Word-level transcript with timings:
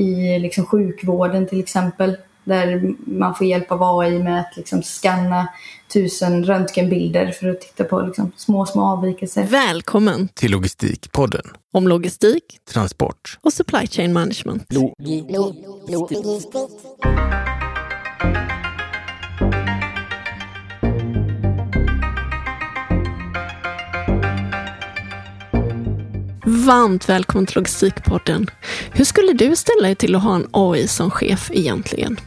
i 0.00 0.38
liksom 0.38 0.66
sjukvården 0.66 1.46
till 1.46 1.60
exempel. 1.60 2.16
Där 2.44 2.94
man 3.06 3.34
får 3.34 3.46
hjälp 3.46 3.72
av 3.72 3.82
AI 3.82 4.18
med 4.18 4.40
att 4.40 4.56
liksom 4.56 4.82
scanna 4.82 5.48
tusen 5.92 6.44
röntgenbilder 6.44 7.30
för 7.32 7.48
att 7.48 7.60
titta 7.60 7.84
på 7.84 8.00
liksom 8.00 8.32
små, 8.36 8.66
små 8.66 8.82
avvikelser. 8.82 9.44
Välkommen 9.44 10.28
till 10.28 10.50
Logistikpodden. 10.50 11.44
Om 11.72 11.88
logistik, 11.88 12.44
transport 12.72 13.38
och 13.40 13.52
supply 13.52 13.86
chain 13.86 14.12
management. 14.12 14.72
Lo 14.72 14.94
lo 15.28 15.54
lo 15.88 16.08
Varmt 26.70 27.08
välkommen 27.08 27.46
till 27.46 27.56
Logistikpodden. 27.56 28.46
Hur 28.92 29.04
skulle 29.04 29.32
du 29.32 29.56
ställa 29.56 29.82
dig 29.82 29.94
till 29.94 30.14
att 30.14 30.22
ha 30.22 30.34
en 30.34 30.48
AI 30.50 30.88
som 30.88 31.10
chef 31.10 31.50
egentligen? 31.52 32.20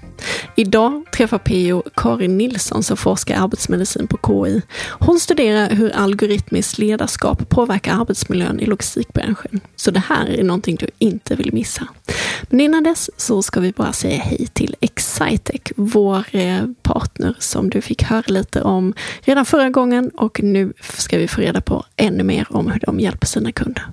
Idag 0.55 1.03
träffar 1.13 1.38
PO 1.38 1.89
Karin 1.95 2.38
Nilsson 2.38 2.84
som 2.84 2.98
forskar 2.98 3.35
i 3.35 3.37
arbetsmedicin 3.37 4.07
på 4.07 4.17
KI. 4.27 4.61
Hon 4.89 5.20
studerar 5.20 5.70
hur 5.70 5.91
algoritmiskt 5.91 6.77
ledarskap 6.77 7.49
påverkar 7.49 7.93
arbetsmiljön 8.01 8.59
i 8.59 8.65
logistikbranschen. 8.65 9.59
Så 9.75 9.91
det 9.91 9.99
här 9.99 10.25
är 10.29 10.43
någonting 10.43 10.75
du 10.75 10.87
inte 10.98 11.35
vill 11.35 11.53
missa. 11.53 11.87
Men 12.49 12.59
innan 12.59 12.84
dess 12.84 13.09
så 13.17 13.41
ska 13.41 13.59
vi 13.59 13.71
bara 13.71 13.93
säga 13.93 14.21
hej 14.21 14.48
till 14.53 14.75
Excitec, 14.81 15.62
vår 15.75 16.25
eh, 16.31 16.65
partner 16.81 17.35
som 17.39 17.70
du 17.70 17.81
fick 17.81 18.03
höra 18.03 18.23
lite 18.27 18.62
om 18.62 18.93
redan 19.21 19.45
förra 19.45 19.70
gången 19.70 20.09
och 20.09 20.43
nu 20.43 20.73
ska 20.98 21.17
vi 21.17 21.27
få 21.27 21.41
reda 21.41 21.62
på 21.62 21.85
ännu 21.95 22.23
mer 22.23 22.48
om 22.49 22.71
hur 22.71 22.79
de 22.79 22.99
hjälper 22.99 23.27
sina 23.27 23.51
kunder. 23.51 23.84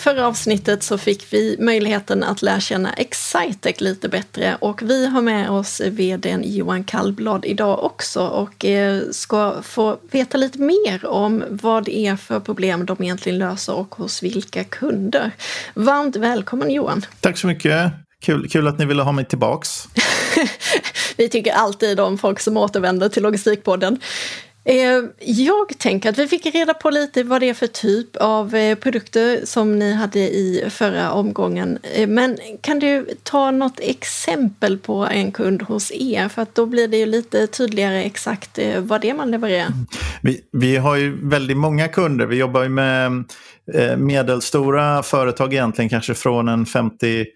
Förra 0.00 0.26
avsnittet 0.26 0.82
så 0.82 0.98
fick 0.98 1.32
vi 1.32 1.56
möjligheten 1.58 2.24
att 2.24 2.42
lära 2.42 2.60
känna 2.60 2.92
Excitec 2.92 3.80
lite 3.80 4.08
bättre 4.08 4.56
och 4.60 4.82
vi 4.82 5.06
har 5.06 5.22
med 5.22 5.50
oss 5.50 5.80
vdn 5.80 6.42
Johan 6.44 6.84
Kallblad 6.84 7.44
idag 7.44 7.84
också 7.84 8.26
och 8.26 8.64
eh, 8.64 9.02
ska 9.10 9.62
få 9.62 9.98
veta 10.10 10.38
lite 10.38 10.58
mer 10.58 11.06
om 11.06 11.44
vad 11.50 11.84
det 11.84 11.98
är 11.98 12.16
för 12.16 12.40
problem 12.40 12.86
de 12.86 13.02
egentligen 13.02 13.38
löser 13.38 13.74
och 13.74 13.94
hos 13.94 14.22
vilka 14.22 14.64
kunder. 14.64 15.30
Varmt 15.74 16.16
välkommen 16.16 16.70
Johan! 16.70 17.06
Tack 17.20 17.38
så 17.38 17.46
mycket! 17.46 17.92
Kul, 18.22 18.48
kul 18.48 18.68
att 18.68 18.78
ni 18.78 18.84
ville 18.84 19.02
ha 19.02 19.12
mig 19.12 19.24
tillbaks. 19.24 19.88
vi 21.16 21.28
tycker 21.28 21.52
alltid 21.52 22.00
om 22.00 22.18
folk 22.18 22.40
som 22.40 22.56
återvänder 22.56 23.08
till 23.08 23.22
Logistikpodden. 23.22 24.00
Eh, 24.70 25.04
jag 25.18 25.78
tänker 25.78 26.10
att 26.10 26.18
vi 26.18 26.28
fick 26.28 26.46
reda 26.46 26.74
på 26.74 26.90
lite 26.90 27.22
vad 27.22 27.40
det 27.40 27.48
är 27.48 27.54
för 27.54 27.66
typ 27.66 28.16
av 28.16 28.54
eh, 28.54 28.78
produkter 28.78 29.40
som 29.44 29.78
ni 29.78 29.92
hade 29.92 30.18
i 30.18 30.64
förra 30.70 31.12
omgången. 31.12 31.78
Eh, 31.94 32.08
men 32.08 32.38
kan 32.60 32.78
du 32.78 33.06
ta 33.22 33.50
något 33.50 33.80
exempel 33.80 34.78
på 34.78 35.06
en 35.06 35.32
kund 35.32 35.62
hos 35.62 35.92
er? 35.92 36.28
För 36.28 36.42
att 36.42 36.54
då 36.54 36.66
blir 36.66 36.88
det 36.88 36.96
ju 36.96 37.06
lite 37.06 37.46
tydligare 37.46 38.02
exakt 38.02 38.58
vad 38.78 39.00
det 39.00 39.10
är 39.10 39.14
man 39.14 39.30
levererar. 39.30 39.66
Mm. 39.66 39.86
Vi, 40.22 40.40
vi 40.52 40.76
har 40.76 40.96
ju 40.96 41.28
väldigt 41.28 41.56
många 41.56 41.88
kunder. 41.88 42.26
Vi 42.26 42.36
jobbar 42.36 42.62
ju 42.62 42.68
med 42.68 43.24
medelstora 43.98 45.02
företag 45.02 45.52
egentligen, 45.52 45.88
kanske 45.88 46.14
från 46.14 46.48
en 46.48 46.66
50 46.66 47.26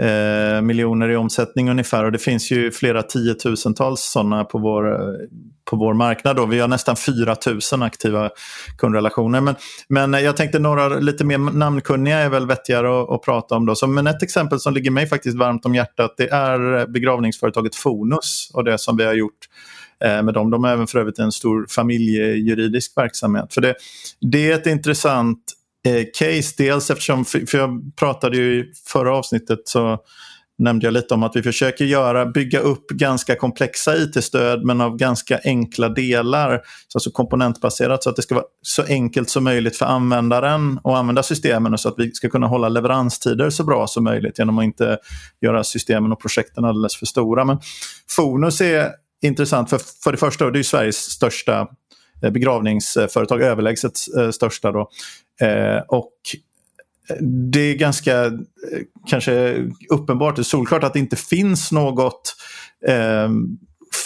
eh, 0.00 0.62
miljoner 0.62 1.08
i 1.08 1.16
omsättning 1.16 1.70
ungefär. 1.70 2.04
Och 2.04 2.12
det 2.12 2.18
finns 2.18 2.50
ju 2.50 2.70
flera 2.70 3.02
tiotusentals 3.02 4.00
sådana 4.00 4.44
på 4.44 4.58
vår, 4.58 4.92
eh, 4.92 4.98
på 5.70 5.76
vår 5.76 5.94
marknad. 5.94 6.36
Då. 6.36 6.46
Vi 6.46 6.60
har 6.60 6.68
nästan 6.68 6.96
4 6.96 7.36
000 7.72 7.82
aktiva 7.82 8.30
kundrelationer. 8.78 9.40
Men, 9.40 9.54
men 9.88 10.12
jag 10.12 10.36
tänkte 10.36 10.58
några 10.58 10.88
lite 10.88 11.24
mer 11.24 11.38
namnkunniga 11.38 12.18
är 12.18 12.28
väl 12.28 12.46
vettigare 12.46 13.02
att, 13.02 13.10
att 13.10 13.22
prata 13.22 13.54
om. 13.54 13.66
Då. 13.66 13.74
Så, 13.74 13.86
men 13.86 14.06
ett 14.06 14.22
exempel 14.22 14.60
som 14.60 14.74
ligger 14.74 14.90
mig 14.90 15.06
faktiskt 15.06 15.38
varmt 15.38 15.66
om 15.66 15.74
hjärtat 15.74 16.14
det 16.16 16.28
är 16.28 16.86
begravningsföretaget 16.86 17.74
Fonus 17.74 18.50
och 18.54 18.64
det 18.64 18.78
som 18.78 18.96
vi 18.96 19.04
har 19.04 19.14
gjort 19.14 19.48
eh, 20.04 20.22
med 20.22 20.34
dem. 20.34 20.50
De 20.50 20.64
är 20.64 20.72
även 20.72 20.86
för 20.86 20.98
övrigt 20.98 21.18
en 21.18 21.32
stor 21.32 21.66
familjejuridisk 21.68 22.92
verksamhet. 22.96 23.54
För 23.54 23.60
det, 23.60 23.74
det 24.20 24.50
är 24.50 24.54
ett 24.54 24.66
intressant 24.66 25.38
eh, 25.86 26.04
case. 26.18 26.54
Dels 26.58 26.90
eftersom, 26.90 27.24
för 27.24 27.58
jag 27.58 27.96
pratade 27.96 28.36
ju 28.36 28.60
i 28.60 28.72
förra 28.86 29.16
avsnittet 29.16 29.58
så 29.64 29.98
nämnde 30.60 30.86
jag 30.86 30.92
lite 30.92 31.14
om 31.14 31.22
att 31.22 31.36
vi 31.36 31.42
försöker 31.42 31.84
göra, 31.84 32.26
bygga 32.26 32.60
upp 32.60 32.90
ganska 32.90 33.36
komplexa 33.36 33.96
IT-stöd 33.96 34.64
men 34.64 34.80
av 34.80 34.96
ganska 34.96 35.40
enkla 35.44 35.88
delar, 35.88 36.60
alltså 36.94 37.10
komponentbaserat 37.10 38.02
så 38.02 38.10
att 38.10 38.16
det 38.16 38.22
ska 38.22 38.34
vara 38.34 38.44
så 38.62 38.82
enkelt 38.82 39.30
som 39.30 39.44
möjligt 39.44 39.76
för 39.76 39.86
användaren 39.86 40.80
att 40.84 40.94
använda 40.94 41.22
systemen 41.22 41.72
och 41.72 41.80
så 41.80 41.88
att 41.88 41.94
vi 41.98 42.12
ska 42.12 42.28
kunna 42.28 42.46
hålla 42.46 42.68
leveranstider 42.68 43.50
så 43.50 43.64
bra 43.64 43.86
som 43.86 44.04
möjligt 44.04 44.38
genom 44.38 44.58
att 44.58 44.64
inte 44.64 44.98
göra 45.40 45.64
systemen 45.64 46.12
och 46.12 46.20
projekten 46.20 46.64
alldeles 46.64 46.96
för 46.96 47.06
stora. 47.06 47.44
Men 47.44 47.58
Fonus 48.10 48.60
är 48.60 48.88
intressant 49.22 49.70
för, 49.70 49.80
för 50.04 50.12
det 50.12 50.18
första, 50.18 50.50
det 50.50 50.58
är 50.58 50.62
Sveriges 50.62 50.96
största 50.96 51.66
Eh, 52.22 52.30
begravningsföretag, 52.30 53.42
överlägset 53.42 53.98
eh, 54.18 54.30
största. 54.30 54.72
Då. 54.72 54.90
Eh, 55.40 55.82
och 55.88 56.12
det 57.52 57.60
är 57.60 57.74
ganska 57.74 58.32
kanske 59.06 59.64
uppenbart 59.90 60.38
och 60.38 60.46
solklart 60.46 60.84
att 60.84 60.92
det 60.92 60.98
inte 60.98 61.16
finns 61.16 61.72
något 61.72 62.36
eh, 62.86 63.28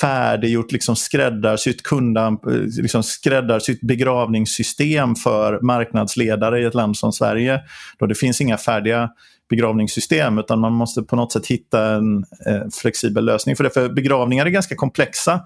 färdiggjort 0.01 0.73
liksom 0.73 0.97
skräddarsytt, 0.97 1.83
kundan, 1.83 2.39
liksom 2.83 3.03
skräddarsytt 3.03 3.81
begravningssystem 3.81 5.15
för 5.15 5.61
marknadsledare 5.61 6.63
i 6.63 6.65
ett 6.65 6.75
land 6.75 6.97
som 6.97 7.13
Sverige. 7.13 7.61
Då 7.99 8.07
det 8.07 8.15
finns 8.15 8.41
inga 8.41 8.57
färdiga 8.57 9.11
begravningssystem 9.55 10.39
utan 10.39 10.61
man 10.61 10.73
måste 10.73 11.03
på 11.03 11.17
något 11.17 11.33
sätt 11.33 11.47
hitta 11.47 11.95
en 11.95 12.19
eh, 12.47 12.63
flexibel 12.83 13.25
lösning 13.25 13.57
för 13.57 13.65
det. 13.65 13.71
För 13.71 13.89
begravningar 13.89 14.47
är 14.47 14.51
ganska 14.51 14.75
komplexa. 14.75 15.41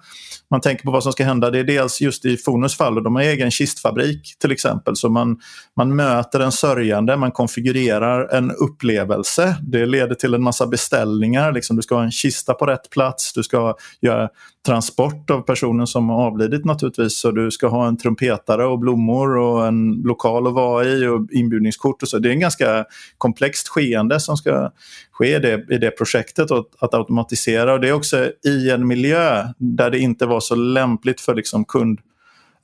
Man 0.51 0.61
tänker 0.61 0.85
på 0.85 0.91
vad 0.91 1.03
som 1.03 1.13
ska 1.13 1.25
hända. 1.25 1.51
Det 1.51 1.59
är 1.59 1.65
dels 1.65 2.01
just 2.01 2.25
i 2.25 2.37
Fonus 2.37 2.77
fall, 2.77 2.97
och 2.97 3.03
de 3.03 3.17
har 3.17 3.23
egen 3.23 3.51
kistfabrik 3.51 4.37
till 4.41 4.53
exempel. 4.53 4.97
Så 4.97 5.09
man, 5.09 5.37
man 5.77 5.97
möter 5.97 6.41
en 6.41 6.53
sörjande, 6.53 7.17
man 7.17 7.33
konfigurerar 7.33 8.35
en 8.35 8.51
upplevelse. 8.51 9.57
Det 9.63 9.87
leder 9.87 10.15
till 10.15 10.35
en 10.35 10.43
massa 10.43 10.67
beställningar. 10.67 11.53
Liksom, 11.53 11.77
du 11.77 11.83
ska 11.83 11.95
ha 11.95 12.03
en 12.03 12.11
kista 12.11 12.55
på 12.55 12.67
rätt 12.67 12.91
plats, 12.91 13.33
du 13.33 13.43
ska 13.43 13.75
göra 14.01 14.29
transport 14.69 15.31
av 15.31 15.41
personen 15.41 15.87
som 15.87 16.09
har 16.09 16.27
avlidit 16.27 16.65
naturligtvis. 16.65 17.19
Så 17.19 17.31
du 17.31 17.51
ska 17.51 17.69
ha 17.69 17.89
en 17.89 17.97
trumpetare 17.97 18.67
och 18.67 18.79
blommor 18.79 19.37
och 19.37 19.67
en 19.67 20.03
lokal 20.05 20.47
att 20.47 20.53
vara 20.53 20.85
i 20.85 21.07
och 21.07 21.27
inbjudningskort. 21.31 22.03
Och 22.03 22.09
så. 22.09 22.19
Det 22.19 22.29
är 22.29 22.33
en 22.33 22.41
ganska 22.41 22.85
komplext 23.19 23.69
skeende 23.69 24.21
som 24.21 24.37
ska 24.37 24.71
ske 25.13 25.37
i 25.37 25.39
det, 25.39 25.67
i 25.71 25.79
det 25.79 25.91
projektet 25.91 26.51
och 26.51 26.69
att 26.79 26.95
automatisera. 26.95 27.73
Och 27.73 27.81
det 27.81 27.89
är 27.89 27.93
också 27.93 28.31
i 28.45 28.71
en 28.71 28.87
miljö 28.87 29.45
där 29.59 29.91
det 29.91 29.99
inte 29.99 30.27
var 30.27 30.41
så 30.41 30.55
lämpligt 30.55 31.21
för 31.21 31.35
liksom 31.35 31.65
kund 31.65 32.01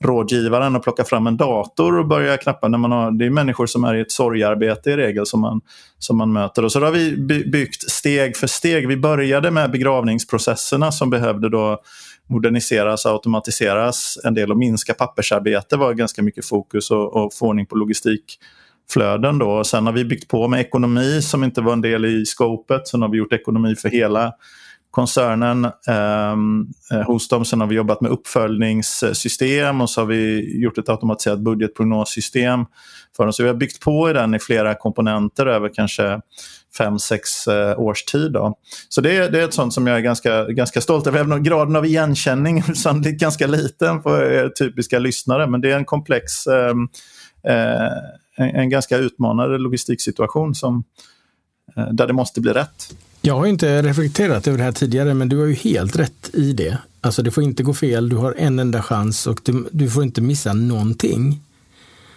rådgivaren 0.03 0.75
att 0.75 0.83
plocka 0.83 1.03
fram 1.03 1.27
en 1.27 1.37
dator 1.37 1.97
och 1.99 2.07
börja 2.07 2.37
knappa. 2.37 2.67
När 2.67 2.77
man 2.77 2.91
har, 2.91 3.11
det 3.11 3.25
är 3.25 3.29
människor 3.29 3.65
som 3.65 3.83
är 3.83 3.95
i 3.95 4.01
ett 4.01 4.11
sorgarbete 4.11 4.91
i 4.91 4.97
regel 4.97 5.25
som 5.25 5.41
man, 5.41 5.61
som 5.99 6.17
man 6.17 6.33
möter. 6.33 6.65
Och 6.65 6.71
så 6.71 6.79
har 6.79 6.91
vi 6.91 7.17
byggt 7.51 7.91
steg 7.91 8.37
för 8.37 8.47
steg. 8.47 8.87
Vi 8.87 8.97
började 8.97 9.51
med 9.51 9.71
begravningsprocesserna 9.71 10.91
som 10.91 11.09
behövde 11.09 11.49
då 11.49 11.81
moderniseras 12.27 13.05
och 13.05 13.11
automatiseras 13.11 14.17
en 14.23 14.33
del 14.33 14.51
och 14.51 14.57
minska 14.57 14.93
pappersarbete 14.93 15.77
var 15.77 15.93
ganska 15.93 16.21
mycket 16.21 16.45
fokus 16.45 16.91
och, 16.91 17.15
och 17.15 17.33
få 17.33 17.47
ordning 17.47 17.65
på 17.65 17.75
logistikflöden. 17.75 19.37
Då. 19.37 19.63
sen 19.63 19.85
har 19.85 19.93
vi 19.93 20.05
byggt 20.05 20.27
på 20.27 20.47
med 20.47 20.59
ekonomi 20.59 21.21
som 21.21 21.43
inte 21.43 21.61
var 21.61 21.73
en 21.73 21.81
del 21.81 22.05
i 22.05 22.25
skopet. 22.25 22.87
Sen 22.87 23.01
har 23.01 23.09
vi 23.09 23.17
gjort 23.17 23.33
ekonomi 23.33 23.75
för 23.75 23.89
hela 23.89 24.33
koncernen 24.95 25.65
ehm, 25.87 26.67
eh, 26.91 27.01
hos 27.01 27.27
dem. 27.27 27.45
Sen 27.45 27.59
har 27.59 27.67
vi 27.67 27.75
jobbat 27.75 28.01
med 28.01 28.11
uppföljningssystem 28.11 29.81
och 29.81 29.89
så 29.89 30.01
har 30.01 30.05
vi 30.05 30.57
gjort 30.61 30.77
ett 30.77 30.89
automatiserat 30.89 31.39
budgetprognossystem 31.39 32.65
för 33.15 33.23
dem. 33.23 33.33
Så 33.33 33.43
vi 33.43 33.49
har 33.49 33.55
byggt 33.55 33.79
på 33.79 34.09
i 34.09 34.13
den 34.13 34.35
i 34.35 34.39
flera 34.39 34.75
komponenter 34.75 35.45
över 35.45 35.69
kanske 35.73 36.21
fem, 36.77 36.99
sex 36.99 37.47
eh, 37.47 37.79
års 37.79 38.03
tid. 38.03 38.31
Då. 38.31 38.57
Så 38.89 39.01
det, 39.01 39.29
det 39.29 39.39
är 39.41 39.45
ett 39.45 39.53
sånt 39.53 39.73
som 39.73 39.87
jag 39.87 39.97
är 39.97 40.01
ganska, 40.01 40.43
ganska 40.45 40.81
stolt 40.81 41.07
över. 41.07 41.19
Även 41.19 41.31
om 41.31 41.43
graden 41.43 41.75
av 41.75 41.85
igenkänning 41.85 42.57
är 42.57 42.73
sannolikt 42.73 43.21
ganska 43.21 43.47
liten 43.47 44.01
för 44.01 44.31
er 44.31 44.49
typiska 44.49 44.99
lyssnare. 44.99 45.47
Men 45.47 45.61
det 45.61 45.71
är 45.71 45.77
en 45.77 45.85
komplex, 45.85 46.47
ehm, 46.47 46.87
eh, 47.47 47.87
en, 48.37 48.55
en 48.55 48.69
ganska 48.69 48.97
utmanande 48.97 49.57
logistiksituation 49.57 50.55
som, 50.55 50.83
eh, 51.77 51.87
där 51.91 52.07
det 52.07 52.13
måste 52.13 52.41
bli 52.41 52.53
rätt. 52.53 52.89
Jag 53.25 53.35
har 53.35 53.45
inte 53.45 53.81
reflekterat 53.81 54.47
över 54.47 54.57
det 54.57 54.63
här 54.63 54.71
tidigare, 54.71 55.13
men 55.13 55.29
du 55.29 55.37
har 55.37 55.45
ju 55.45 55.53
helt 55.53 55.95
rätt 55.95 56.29
i 56.33 56.53
det. 56.53 56.77
Alltså 57.01 57.23
det 57.23 57.31
får 57.31 57.43
inte 57.43 57.63
gå 57.63 57.73
fel, 57.73 58.09
du 58.09 58.15
har 58.15 58.35
en 58.37 58.59
enda 58.59 58.81
chans 58.81 59.27
och 59.27 59.39
du, 59.43 59.65
du 59.71 59.89
får 59.89 60.03
inte 60.03 60.21
missa 60.21 60.53
någonting. 60.53 61.41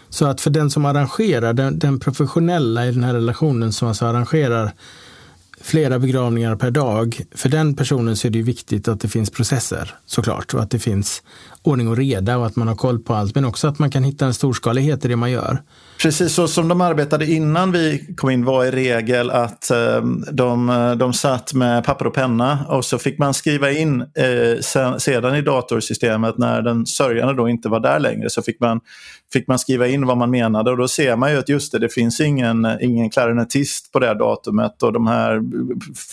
Så 0.08 0.26
att 0.26 0.40
för 0.40 0.50
den 0.50 0.70
som 0.70 0.84
arrangerar, 0.84 1.52
den, 1.52 1.78
den, 1.78 2.00
professionella 2.00 2.86
i 2.86 2.92
den 2.92 3.04
här 3.04 3.14
relationen 3.14 3.72
som 3.72 3.88
alltså 3.88 4.06
arrangerar 4.06 4.72
flera 5.60 5.98
begravningar 5.98 6.56
per 6.56 6.70
dag, 6.70 7.20
för 7.30 7.48
den 7.48 7.74
personen 7.74 8.16
så 8.16 8.28
är 8.28 8.30
det 8.30 8.42
viktigt 8.42 8.88
att 8.88 9.00
det 9.00 9.08
finns 9.08 9.30
processer 9.30 9.94
såklart 10.06 10.54
och 10.54 10.62
att 10.62 10.70
det 10.70 10.78
finns 10.78 11.22
ordning 11.62 11.88
och 11.88 11.96
reda 11.96 12.38
och 12.38 12.46
att 12.46 12.56
man 12.56 12.68
har 12.68 12.76
koll 12.76 12.98
på 12.98 13.14
allt, 13.14 13.34
men 13.34 13.44
också 13.44 13.68
att 13.68 13.78
man 13.78 13.90
kan 13.90 14.04
hitta 14.04 14.26
en 14.26 14.34
storskalighet 14.34 15.04
i 15.04 15.08
det 15.08 15.16
man 15.16 15.30
gör. 15.30 15.62
Precis 16.02 16.32
så 16.32 16.48
som 16.48 16.68
de 16.68 16.80
arbetade 16.80 17.26
innan 17.26 17.72
vi 17.72 18.14
kom 18.16 18.30
in 18.30 18.44
var 18.44 18.64
i 18.64 18.70
regel 18.70 19.30
att 19.30 19.70
eh, 19.70 20.02
de, 20.32 20.68
eh, 20.68 20.92
de 20.92 21.12
satt 21.12 21.54
med 21.54 21.84
papper 21.84 22.06
och 22.06 22.14
penna 22.14 22.66
och 22.68 22.84
så 22.84 22.98
fick 22.98 23.18
man 23.18 23.34
skriva 23.34 23.70
in 23.70 24.00
eh, 24.00 24.60
sen, 24.60 25.00
sedan 25.00 25.34
i 25.34 25.42
datorsystemet 25.42 26.38
när 26.38 26.62
den 26.62 26.86
sörjande 26.86 27.34
då 27.34 27.48
inte 27.48 27.68
var 27.68 27.80
där 27.80 27.98
längre 28.00 28.30
så 28.30 28.42
fick 28.42 28.60
man, 28.60 28.80
fick 29.32 29.48
man 29.48 29.58
skriva 29.58 29.86
in 29.86 30.06
vad 30.06 30.16
man 30.16 30.30
menade 30.30 30.70
och 30.70 30.76
då 30.76 30.88
ser 30.88 31.16
man 31.16 31.32
ju 31.32 31.38
att 31.38 31.48
just 31.48 31.72
det, 31.72 31.78
det 31.78 31.88
finns 31.88 32.20
ingen, 32.20 32.66
ingen 32.80 33.10
klarinettist 33.10 33.92
på 33.92 33.98
det 33.98 34.06
här 34.06 34.14
datumet 34.14 34.82
och 34.82 34.92
de 34.92 35.06
här 35.06 35.40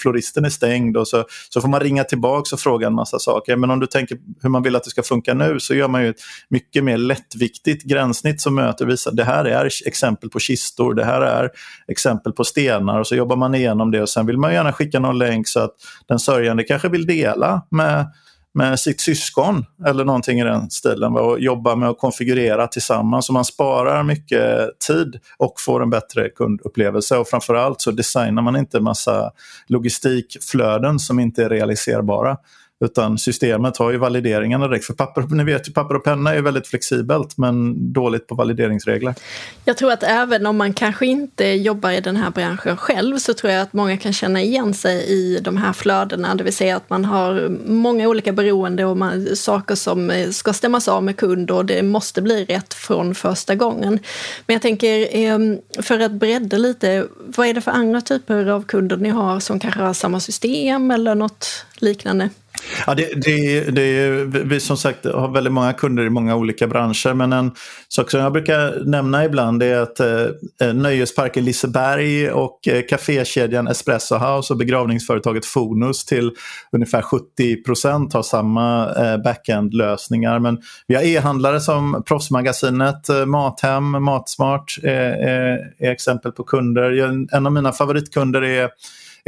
floristen 0.02 0.46
är 0.46 0.50
stängd 0.50 0.98
och 0.98 1.08
så, 1.08 1.24
så 1.50 1.62
får 1.62 1.68
man 1.68 1.80
ringa 1.80 2.04
tillbaka 2.04 2.56
och 2.56 2.60
fråga 2.60 2.88
en 2.88 2.94
massa 2.94 3.20
saker. 3.20 3.56
Men 3.56 3.70
om 3.70 3.80
du 3.80 3.88
tänker 3.88 4.18
hur 4.42 4.50
man 4.50 4.64
vill 4.64 4.76
att 4.76 4.84
det 4.84 4.90
ska 4.90 5.04
funka 5.04 5.34
nu 5.34 5.60
så 5.60 5.76
gör 5.76 5.88
man 5.88 6.04
ju 6.04 6.10
ett 6.10 6.22
mycket 6.50 6.84
mer 6.84 6.98
lättviktigt 6.98 7.84
gränssnitt 7.84 8.42
som 8.42 8.56
möter 8.56 8.86
visar 8.86 9.12
det 9.12 9.24
här 9.24 9.46
är 9.46 9.75
exempel 9.86 10.30
på 10.30 10.40
kistor, 10.40 10.94
det 10.94 11.06
här 11.06 11.22
är 11.22 11.50
exempel 11.88 12.34
på 12.34 12.44
stenar 12.44 13.00
och 13.00 13.08
så 13.08 13.16
jobbar 13.16 13.36
man 13.36 13.56
igenom 13.56 13.92
det 13.92 14.02
och 14.02 14.10
sen 14.10 14.26
vill 14.26 14.38
man 14.38 14.54
gärna 14.54 14.74
skicka 14.74 15.00
någon 15.00 15.18
länk 15.18 15.48
så 15.48 15.60
att 15.60 15.72
den 16.08 16.20
sörjande 16.20 16.64
kanske 16.64 16.90
vill 16.90 17.06
dela 17.06 17.62
med 17.72 18.06
med 18.56 18.80
sitt 18.80 19.02
syskon 19.02 19.66
eller 19.86 20.06
någonting 20.06 20.40
i 20.40 20.44
den 20.44 20.70
stilen 20.70 21.14
och 21.14 21.40
jobba 21.40 21.76
med 21.76 21.90
att 21.90 22.00
konfigurera 22.00 22.68
tillsammans. 22.68 23.26
Så 23.26 23.34
man 23.34 23.46
sparar 23.46 24.04
mycket 24.04 24.80
tid 24.88 25.20
och 25.38 25.54
får 25.60 25.84
en 25.84 25.90
bättre 25.90 26.30
kundupplevelse 26.30 27.18
och 27.18 27.28
framförallt 27.28 27.82
så 27.82 27.92
designar 27.92 28.42
man 28.42 28.56
inte 28.56 28.80
massa 28.80 29.32
logistikflöden 29.68 31.00
som 31.00 31.20
inte 31.20 31.44
är 31.44 31.50
realiserbara. 31.50 32.38
Utan 32.80 33.18
systemet 33.18 33.78
har 33.78 33.92
ju 33.92 33.98
valideringarna 33.98 34.68
direkt. 34.68 34.86
För 34.86 34.94
papper, 34.94 35.22
ni 35.22 35.44
vet 35.44 35.70
ju, 35.70 35.74
papper 35.74 35.96
och 35.96 36.04
penna 36.04 36.34
är 36.34 36.42
väldigt 36.42 36.68
flexibelt 36.68 37.38
men 37.38 37.94
dåligt 37.94 38.28
på 38.28 38.36
valideringsregler. 38.36 39.16
Jag 39.66 39.78
tror 39.78 39.92
att 39.92 40.04
även 40.04 40.46
om 40.46 40.58
man 40.58 40.74
kanske 40.74 41.06
inte 41.06 41.46
jobbar 41.46 41.92
i 41.92 42.02
den 42.02 42.16
här 42.16 42.30
branschen 42.30 42.78
själv 42.78 43.18
så 43.18 43.34
tror 43.34 43.54
jag 43.54 43.62
att 43.62 43.74
många 43.74 43.98
kan 43.98 44.14
känna 44.14 44.42
igen 44.42 44.74
sig 44.74 45.06
i 45.06 45.40
de 45.40 45.58
här 45.58 45.74
flödena. 45.74 46.36
Det 46.36 46.44
vill 46.44 46.56
säga 46.56 46.76
att 46.76 46.90
man 46.90 47.06
har 47.06 47.50
många 47.66 48.08
olika 48.08 48.32
beroende 48.32 48.86
och 48.86 48.98
man, 48.98 49.36
saker 49.36 49.76
som 49.76 50.10
eh, 50.10 50.30
ska 50.30 50.54
stämmas 50.54 50.88
av 50.88 51.04
med 51.04 51.18
kund 51.18 51.52
och 51.52 51.66
det 51.66 51.84
måste 51.84 52.22
bli 52.22 52.46
rätt 52.46 52.74
från 52.74 53.16
första 53.16 53.56
gången. 53.56 54.00
Men 54.48 54.54
jag 54.54 54.62
tänker, 54.62 55.08
ehm, 55.12 55.60
för 55.82 56.00
att 56.00 56.12
bredda 56.12 56.58
lite, 56.58 57.08
vad 57.18 57.48
är 57.48 57.54
det 57.54 57.62
för 57.62 57.72
andra 57.72 58.02
typer 58.02 58.46
av 58.46 58.64
kunder 58.64 58.98
ni 58.98 59.10
har 59.10 59.40
som 59.40 59.60
kanske 59.60 59.82
har 59.82 59.94
samma 59.94 60.20
system 60.20 60.92
eller 60.92 61.16
något 61.16 61.66
liknande? 61.76 62.30
Ja, 62.88 62.94
det, 62.94 63.14
det, 63.16 63.62
det, 63.62 64.10
vi 64.44 64.60
som 64.60 64.78
sagt 64.78 65.06
har 65.06 65.34
väldigt 65.34 65.54
många 65.54 65.74
kunder 65.74 66.06
i 66.06 66.10
många 66.10 66.36
olika 66.36 66.68
branscher 66.68 67.14
men 67.14 67.34
en 67.34 67.52
sak 67.90 68.12
som 68.12 68.20
jag 68.20 68.34
brukar 68.34 68.86
nämna 68.86 69.26
ibland 69.26 69.64
är 69.64 69.80
att 69.80 70.00
eh, 70.00 70.74
Nöjesparken 70.74 71.46
Liseberg 71.46 72.32
och 72.32 72.68
eh, 72.68 72.82
kafékedjan 72.90 73.68
Espresso 73.68 74.16
House 74.16 74.54
och 74.54 74.58
begravningsföretaget 74.58 75.46
Fonus 75.46 76.06
till 76.06 76.32
ungefär 76.72 77.02
70 77.02 77.64
procent 77.64 78.14
har 78.14 78.24
samma 78.24 78.94
eh, 78.94 79.18
backend-lösningar. 79.18 80.40
Men 80.40 80.58
vi 80.88 80.96
har 80.96 81.04
e-handlare 81.04 81.60
som 81.60 82.04
Proffsmagasinet, 82.08 83.10
eh, 83.10 83.26
Mathem, 83.26 84.04
Matsmart 84.04 84.78
är, 84.84 85.12
är 85.80 85.92
exempel 85.92 86.32
på 86.32 86.44
kunder. 86.44 86.92
En 87.36 87.46
av 87.46 87.52
mina 87.52 87.72
favoritkunder 87.72 88.44
är 88.44 88.70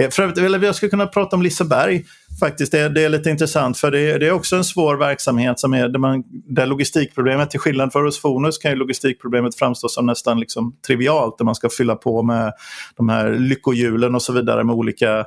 Eh, 0.01 0.09
för 0.09 0.23
övrigt, 0.23 0.63
jag 0.63 0.75
skulle 0.75 0.89
kunna 0.89 1.07
prata 1.07 1.35
om 1.35 1.41
Liseberg 1.41 2.05
faktiskt. 2.39 2.71
Det, 2.71 2.89
det 2.89 3.03
är 3.03 3.09
lite 3.09 3.29
intressant 3.29 3.77
för 3.77 3.91
det, 3.91 4.17
det, 4.17 4.27
är 4.27 4.31
också 4.31 4.55
en 4.55 4.63
svår 4.63 4.95
verksamhet 4.95 5.59
som 5.59 5.73
är 5.73 5.87
där, 5.89 5.99
man, 5.99 6.23
där 6.29 6.65
logistikproblemet, 6.65 7.51
till 7.51 7.59
skillnad 7.59 7.91
från 7.91 8.05
hos 8.05 8.21
Fonus 8.21 8.57
kan 8.57 8.71
ju 8.71 8.77
logistikproblemet 8.77 9.55
framstå 9.55 9.89
som 9.89 10.05
nästan 10.05 10.39
liksom 10.39 10.75
trivialt 10.87 11.37
där 11.37 11.45
man 11.45 11.55
ska 11.55 11.69
fylla 11.69 11.95
på 11.95 12.23
med 12.23 12.53
de 12.97 13.09
här 13.09 13.31
lyckohjulen 13.31 14.15
och 14.15 14.21
så 14.21 14.33
vidare 14.33 14.63
med 14.63 14.75
olika 14.75 15.25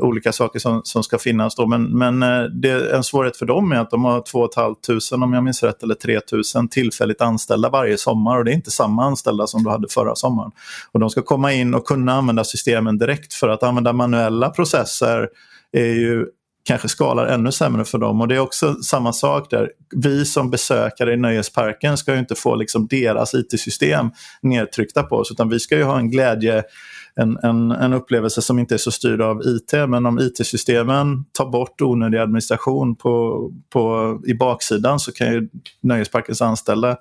olika 0.00 0.32
saker 0.32 0.58
som, 0.58 0.80
som 0.84 1.02
ska 1.02 1.18
finnas. 1.18 1.54
Då. 1.54 1.66
Men, 1.66 1.98
men 1.98 2.22
eh, 2.22 2.42
det, 2.44 2.94
en 2.96 3.04
svårighet 3.04 3.36
för 3.36 3.46
dem 3.46 3.72
är 3.72 3.76
att 3.76 3.90
de 3.90 4.04
har 4.04 4.20
2 4.20 4.48
500 4.56 5.26
om 5.26 5.32
jag 5.32 5.44
minns 5.44 5.62
rätt, 5.62 5.82
eller 5.82 5.94
3 5.94 6.20
000 6.54 6.68
tillfälligt 6.68 7.20
anställda 7.20 7.68
varje 7.68 7.98
sommar. 7.98 8.38
Och 8.38 8.44
det 8.44 8.50
är 8.50 8.54
inte 8.54 8.70
samma 8.70 9.04
anställda 9.04 9.46
som 9.46 9.64
du 9.64 9.70
hade 9.70 9.88
förra 9.88 10.14
sommaren. 10.14 10.50
Och 10.92 11.00
de 11.00 11.10
ska 11.10 11.22
komma 11.22 11.52
in 11.52 11.74
och 11.74 11.86
kunna 11.86 12.12
använda 12.12 12.44
systemen 12.44 12.98
direkt 12.98 13.34
för 13.34 13.48
att 13.48 13.62
använda 13.62 13.92
manuella 13.92 14.50
processer 14.50 15.28
är 15.72 15.94
ju 15.94 16.26
kanske 16.64 16.88
skalar 16.88 17.26
ännu 17.26 17.52
sämre 17.52 17.84
för 17.84 17.98
dem. 17.98 18.20
Och 18.20 18.28
det 18.28 18.34
är 18.34 18.38
också 18.38 18.74
samma 18.74 19.12
sak 19.12 19.50
där. 19.50 19.70
Vi 19.96 20.24
som 20.24 20.50
besökare 20.50 21.12
i 21.12 21.16
nöjesparken 21.16 21.96
ska 21.96 22.12
ju 22.12 22.18
inte 22.18 22.34
få 22.34 22.54
liksom 22.54 22.86
deras 22.86 23.34
IT-system 23.34 24.10
nedtryckta 24.42 25.02
på 25.02 25.16
oss 25.16 25.30
utan 25.30 25.48
vi 25.48 25.60
ska 25.60 25.76
ju 25.76 25.82
ha 25.82 25.98
en 25.98 26.10
glädje 26.10 26.62
en, 27.20 27.38
en, 27.42 27.70
en 27.70 27.92
upplevelse 27.92 28.42
som 28.42 28.58
inte 28.58 28.74
är 28.74 28.78
så 28.78 28.90
styrd 28.90 29.20
av 29.20 29.42
IT. 29.42 29.72
Men 29.88 30.06
om 30.06 30.18
IT-systemen 30.18 31.24
tar 31.32 31.46
bort 31.46 31.82
onödig 31.82 32.18
administration 32.18 32.96
på, 32.96 33.50
på, 33.72 34.20
i 34.26 34.34
baksidan 34.34 34.98
så 34.98 35.12
kan 35.12 35.32
ju 35.32 35.48
nöjesparkens 35.80 36.42
anställda 36.42 36.96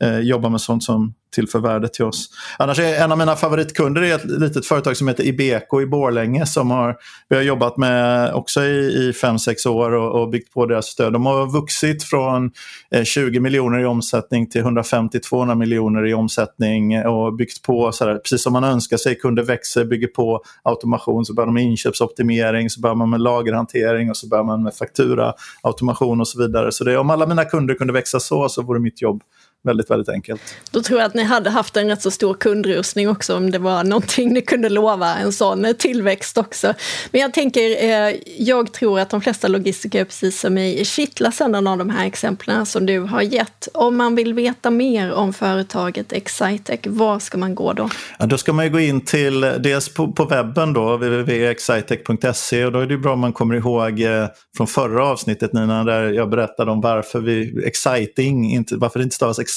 eh, 0.00 0.18
jobba 0.18 0.48
med 0.48 0.60
sånt 0.60 0.84
som 0.84 1.14
tillför 1.34 1.58
värde 1.58 1.88
till 1.88 2.04
oss. 2.04 2.28
Annars 2.58 2.78
är 2.78 3.04
en 3.04 3.12
av 3.12 3.18
mina 3.18 3.36
favoritkunder 3.36 4.02
är 4.02 4.14
ett 4.14 4.24
litet 4.24 4.66
företag 4.66 4.96
som 4.96 5.08
heter 5.08 5.24
Ibeco 5.24 5.80
i 5.80 5.86
Borlänge 5.86 6.46
som 6.46 6.70
har, 6.70 6.96
vi 7.28 7.36
har 7.36 7.42
jobbat 7.42 7.76
med 7.76 8.34
också 8.34 8.62
i 8.62 9.12
5-6 9.12 9.68
år 9.68 9.92
och, 9.92 10.20
och, 10.20 10.28
byggt 10.28 10.52
på 10.52 10.66
deras 10.66 10.86
stöd. 10.86 11.12
De 11.12 11.26
har 11.26 11.52
vuxit 11.52 12.02
från 12.02 12.50
eh, 12.90 13.04
20 13.04 13.40
miljoner 13.40 13.78
i 13.78 13.84
omsättning 13.84 14.50
till 14.50 14.62
150-200 14.62 15.54
miljoner 15.54 16.06
i 16.06 16.14
omsättning 16.14 17.06
och 17.06 17.34
byggt 17.34 17.62
på, 17.62 17.92
så 17.92 18.04
här, 18.04 18.14
precis 18.14 18.42
som 18.42 18.52
man 18.52 18.64
önskar 18.64 18.96
sig, 18.96 19.14
kunder 19.14 19.42
växer, 19.42 19.84
bygger 19.84 20.08
på 20.08 20.42
automation, 20.62 21.24
så 21.24 21.34
börjar 21.34 21.46
man 21.46 21.54
med 21.54 21.64
inköpsoptimering, 21.64 22.70
så 22.70 22.80
börjar 22.80 22.94
man 22.94 23.10
med 23.10 23.20
lagerhantering 23.20 24.10
och 24.10 24.16
så 24.16 24.28
börjar 24.28 24.44
man 24.44 24.62
med 24.62 24.74
faktura, 24.74 25.32
automation 25.62 26.20
och 26.20 26.28
så 26.28 26.42
vidare. 26.42 26.72
Så 26.72 26.84
det, 26.84 26.98
om 26.98 27.10
alla 27.10 27.26
mina 27.26 27.44
kunder 27.44 27.74
kunde 27.74 27.92
växa 27.92 28.20
så, 28.20 28.48
så 28.48 28.62
vore 28.62 28.80
mitt 28.80 29.02
jobb 29.02 29.22
väldigt, 29.64 29.90
väldigt 29.90 30.08
enkelt. 30.08 30.40
Då 30.70 30.82
tror 30.82 31.00
jag 31.00 31.06
att 31.06 31.14
ni 31.14 31.22
hade 31.22 31.50
haft 31.50 31.76
en 31.76 31.88
rätt 31.88 32.02
så 32.02 32.10
stor 32.10 32.34
kundrusning 32.34 33.08
också 33.08 33.36
om 33.36 33.50
det 33.50 33.58
var 33.58 33.84
någonting 33.84 34.32
ni 34.32 34.42
kunde 34.42 34.68
lova 34.68 35.14
en 35.14 35.32
sån 35.32 35.74
tillväxt 35.78 36.38
också. 36.38 36.74
Men 37.10 37.20
jag 37.20 37.34
tänker, 37.34 37.60
eh, 37.60 38.14
jag 38.38 38.72
tror 38.72 39.00
att 39.00 39.10
de 39.10 39.20
flesta 39.20 39.48
logistiker, 39.48 40.04
precis 40.04 40.40
som 40.40 40.54
mig, 40.54 40.84
kittlas 40.84 41.40
av 41.40 41.52
de 41.52 41.90
här 41.90 42.06
exemplen 42.06 42.66
som 42.66 42.86
du 42.86 42.98
har 42.98 43.22
gett. 43.22 43.68
Om 43.74 43.96
man 43.96 44.14
vill 44.14 44.34
veta 44.34 44.70
mer 44.70 45.12
om 45.12 45.32
företaget 45.32 46.12
Excitec, 46.12 46.80
var 46.84 47.18
ska 47.18 47.38
man 47.38 47.54
gå 47.54 47.72
då? 47.72 47.88
Ja, 48.18 48.26
då 48.26 48.38
ska 48.38 48.52
man 48.52 48.72
gå 48.72 48.80
in 48.80 49.00
till 49.00 49.40
dels 49.40 49.88
på, 49.88 50.12
på 50.12 50.24
webben 50.24 50.72
då, 50.72 50.96
www.excitec.se 50.96 52.64
och 52.64 52.72
då 52.72 52.80
är 52.80 52.86
det 52.86 52.98
bra 52.98 53.12
om 53.12 53.20
man 53.20 53.32
kommer 53.32 53.54
ihåg 53.54 54.00
eh, 54.00 54.26
från 54.56 54.66
förra 54.66 55.06
avsnittet 55.06 55.52
Nina, 55.52 55.84
där 55.84 56.12
jag 56.12 56.30
berättade 56.30 56.70
om 56.70 56.80
varför 56.80 57.20
vi, 57.20 57.64
exciting, 57.66 58.50
inte, 58.50 58.76
varför 58.76 58.98
det 58.98 59.02
inte 59.02 59.16
stavas 59.16 59.38
exciting 59.38 59.53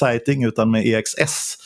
utan 0.48 0.72
med 0.72 0.86
EXS 0.86 1.58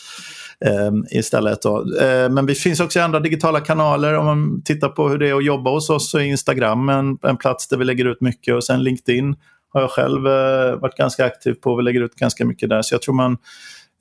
eh, 0.65 1.17
istället. 1.19 1.61
Då. 1.61 1.97
Eh, 2.01 2.29
men 2.29 2.45
vi 2.45 2.55
finns 2.55 2.79
också 2.79 2.99
i 2.99 3.01
andra 3.01 3.19
digitala 3.19 3.59
kanaler. 3.59 4.13
Om 4.13 4.25
man 4.25 4.61
tittar 4.61 4.89
på 4.89 5.09
hur 5.09 5.17
det 5.17 5.29
är 5.29 5.33
att 5.33 5.45
jobba 5.45 5.71
hos 5.71 5.89
oss 5.89 6.11
så 6.11 6.17
är 6.17 6.23
Instagram 6.23 6.89
en, 6.89 7.17
en 7.21 7.37
plats 7.37 7.67
där 7.67 7.77
vi 7.77 7.85
lägger 7.85 8.05
ut 8.05 8.21
mycket 8.21 8.55
och 8.55 8.63
sen 8.63 8.83
LinkedIn 8.83 9.35
har 9.73 9.81
jag 9.81 9.89
själv 9.89 10.27
eh, 10.27 10.79
varit 10.79 10.97
ganska 10.97 11.25
aktiv 11.25 11.53
på. 11.53 11.75
Vi 11.75 11.83
lägger 11.83 12.01
ut 12.01 12.15
ganska 12.15 12.45
mycket 12.45 12.69
där. 12.69 12.81
Så 12.81 12.93
jag 12.95 13.01
tror 13.01 13.15
man, 13.15 13.37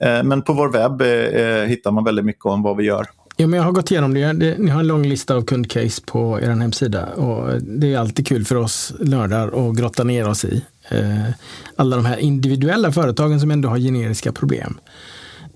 eh, 0.02 0.22
men 0.22 0.42
på 0.42 0.52
vår 0.52 0.72
webb 0.72 1.02
eh, 1.02 1.08
eh 1.08 1.64
hittar 1.66 1.90
man 1.90 2.04
väldigt 2.04 2.24
mycket 2.24 2.44
om 2.44 2.62
vad 2.62 2.76
vi 2.76 2.84
gör. 2.84 3.06
Ja, 3.36 3.46
men 3.46 3.56
jag 3.56 3.64
har 3.64 3.72
gått 3.72 3.90
igenom 3.90 4.14
det. 4.14 4.32
Ni 4.32 4.70
har 4.70 4.80
en 4.80 4.86
lång 4.86 5.02
lista 5.02 5.34
av 5.34 5.42
kundcase 5.42 6.02
på 6.06 6.40
er 6.40 6.50
hemsida 6.50 7.06
och 7.06 7.62
det 7.62 7.94
är 7.94 7.98
alltid 7.98 8.26
kul 8.26 8.44
för 8.44 8.56
oss 8.56 8.94
nördar 9.00 9.68
att 9.68 9.76
grotta 9.76 10.04
ner 10.04 10.28
oss 10.28 10.44
i. 10.44 10.64
Eh, 10.90 11.30
alla 11.76 11.96
de 11.96 12.04
här 12.04 12.16
individuella 12.16 12.92
företagen 12.92 13.40
som 13.40 13.50
ändå 13.50 13.68
har 13.68 13.78
generiska 13.78 14.32
problem. 14.32 14.80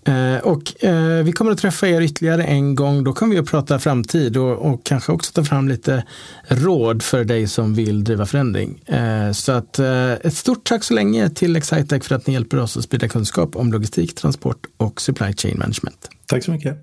Eh, 0.06 0.36
och 0.36 0.84
eh, 0.84 1.24
vi 1.24 1.32
kommer 1.32 1.52
att 1.52 1.58
träffa 1.58 1.88
er 1.88 2.00
ytterligare 2.00 2.44
en 2.44 2.74
gång. 2.74 3.04
Då 3.04 3.12
kommer 3.12 3.34
vi 3.34 3.40
att 3.40 3.50
prata 3.50 3.78
framtid 3.78 4.36
och, 4.36 4.72
och 4.72 4.84
kanske 4.84 5.12
också 5.12 5.32
ta 5.32 5.44
fram 5.44 5.68
lite 5.68 6.04
råd 6.48 7.02
för 7.02 7.24
dig 7.24 7.46
som 7.46 7.74
vill 7.74 8.04
driva 8.04 8.26
förändring. 8.26 8.82
Så 9.32 9.52
att 9.52 9.78
ett 9.78 10.34
stort 10.34 10.64
tack 10.64 10.84
så 10.84 10.94
länge 10.94 11.30
till 11.30 11.56
Excitec 11.56 12.06
för 12.06 12.14
att 12.14 12.26
ni 12.26 12.32
hjälper 12.32 12.58
oss 12.58 12.76
att 12.76 12.84
sprida 12.84 13.08
kunskap 13.08 13.56
om 13.56 13.72
logistik, 13.72 14.14
transport 14.14 14.66
och 14.76 15.00
supply 15.00 15.32
chain 15.32 15.58
management. 15.58 16.08
Tack 16.26 16.44
så 16.44 16.50
mycket. 16.50 16.76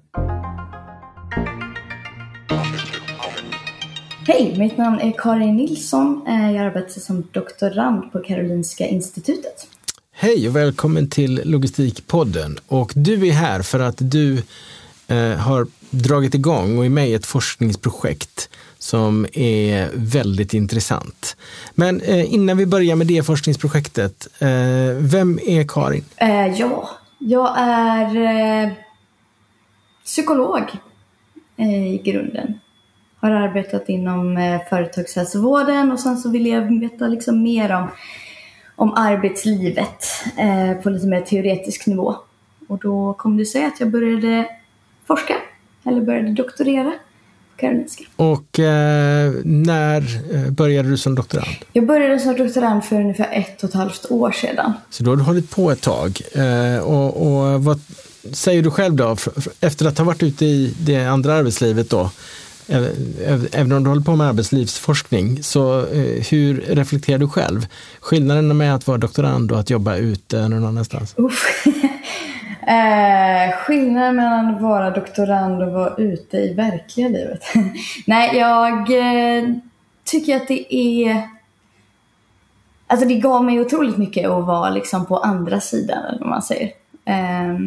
Hej, 4.27 4.55
mitt 4.57 4.77
namn 4.77 4.99
är 4.99 5.13
Karin 5.17 5.55
Nilsson. 5.55 6.27
Eh, 6.27 6.51
jag 6.51 6.65
arbetar 6.65 6.99
som 6.99 7.23
doktorand 7.31 8.11
på 8.11 8.19
Karolinska 8.19 8.87
institutet. 8.87 9.67
Hej 10.11 10.47
och 10.47 10.55
välkommen 10.55 11.09
till 11.09 11.41
Logistikpodden. 11.45 12.57
Och 12.67 12.91
du 12.95 13.27
är 13.27 13.31
här 13.31 13.61
för 13.61 13.79
att 13.79 13.95
du 13.97 14.43
eh, 15.07 15.37
har 15.37 15.67
dragit 15.89 16.35
igång 16.35 16.77
och 16.77 16.85
är 16.85 16.89
med 16.89 17.09
i 17.09 17.13
ett 17.13 17.25
forskningsprojekt 17.25 18.49
som 18.77 19.27
är 19.33 19.89
väldigt 19.93 20.53
intressant. 20.53 21.37
Men 21.75 22.01
eh, 22.01 22.33
innan 22.33 22.57
vi 22.57 22.65
börjar 22.65 22.95
med 22.95 23.07
det 23.07 23.23
forskningsprojektet, 23.23 24.27
eh, 24.39 24.49
vem 24.97 25.39
är 25.45 25.67
Karin? 25.67 26.05
Ja, 26.49 26.89
jag 27.19 27.53
är 27.57 28.75
psykolog 30.05 30.63
i 31.57 31.97
grunden. 31.97 32.59
Har 33.21 33.31
arbetat 33.31 33.89
inom 33.89 34.37
eh, 34.37 34.61
företagshälsovården 34.69 35.91
och 35.91 35.99
sen 35.99 36.17
så 36.17 36.29
vill 36.29 36.45
jag 36.45 36.79
veta 36.79 37.07
liksom 37.07 37.43
mer 37.43 37.71
om, 37.71 37.87
om 38.75 38.93
arbetslivet 38.93 40.05
eh, 40.37 40.81
på 40.83 40.89
lite 40.89 41.07
mer 41.07 41.21
teoretisk 41.21 41.87
nivå. 41.87 42.15
Och 42.67 42.77
då 42.77 43.13
kom 43.13 43.37
det 43.37 43.45
sig 43.45 43.65
att 43.65 43.79
jag 43.79 43.91
började 43.91 44.45
forska, 45.07 45.35
eller 45.83 46.01
började 46.01 46.31
doktorera 46.33 46.93
Karolinska. 47.61 48.03
Och 48.15 48.59
eh, 48.59 49.33
när 49.43 50.01
eh, 50.35 50.51
började 50.51 50.89
du 50.89 50.97
som 50.97 51.15
doktorand? 51.15 51.55
Jag 51.73 51.85
började 51.85 52.19
som 52.19 52.37
doktorand 52.37 52.83
för 52.83 52.95
ungefär 52.95 53.29
ett 53.31 53.63
och 53.63 53.69
ett 53.69 53.75
halvt 53.75 54.05
år 54.09 54.31
sedan. 54.31 54.73
Så 54.89 55.03
då 55.03 55.11
har 55.11 55.15
du 55.15 55.23
hållit 55.23 55.49
på 55.49 55.71
ett 55.71 55.81
tag. 55.81 56.21
Eh, 56.31 56.83
och, 56.83 57.27
och 57.27 57.63
vad 57.63 57.79
säger 58.33 58.63
du 58.63 58.71
själv 58.71 58.95
då, 58.95 59.15
efter 59.61 59.87
att 59.87 59.97
ha 59.97 60.05
varit 60.05 60.23
ute 60.23 60.45
i 60.45 60.73
det 60.79 61.05
andra 61.05 61.33
arbetslivet 61.33 61.89
då, 61.89 62.11
Även 63.51 63.71
om 63.71 63.83
du 63.83 63.89
håller 63.89 64.01
på 64.01 64.15
med 64.15 64.27
arbetslivsforskning, 64.27 65.43
så 65.43 65.79
eh, 65.79 66.25
hur 66.29 66.61
reflekterar 66.67 67.17
du 67.17 67.27
själv? 67.29 67.67
Skillnaden 67.99 68.57
med 68.57 68.75
att 68.75 68.87
vara 68.87 68.97
doktorand 68.97 69.51
och 69.51 69.59
att 69.59 69.69
jobba 69.69 69.95
ute 69.95 70.47
någon 70.47 70.65
annanstans? 70.65 71.13
Uff. 71.17 71.65
Eh, 72.67 73.51
skillnaden 73.51 74.15
mellan 74.15 74.55
att 74.55 74.61
vara 74.61 74.89
doktorand 74.89 75.63
och 75.63 75.71
vara 75.71 75.95
ute 75.95 76.37
i 76.37 76.53
verkliga 76.53 77.07
livet? 77.07 77.43
Nej, 78.05 78.37
jag 78.37 78.79
eh, 78.79 79.43
tycker 80.03 80.35
att 80.35 80.47
det 80.47 80.75
är... 80.75 81.21
Alltså 82.87 83.07
det 83.07 83.15
gav 83.15 83.45
mig 83.45 83.59
otroligt 83.59 83.97
mycket 83.97 84.29
att 84.29 84.45
vara 84.45 84.69
liksom 84.69 85.05
på 85.05 85.17
andra 85.17 85.59
sidan, 85.59 86.05
eller 86.05 86.19
vad 86.19 86.29
man 86.29 86.41
säger. 86.41 86.71
Eh, 87.05 87.57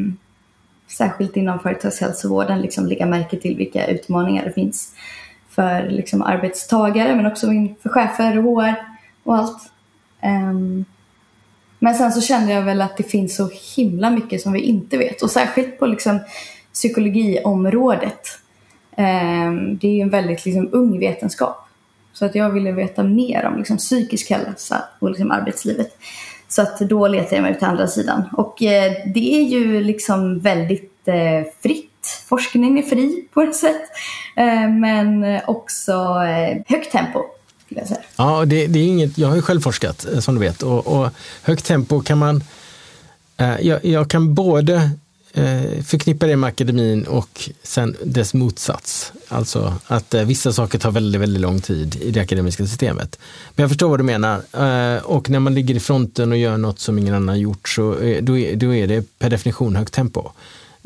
särskilt 0.96 1.36
inom 1.36 1.58
företagshälsovården, 1.58 2.60
liksom 2.60 2.86
lägga 2.86 3.06
märke 3.06 3.36
till 3.36 3.56
vilka 3.56 3.86
utmaningar 3.86 4.44
det 4.44 4.52
finns 4.52 4.94
för 5.50 5.88
liksom, 5.90 6.22
arbetstagare, 6.22 7.16
men 7.16 7.26
också 7.26 7.46
för 7.82 7.88
chefer 7.88 8.38
och 8.38 8.44
HR 8.44 8.74
och 9.22 9.36
allt. 9.36 9.70
Um, 10.22 10.84
men 11.78 11.94
sen 11.94 12.12
så 12.12 12.20
kände 12.20 12.52
jag 12.52 12.62
väl 12.62 12.80
att 12.80 12.96
det 12.96 13.02
finns 13.02 13.36
så 13.36 13.50
himla 13.76 14.10
mycket 14.10 14.40
som 14.40 14.52
vi 14.52 14.60
inte 14.60 14.96
vet 14.98 15.22
och 15.22 15.30
särskilt 15.30 15.78
på 15.78 15.86
liksom 15.86 16.20
psykologiområdet. 16.72 18.20
Um, 18.96 19.78
det 19.78 19.88
är 19.88 19.94
ju 19.94 20.00
en 20.00 20.10
väldigt 20.10 20.44
liksom, 20.44 20.68
ung 20.72 20.98
vetenskap. 20.98 21.68
Så 22.12 22.24
att 22.24 22.34
jag 22.34 22.50
ville 22.50 22.72
veta 22.72 23.02
mer 23.02 23.44
om 23.44 23.58
liksom, 23.58 23.76
psykisk 23.76 24.30
hälsa 24.30 24.84
och 24.98 25.10
liksom, 25.10 25.30
arbetslivet. 25.30 25.98
Så 26.54 26.62
att 26.62 26.78
då 26.78 27.08
letar 27.08 27.37
jag 27.37 27.42
mig 27.42 27.52
ut 27.52 27.58
till 27.58 27.68
andra 27.68 27.87
sidan. 27.87 28.23
Och 28.32 28.62
eh, 28.62 28.92
det 29.14 29.34
är 29.34 29.42
ju 29.42 29.84
liksom 29.84 30.40
väldigt 30.40 31.08
eh, 31.08 31.52
fritt. 31.62 31.90
Forskningen 32.28 32.78
är 32.78 32.82
fri 32.82 33.28
på 33.34 33.40
ett 33.40 33.56
sätt. 33.56 33.82
Eh, 34.37 34.68
men 34.68 35.40
också 35.46 35.92
eh, 35.92 36.62
högt 36.66 36.92
tempo 36.92 37.20
Ja, 38.16 38.44
det, 38.44 38.66
det, 38.66 38.78
är 38.78 38.87
inget, 38.87 39.18
jag 39.18 39.28
har 39.28 39.37
ju 39.37 39.42
själv 39.42 39.61
forskat 39.61 40.06
eh, 40.12 40.18
som 40.18 40.34
du 40.34 40.40
vet 40.40 40.62
och, 40.62 40.87
och 40.87 41.08
högt 41.42 41.64
tempo 41.64 42.00
kan 42.00 42.18
man, 42.18 42.44
eh, 43.37 43.61
jag, 43.61 43.84
jag, 43.84 44.11
kan 44.11 44.34
både 44.34 44.90
eh, 45.34 45.82
förknippa 45.84 46.26
det 46.26 46.36
med 46.36 46.48
akademin 46.48 47.04
och 47.06 47.50
sen 47.62 47.96
dess 48.04 48.34
motsats. 48.34 49.12
Alltså 49.28 49.74
att 49.86 50.14
eh, 50.14 50.24
vissa 50.24 50.52
saker 50.52 50.78
tar 50.78 50.90
väldigt, 50.90 51.20
väldigt 51.20 51.40
lång 51.40 51.60
tid 51.60 51.96
i 52.02 52.10
det 52.10 52.20
akademiska 52.20 52.66
systemet. 52.66 53.18
Men 53.54 53.62
jag 53.62 53.70
förstår 53.70 53.88
vad 53.88 54.00
du 54.00 54.04
menar. 54.04 54.36
Eh, 54.36 55.02
och 55.02 55.30
när 55.30 55.40
man 55.40 55.54
ligger 55.54 55.74
i 55.74 55.80
fronten 55.80 56.32
och 56.32 56.38
gör 56.38 56.56
något 56.56 56.78
som 56.78 56.98
ingen 56.98 57.14
annan 57.14 57.40
gjort 57.40 57.68
så 57.68 57.98
eh, 57.98 58.22
då, 58.22 58.38
är, 58.38 58.56
då 58.56 58.74
är 58.74 58.86
det 58.86 59.18
per 59.18 59.30
definition 59.30 59.76
högt 59.76 59.94
tempo. 59.94 60.30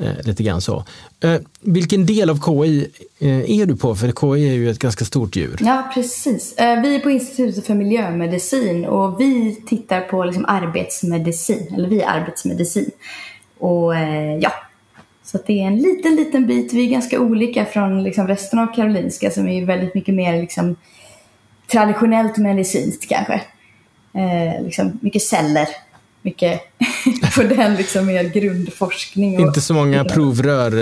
Eh, 0.02 0.12
lite 0.24 0.42
grann 0.42 0.60
så. 0.60 0.84
Eh, 1.20 1.40
vilken 1.60 2.06
del 2.06 2.30
av 2.30 2.40
KI 2.44 2.88
eh, 3.18 3.60
är 3.60 3.66
du 3.66 3.76
på? 3.76 3.94
För 3.94 4.12
KI 4.12 4.48
är 4.48 4.54
ju 4.54 4.70
ett 4.70 4.78
ganska 4.78 5.04
stort 5.04 5.36
djur. 5.36 5.56
Ja, 5.60 5.90
precis. 5.94 6.52
Eh, 6.52 6.80
vi 6.82 6.94
är 6.94 6.98
på 6.98 7.10
Institutet 7.10 7.66
för 7.66 7.74
miljömedicin 7.74 8.84
och 8.84 9.20
vi 9.20 9.62
tittar 9.66 10.00
på 10.00 10.24
liksom 10.24 10.44
arbetsmedicin, 10.44 11.74
eller 11.74 11.88
vi 11.88 12.00
är 12.00 12.08
arbetsmedicin. 12.08 12.90
Och 13.58 13.96
eh, 13.96 14.36
ja, 14.36 14.52
så 15.22 15.38
det 15.46 15.62
är 15.62 15.66
en 15.66 15.76
liten, 15.76 16.16
liten 16.16 16.46
bit. 16.46 16.72
Vi 16.72 16.86
är 16.86 16.90
ganska 16.90 17.20
olika 17.20 17.64
från 17.64 18.02
liksom 18.02 18.28
resten 18.28 18.58
av 18.58 18.74
Karolinska 18.74 19.30
som 19.30 19.48
är 19.48 19.64
väldigt 19.64 19.94
mycket 19.94 20.14
mer 20.14 20.40
liksom, 20.40 20.76
traditionellt 21.72 22.38
medicinskt 22.38 23.08
kanske. 23.08 23.34
Eh, 24.14 24.64
liksom 24.64 24.98
mycket 25.02 25.22
celler 25.22 25.68
mycket 26.22 26.60
på 27.34 27.42
den 27.42 27.74
liksom 27.74 28.06
mer 28.06 28.24
grundforskning. 28.24 29.34
Och, 29.34 29.46
inte 29.46 29.60
så 29.60 29.74
många 29.74 30.04
provrör 30.04 30.72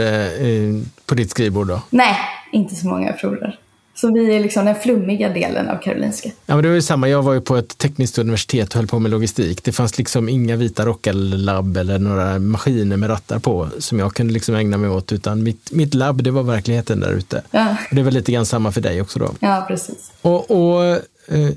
eh, 0.44 0.82
på 1.06 1.14
ditt 1.14 1.30
skrivbord 1.30 1.68
då? 1.68 1.82
Nej, 1.90 2.16
inte 2.52 2.74
så 2.74 2.88
många 2.88 3.12
provrör. 3.12 3.58
Så 3.96 4.12
vi 4.12 4.36
är 4.36 4.40
liksom 4.40 4.64
den 4.64 4.74
flummiga 4.74 5.28
delen 5.28 5.68
av 5.68 5.76
Karolinska. 5.76 6.30
Ja, 6.46 6.54
men 6.54 6.62
det 6.62 6.68
var 6.68 6.74
ju 6.74 6.82
samma. 6.82 7.08
Jag 7.08 7.22
var 7.22 7.32
ju 7.32 7.40
på 7.40 7.56
ett 7.56 7.78
tekniskt 7.78 8.18
universitet 8.18 8.68
och 8.68 8.74
höll 8.74 8.86
på 8.86 8.98
med 8.98 9.10
logistik. 9.10 9.64
Det 9.64 9.72
fanns 9.72 9.98
liksom 9.98 10.28
inga 10.28 10.56
vita 10.56 10.86
rockar 10.86 11.12
labb 11.12 11.76
eller 11.76 11.98
några 11.98 12.38
maskiner 12.38 12.96
med 12.96 13.10
rattar 13.10 13.38
på 13.38 13.68
som 13.78 13.98
jag 13.98 14.14
kunde 14.14 14.32
liksom 14.32 14.54
ägna 14.54 14.76
mig 14.76 14.90
åt, 14.90 15.12
utan 15.12 15.42
mitt, 15.42 15.72
mitt 15.72 15.94
labb, 15.94 16.22
det 16.22 16.30
var 16.30 16.42
verkligheten 16.42 17.00
där 17.00 17.12
ute. 17.12 17.42
Ja. 17.50 17.76
Och 17.90 17.96
det 17.96 18.02
var 18.02 18.10
lite 18.10 18.32
grann 18.32 18.46
samma 18.46 18.72
för 18.72 18.80
dig 18.80 19.00
också 19.00 19.18
då. 19.18 19.34
Ja, 19.40 19.64
precis. 19.68 20.12
Och, 20.22 20.50
och 20.50 20.84
eh, 21.28 21.50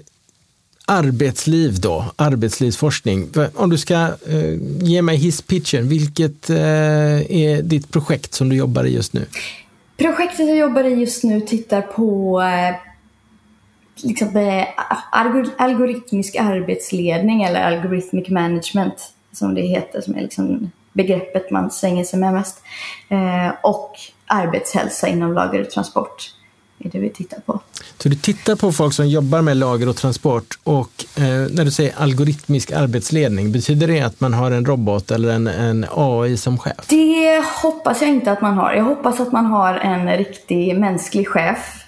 arbetsliv 0.86 1.79
då, 1.79 2.05
arbetslivsforskning. 2.15 3.29
Om 3.53 3.69
du 3.69 3.77
ska 3.77 3.96
eh, 4.27 4.53
ge 4.81 5.01
mig 5.01 5.17
hisspitchen, 5.17 5.88
vilket 5.88 6.50
eh, 6.50 6.58
är 7.31 7.62
ditt 7.62 7.91
projekt 7.91 8.34
som 8.34 8.50
du 8.50 8.55
jobbar 8.55 8.84
i 8.84 8.93
just 8.93 9.13
nu? 9.13 9.25
Projektet 9.99 10.47
jag 10.47 10.57
jobbar 10.57 10.83
i 10.83 10.93
just 10.93 11.23
nu 11.23 11.41
tittar 11.41 11.81
på 11.81 12.41
eh, 12.41 12.75
liksom, 14.03 14.37
eh, 14.37 14.67
algoritmisk 15.57 16.35
arbetsledning 16.35 17.43
eller 17.43 17.61
algorithmic 17.61 18.29
management 18.29 19.13
som 19.31 19.55
det 19.55 19.61
heter, 19.61 20.01
som 20.01 20.15
är 20.15 20.21
liksom 20.21 20.71
begreppet 20.93 21.51
man 21.51 21.71
slänger 21.71 22.03
sig 22.03 22.19
med 22.19 22.33
mest. 22.33 22.61
Eh, 23.09 23.53
och 23.63 23.91
arbetshälsa 24.27 25.07
inom 25.07 25.33
lager 25.33 25.61
och 25.61 25.69
transport 25.69 26.33
är 26.79 26.89
det 26.89 27.00
vi 27.00 27.09
tittar 27.09 27.39
på. 27.39 27.59
Så 27.98 28.09
du 28.09 28.15
tittar 28.15 28.55
på 28.55 28.71
folk 28.71 28.93
som 28.93 29.07
jobbar 29.07 29.41
med 29.41 29.57
lager 29.57 29.89
och 29.89 29.95
transport 29.95 30.59
och 30.63 31.05
eh, 31.17 31.24
när 31.24 31.65
du 31.65 31.71
säger 31.71 31.93
algoritmisk 31.98 32.71
arbetsledning, 32.71 33.51
betyder 33.51 33.88
det 33.88 34.01
att 34.01 34.19
man 34.19 34.33
har 34.33 34.51
en 34.51 34.65
robot 34.65 35.12
eller 35.12 35.29
en, 35.29 35.48
en 35.48 35.86
AI 35.91 36.38
som 36.38 36.57
chef? 36.57 36.88
Det 36.89 37.43
hoppas 37.62 38.01
jag 38.01 38.09
inte 38.09 38.31
att 38.31 38.41
man 38.41 38.57
har. 38.57 38.74
Jag 38.74 38.83
hoppas 38.83 39.19
att 39.19 39.31
man 39.31 39.45
har 39.45 39.74
en 39.74 40.17
riktig 40.17 40.79
mänsklig 40.79 41.27
chef. 41.27 41.86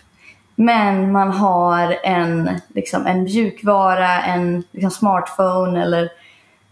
Men 0.56 1.12
man 1.12 1.32
har 1.32 1.98
en, 2.04 2.50
liksom, 2.76 3.06
en 3.06 3.24
mjukvara, 3.24 4.22
en 4.22 4.64
liksom, 4.72 4.92
smartphone 4.92 5.84
eller 5.84 6.10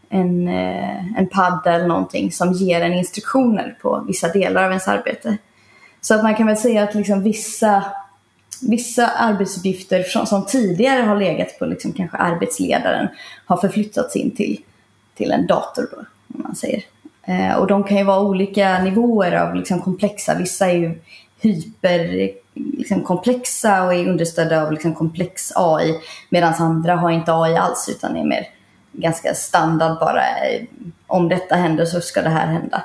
en, 0.10 0.48
eh, 0.48 1.20
en 1.20 1.30
padda 1.30 1.74
eller 1.74 1.88
någonting 1.88 2.32
som 2.32 2.54
ger 2.54 2.82
en 2.82 2.94
instruktioner 2.94 3.78
på 3.82 4.04
vissa 4.08 4.28
delar 4.28 4.64
av 4.64 4.70
ens 4.70 4.88
arbete. 4.88 5.38
Så 6.02 6.16
att 6.16 6.24
man 6.24 6.36
kan 6.36 6.48
väl 6.48 6.58
säga 6.58 6.84
att 6.84 6.96
liksom 6.96 7.24
vissa 7.24 7.84
vissa 8.62 9.08
arbetsuppgifter 9.08 10.04
som, 10.04 10.26
som 10.26 10.46
tidigare 10.46 11.02
har 11.02 11.16
legat 11.16 11.60
på 11.60 11.66
liksom 11.66 11.94
kanske 11.94 12.18
arbetsledaren 12.18 13.08
har 13.46 13.58
förflyttats 13.58 14.16
in 14.16 14.36
till, 14.36 14.60
till 15.16 15.32
en 15.32 15.48
dator 15.48 15.88
då, 15.92 15.98
om 16.36 16.44
man 16.44 16.56
säger. 16.56 16.84
Eh, 17.24 17.54
och 17.54 17.68
de 17.68 17.84
kan 17.84 17.98
ju 17.98 18.04
vara 18.04 18.20
olika 18.20 18.84
nivåer 18.84 19.32
av 19.32 19.56
liksom 19.56 19.82
komplexa. 19.82 20.36
Vissa 20.36 20.70
är 20.70 20.78
ju 20.78 21.00
hyper 21.42 22.32
liksom 22.54 23.04
komplexa 23.04 23.84
och 23.84 23.94
är 23.94 24.08
understödda 24.08 24.64
av 24.64 24.72
liksom 24.72 24.96
komplex 24.96 25.52
AI 25.56 26.00
medan 26.30 26.54
andra 26.54 26.96
har 26.96 27.12
inte 27.12 27.34
AI 27.34 27.56
alls 27.56 27.90
utan 27.90 28.16
är 28.16 28.26
mer 28.26 28.48
ganska 28.92 29.34
standard 29.34 30.00
bara. 30.00 30.22
Eh, 30.22 30.62
om 31.08 31.30
detta 31.30 31.56
händer 31.56 31.86
så 31.86 32.02
ska 32.02 32.22
det 32.22 32.30
här 32.30 32.48
hända. 32.48 32.84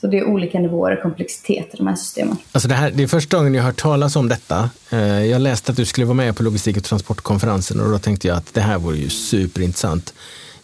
Så 0.00 0.06
det 0.06 0.18
är 0.18 0.24
olika 0.24 0.58
nivåer 0.58 0.96
och 0.96 1.02
komplexitet 1.02 1.74
i 1.74 1.76
de 1.76 1.86
här 1.86 1.96
systemen. 1.96 2.36
Alltså 2.52 2.68
det, 2.68 2.74
här, 2.74 2.90
det 2.90 3.02
är 3.02 3.06
första 3.06 3.36
gången 3.36 3.54
jag 3.54 3.62
har 3.62 3.70
hört 3.70 3.80
talas 3.80 4.16
om 4.16 4.28
detta. 4.28 4.70
Eh, 4.90 5.24
jag 5.24 5.42
läste 5.42 5.72
att 5.72 5.76
du 5.76 5.84
skulle 5.84 6.06
vara 6.06 6.14
med 6.14 6.36
på 6.36 6.42
logistik 6.42 6.76
och 6.76 6.84
transportkonferensen 6.84 7.80
och 7.80 7.90
då 7.90 7.98
tänkte 7.98 8.28
jag 8.28 8.36
att 8.36 8.54
det 8.54 8.60
här 8.60 8.78
vore 8.78 8.96
ju 8.96 9.08
superintressant. 9.08 10.14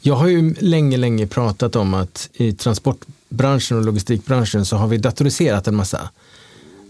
Jag 0.01 0.15
har 0.15 0.29
ju 0.29 0.55
länge, 0.59 0.97
länge 0.97 1.27
pratat 1.27 1.77
om 1.77 1.95
att 1.95 2.29
i 2.33 2.53
transportbranschen 2.53 3.79
och 3.79 3.85
logistikbranschen 3.85 4.65
så 4.65 4.77
har 4.77 4.89
vi 4.89 4.99
datoriserat 4.99 5.67
en 5.69 5.77
massa. 5.77 6.11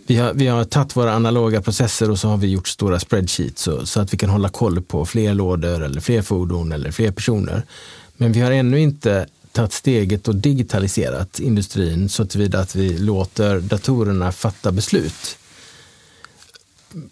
Vi 0.06 0.16
har, 0.16 0.32
vi 0.34 0.46
har 0.46 0.64
tagit 0.64 0.96
våra 0.96 1.12
analoga 1.12 1.62
processer 1.62 2.10
och 2.10 2.18
så 2.18 2.28
har 2.28 2.36
vi 2.36 2.46
gjort 2.46 2.68
stora 2.68 3.00
spreadsheets 3.00 3.62
så, 3.62 3.86
så 3.86 4.00
att 4.00 4.12
vi 4.12 4.18
kan 4.18 4.30
hålla 4.30 4.48
koll 4.48 4.82
på 4.82 5.06
fler 5.06 5.34
lådor 5.34 5.82
eller 5.82 6.00
fler 6.00 6.22
fordon 6.22 6.72
eller 6.72 6.90
fler 6.90 7.10
personer. 7.10 7.62
Men 8.16 8.32
vi 8.32 8.40
har 8.40 8.50
ännu 8.50 8.80
inte 8.80 9.26
tagit 9.58 9.72
steget 9.72 10.28
och 10.28 10.34
digitaliserat 10.34 11.40
industrin 11.40 12.08
så 12.08 12.24
tillvida 12.24 12.60
att 12.60 12.74
vi 12.74 12.98
låter 12.98 13.60
datorerna 13.60 14.32
fatta 14.32 14.72
beslut. 14.72 15.38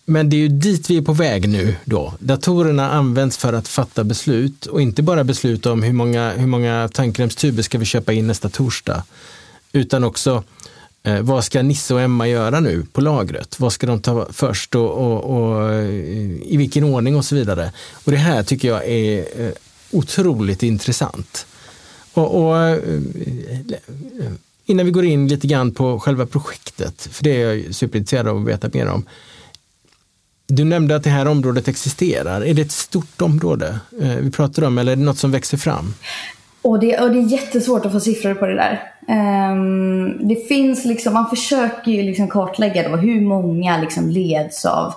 Men 0.05 0.31
det 0.31 0.37
är 0.37 0.39
ju 0.39 0.49
dit 0.49 0.91
vi 0.91 0.97
är 0.97 1.03
på 1.03 1.13
väg 1.13 1.49
nu 1.49 1.75
då. 1.85 2.15
Datorerna 2.19 2.91
används 2.91 3.37
för 3.37 3.53
att 3.53 3.69
fatta 3.69 4.05
beslut 4.05 4.67
och 4.67 4.83
inte 4.83 5.03
bara 5.03 5.25
beslut 5.25 5.67
om 5.67 5.83
hur 5.83 5.93
många, 5.93 6.33
hur 6.33 6.47
många 6.47 6.89
tandkrämstuber 6.93 7.63
ska 7.63 7.79
vi 7.79 7.85
köpa 7.85 8.13
in 8.13 8.27
nästa 8.27 8.49
torsdag, 8.49 9.05
utan 9.73 10.05
också 10.05 10.45
Eh, 11.03 11.21
vad 11.21 11.45
ska 11.45 11.63
Nisse 11.63 11.95
och 11.95 12.01
Emma 12.01 12.29
göra 12.29 12.61
nu 12.61 12.87
på 12.93 13.01
lagret? 13.01 13.61
Vad 13.61 13.73
ska 13.73 13.87
de 13.87 14.01
ta 14.01 14.27
först 14.33 14.75
och, 14.75 14.91
och, 14.91 15.25
och 15.25 15.85
i 16.43 16.57
vilken 16.57 16.85
ordning 16.85 17.17
och 17.17 17.25
så 17.25 17.35
vidare. 17.35 17.73
Och 18.05 18.13
det 18.13 18.19
här 18.19 18.43
tycker 18.43 18.69
jag 18.69 18.89
är 18.89 19.19
eh, 19.47 19.53
otroligt 19.91 20.63
intressant. 20.63 21.47
Och, 22.17 22.47
och, 22.47 22.59
eh, 22.59 22.79
innan 24.67 24.87
vi 24.87 24.93
går 24.93 25.05
in 25.05 25.29
lite 25.29 25.47
grann 25.47 25.75
på 25.75 26.01
själva 26.01 26.27
projektet, 26.27 27.09
för 27.13 27.25
det 27.25 27.43
är 27.43 27.55
jag 27.55 27.75
superintresserad 27.75 28.29
av 28.29 28.37
att 28.37 28.49
veta 28.49 28.71
mer 28.73 28.89
om. 28.89 29.05
Du 30.47 30.65
nämnde 30.65 30.97
att 30.97 31.05
det 31.05 31.11
här 31.11 31.29
området 31.29 31.69
existerar. 31.69 32.41
Är 32.41 32.55
det 32.55 32.63
ett 32.63 32.73
stort 32.73 33.23
område 33.23 33.79
eh, 34.01 34.17
vi 34.17 34.31
pratar 34.31 34.65
om 34.65 34.79
eller 34.79 34.93
är 34.93 34.97
det 34.97 35.03
något 35.03 35.19
som 35.19 35.31
växer 35.31 35.57
fram? 35.57 35.95
Och 36.63 36.81
det, 36.81 36.99
och 36.99 37.11
det 37.11 37.19
är 37.19 37.23
jättesvårt 37.23 37.87
att 37.87 37.93
få 37.93 38.01
siffror 38.01 38.35
på 38.35 38.47
det 38.47 38.55
där. 38.55 38.93
Um, 39.53 40.29
det 40.29 40.49
finns 40.49 40.85
liksom, 40.85 41.15
man 41.15 41.31
försöker 41.31 41.91
ju 41.91 42.03
liksom 42.03 42.29
kartlägga 42.29 42.89
då 42.89 42.97
hur 42.97 43.21
många 43.21 43.81
liksom 43.81 44.11
leds 44.11 44.65
av, 44.65 44.95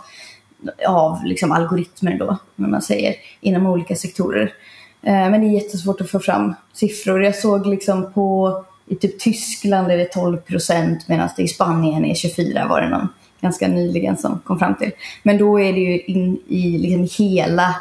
av 0.88 1.26
liksom 1.26 1.52
algoritmer 1.52 2.18
då, 2.20 2.38
när 2.56 2.70
man 2.70 2.82
säger, 2.82 3.16
inom 3.42 3.66
olika 3.66 3.96
sektorer. 3.96 4.54
Eh, 5.02 5.14
men 5.14 5.42
det 5.42 5.48
är 5.48 5.64
jättesvårt 5.64 6.02
att 6.02 6.10
få 6.10 6.20
fram 6.20 6.56
siffror. 6.74 7.24
Jag 7.24 7.36
såg 7.36 7.68
liksom 7.68 8.14
på, 8.14 8.56
i 8.88 8.96
typ 8.96 9.20
Tyskland 9.20 9.92
är 9.92 9.98
det 9.98 10.06
12 10.06 10.38
procent 10.38 11.08
medan 11.08 11.30
det 11.38 11.44
i 11.44 11.48
Spanien 11.48 12.06
är 12.06 12.16
24 12.16 12.68
var 12.68 12.82
det 12.82 12.90
någon 12.90 13.08
ganska 13.42 13.68
nyligen 13.68 14.18
som 14.18 14.40
kom 14.40 14.60
fram 14.60 14.76
till. 14.76 14.92
Men 15.24 15.38
då 15.38 15.60
är 15.60 15.74
det 15.74 15.80
ju 15.80 16.00
in 16.00 16.40
i 16.48 16.78
liksom 16.78 17.26
hela, 17.26 17.76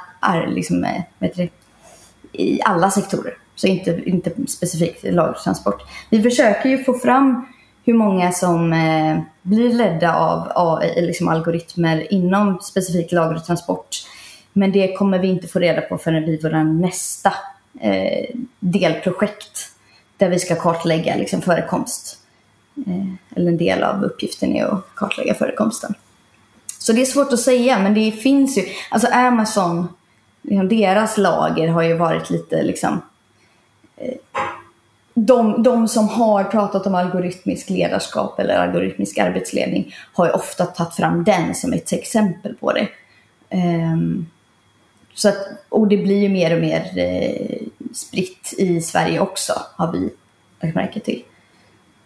liksom, 0.48 0.84
eh, 0.84 1.02
vet 1.18 1.36
du, 1.36 1.48
i 2.32 2.60
alla 2.64 2.90
sektorer. 2.90 3.34
Så 3.54 3.66
inte, 3.66 4.02
inte 4.06 4.32
specifikt 4.48 5.04
lagtransport. 5.04 5.82
Vi 6.10 6.22
försöker 6.22 6.68
ju 6.68 6.84
få 6.84 6.94
fram 6.94 7.46
hur 7.84 7.94
många 7.94 8.32
som 8.32 8.72
eh, 8.72 9.20
blir 9.42 9.74
ledda 9.74 10.14
av 10.14 10.52
AI, 10.54 11.06
liksom 11.06 11.28
algoritmer 11.28 12.12
inom 12.12 12.60
specifikt 12.60 13.12
lagertransport. 13.12 13.90
transport. 13.90 14.17
Men 14.52 14.72
det 14.72 14.96
kommer 14.96 15.18
vi 15.18 15.28
inte 15.28 15.48
få 15.48 15.58
reda 15.58 15.80
på 15.80 15.98
förrän 15.98 16.24
vid 16.24 16.42
vår 16.42 16.64
nästa 16.64 17.32
eh, 17.80 18.36
delprojekt 18.60 19.72
där 20.16 20.28
vi 20.28 20.38
ska 20.38 20.54
kartlägga 20.54 21.16
liksom, 21.16 21.42
förekomst. 21.42 22.18
Eh, 22.86 23.36
eller 23.36 23.50
en 23.50 23.58
del 23.58 23.82
av 23.82 24.04
uppgiften 24.04 24.56
är 24.56 24.64
att 24.64 24.94
kartlägga 24.94 25.34
förekomsten. 25.34 25.94
Så 26.78 26.92
det 26.92 27.00
är 27.00 27.06
svårt 27.06 27.32
att 27.32 27.40
säga, 27.40 27.78
men 27.78 27.94
det 27.94 28.12
finns 28.12 28.58
ju, 28.58 28.62
alltså 28.90 29.08
Amazon, 29.12 29.88
liksom 30.42 30.68
deras 30.68 31.18
lager 31.18 31.68
har 31.68 31.82
ju 31.82 31.94
varit 31.94 32.30
lite 32.30 32.62
liksom 32.62 33.02
eh, 33.96 34.14
de, 35.26 35.62
de 35.62 35.88
som 35.88 36.08
har 36.08 36.44
pratat 36.44 36.86
om 36.86 36.94
algoritmisk 36.94 37.70
ledarskap 37.70 38.38
eller 38.38 38.54
algoritmisk 38.54 39.18
arbetsledning 39.18 39.94
har 40.12 40.26
ju 40.26 40.32
ofta 40.32 40.64
tagit 40.66 40.94
fram 40.94 41.24
den 41.24 41.54
som 41.54 41.72
ett 41.72 41.92
exempel 41.92 42.54
på 42.54 42.72
det. 42.72 42.88
Um, 43.50 44.26
så 45.18 45.28
att, 45.28 45.48
och 45.68 45.88
det 45.88 45.96
blir 45.96 46.22
ju 46.22 46.28
mer 46.28 46.54
och 46.54 46.60
mer 46.60 46.92
eh, 46.96 47.66
spritt 47.94 48.54
i 48.58 48.80
Sverige 48.80 49.20
också, 49.20 49.52
har 49.76 49.92
vi 49.92 50.10
lagt 50.62 50.74
märke 50.74 51.00
till. 51.00 51.22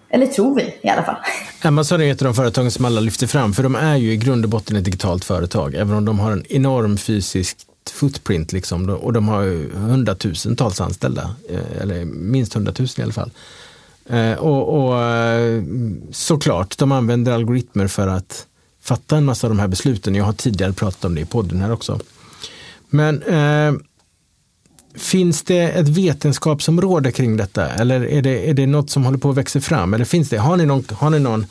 Eller 0.09 0.26
tror 0.26 0.54
vi 0.54 0.75
i 0.83 0.88
alla 0.88 1.02
fall. 1.02 1.16
Amazon 1.62 2.00
är 2.00 2.12
ett 2.12 2.23
av 2.23 2.25
de 2.25 2.35
företagen 2.35 2.71
som 2.71 2.85
alla 2.85 3.00
lyfter 3.00 3.26
fram, 3.26 3.52
för 3.52 3.62
de 3.62 3.75
är 3.75 3.97
ju 3.97 4.12
i 4.12 4.16
grund 4.16 4.45
och 4.45 4.50
botten 4.50 4.76
ett 4.76 4.85
digitalt 4.85 5.25
företag, 5.25 5.75
även 5.75 5.97
om 5.97 6.04
de 6.04 6.19
har 6.19 6.33
en 6.33 6.45
enorm 6.49 6.97
fysisk 6.99 7.57
footprint 7.90 8.52
liksom, 8.52 8.90
och 8.90 9.12
de 9.12 9.28
har 9.28 9.45
hundratusentals 9.75 10.81
anställda, 10.81 11.35
eh, 11.49 11.83
eller 11.83 12.04
minst 12.04 12.54
hundratusen 12.54 13.02
i 13.02 13.04
alla 13.04 13.12
fall. 13.12 13.31
Eh, 14.07 14.33
och, 14.33 14.88
och, 14.88 15.02
eh, 15.04 15.62
såklart, 16.11 16.78
de 16.78 16.92
använder 16.92 17.33
algoritmer 17.33 17.87
för 17.87 18.09
att 18.09 18.47
fatta 18.81 19.16
en 19.16 19.25
massa 19.25 19.47
av 19.47 19.50
de 19.50 19.59
här 19.59 19.69
besluten. 19.69 20.14
Jag 20.14 20.25
har 20.25 20.33
tidigare 20.33 20.73
pratat 20.73 21.04
om 21.04 21.14
det 21.14 21.20
i 21.20 21.25
podden 21.25 21.61
här 21.61 21.72
också. 21.72 22.01
Men 22.92 23.22
eh, 23.22 23.72
finns 24.94 25.42
det 25.42 25.62
ett 25.62 25.88
vetenskapsområde 25.88 27.12
kring 27.12 27.37
detta? 27.37 27.68
Eller 27.68 28.05
är 28.05 28.22
det, 28.22 28.50
är 28.50 28.55
det 28.55 28.66
något 28.66 28.90
som 28.90 29.05
håller 29.05 29.18
på 29.18 29.31
att 29.31 29.37
växa 29.37 29.61
fram? 29.61 29.94
Eller 29.94 30.05
finns 30.05 30.28
det, 30.28 30.38
har 30.38 30.57
ni 30.57 30.66
någon, 30.66 30.85
har 30.90 31.11
ni 31.11 31.18
någon 31.18 31.46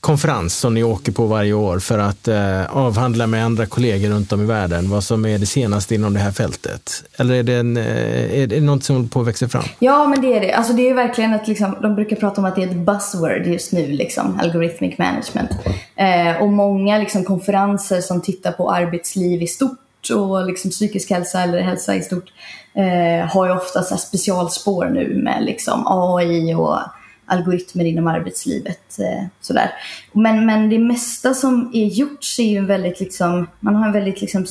konferens 0.00 0.56
som 0.58 0.74
ni 0.74 0.82
åker 0.82 1.12
på 1.12 1.26
varje 1.26 1.52
år 1.52 1.78
för 1.78 1.98
att 1.98 2.28
eh, 2.28 2.76
avhandla 2.76 3.26
med 3.26 3.44
andra 3.44 3.66
kollegor 3.66 4.08
runt 4.08 4.32
om 4.32 4.42
i 4.42 4.44
världen 4.44 4.90
vad 4.90 5.04
som 5.04 5.26
är 5.26 5.38
det 5.38 5.46
senaste 5.46 5.94
inom 5.94 6.14
det 6.14 6.20
här 6.20 6.32
fältet? 6.32 7.04
Eller 7.16 7.34
är 7.34 7.42
det, 7.42 7.54
en, 7.54 7.76
eh, 7.76 8.40
är 8.42 8.46
det 8.46 8.60
något 8.60 8.84
som 8.84 8.96
håller 8.96 9.08
på 9.08 9.20
att 9.20 9.26
växa 9.26 9.48
fram? 9.48 9.64
Ja, 9.78 10.06
men 10.06 10.20
det 10.20 10.36
är 10.36 10.40
det. 10.40 10.52
Alltså, 10.52 10.72
det 10.72 10.88
är 10.88 10.94
verkligen 10.94 11.34
ett, 11.34 11.48
liksom, 11.48 11.76
de 11.82 11.94
brukar 11.94 12.16
prata 12.16 12.40
om 12.40 12.44
att 12.44 12.56
det 12.56 12.62
är 12.62 12.68
ett 12.68 12.76
buzzword 12.76 13.46
just 13.46 13.72
nu, 13.72 13.86
liksom, 13.86 14.40
algorithmic 14.42 14.98
management. 14.98 15.50
Eh, 15.96 16.42
och 16.42 16.48
många 16.48 16.98
liksom, 16.98 17.24
konferenser 17.24 18.00
som 18.00 18.20
tittar 18.20 18.52
på 18.52 18.70
arbetsliv 18.70 19.42
i 19.42 19.46
stort 19.46 19.78
och 20.14 20.46
liksom, 20.46 20.70
psykisk 20.70 21.10
hälsa 21.10 21.42
eller 21.42 21.60
hälsa 21.60 21.94
i 21.94 22.02
stort 22.02 22.32
eh, 22.74 23.26
har 23.26 23.46
ju 23.46 23.52
ofta 23.52 23.82
så 23.82 23.96
specialspår 23.96 24.86
nu 24.86 25.22
med 25.22 25.44
liksom, 25.44 25.84
AI 25.86 26.54
och 26.54 26.78
algoritmer 27.26 27.84
inom 27.84 28.06
arbetslivet. 28.06 28.98
Eh, 28.98 29.24
sådär. 29.40 29.70
Men, 30.12 30.46
men 30.46 30.70
det 30.70 30.78
mesta 30.78 31.34
som 31.34 31.70
är 31.74 31.86
gjort 31.86 32.26
är 32.38 32.44
ju 32.44 32.56
en 32.56 32.66
väldigt, 32.66 33.00
liksom, 33.00 33.46
man 33.60 33.74
har 33.74 33.86
en 33.86 33.92
väldigt 33.92 34.20
liksom, 34.20 34.46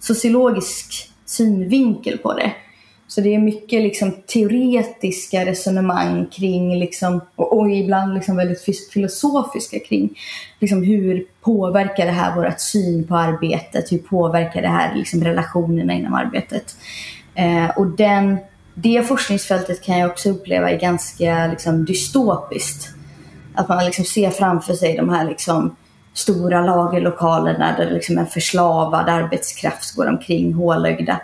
sociologisk 0.00 1.10
synvinkel 1.26 2.18
på 2.18 2.34
det. 2.34 2.52
Så 3.10 3.20
det 3.20 3.34
är 3.34 3.38
mycket 3.38 3.82
liksom, 3.82 4.12
teoretiska 4.26 5.46
resonemang 5.46 6.26
kring, 6.26 6.78
liksom, 6.78 7.20
och, 7.36 7.58
och 7.58 7.70
ibland 7.70 8.14
liksom 8.14 8.36
väldigt 8.36 8.90
filosofiska 8.92 9.78
kring 9.88 10.18
liksom, 10.60 10.82
hur 10.82 11.24
påverkar 11.40 12.06
det 12.06 12.12
här 12.12 12.36
vårt 12.36 12.60
syn 12.60 13.06
på 13.06 13.16
arbetet? 13.16 13.92
Hur 13.92 13.98
påverkar 13.98 14.62
det 14.62 14.68
här 14.68 14.94
liksom, 14.94 15.24
relationerna 15.24 15.92
inom 15.92 16.14
arbetet? 16.14 16.76
Eh, 17.34 17.70
och 17.76 17.86
den 17.86 18.38
det 18.74 19.02
forskningsfältet 19.02 19.82
kan 19.82 19.98
jag 19.98 20.10
också 20.10 20.30
uppleva 20.30 20.70
är 20.70 20.78
ganska 20.78 21.46
liksom, 21.46 21.84
dystopiskt. 21.84 22.88
Att 23.54 23.68
man 23.68 23.84
liksom 23.84 24.04
ser 24.04 24.30
framför 24.30 24.74
sig 24.74 24.96
de 24.96 25.08
här 25.08 25.28
liksom, 25.28 25.76
stora 26.14 26.60
lagerlokalerna 26.60 27.74
där 27.78 27.90
liksom 27.90 28.18
en 28.18 28.26
förslavad 28.26 29.08
arbetskraft 29.08 29.96
går 29.96 30.08
omkring 30.08 30.52
hålögda. 30.54 31.20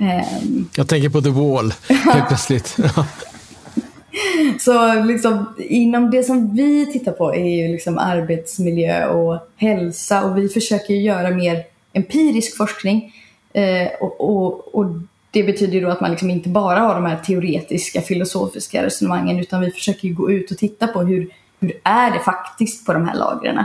Um... 0.00 0.68
Jag 0.76 0.88
tänker 0.88 1.08
på 1.08 1.22
The 1.22 1.30
Wall 1.30 1.74
helt 1.88 2.28
plötsligt. 2.28 2.76
Så 4.60 5.04
liksom, 5.04 5.54
inom 5.58 6.10
det 6.10 6.22
som 6.22 6.54
vi 6.54 6.92
tittar 6.92 7.12
på 7.12 7.34
är 7.34 7.62
ju 7.62 7.72
liksom 7.72 7.98
arbetsmiljö 7.98 9.06
och 9.06 9.48
hälsa 9.56 10.24
och 10.24 10.38
vi 10.38 10.48
försöker 10.48 10.94
göra 10.94 11.30
mer 11.30 11.64
empirisk 11.92 12.56
forskning. 12.56 13.14
Eh, 13.52 13.88
och, 14.00 14.20
och, 14.20 14.74
och 14.74 14.86
det 15.30 15.42
betyder 15.42 15.80
då 15.80 15.88
att 15.88 16.00
man 16.00 16.10
liksom 16.10 16.30
inte 16.30 16.48
bara 16.48 16.80
har 16.80 16.94
de 16.94 17.04
här 17.04 17.16
teoretiska 17.16 18.00
filosofiska 18.00 18.82
resonemangen 18.82 19.40
utan 19.40 19.60
vi 19.60 19.70
försöker 19.70 20.08
gå 20.08 20.30
ut 20.30 20.50
och 20.50 20.58
titta 20.58 20.86
på 20.86 21.02
hur, 21.02 21.30
hur 21.60 21.72
är 21.84 22.10
det 22.10 22.20
faktiskt 22.20 22.86
på 22.86 22.92
de 22.92 23.08
här 23.08 23.14
lagren. 23.14 23.64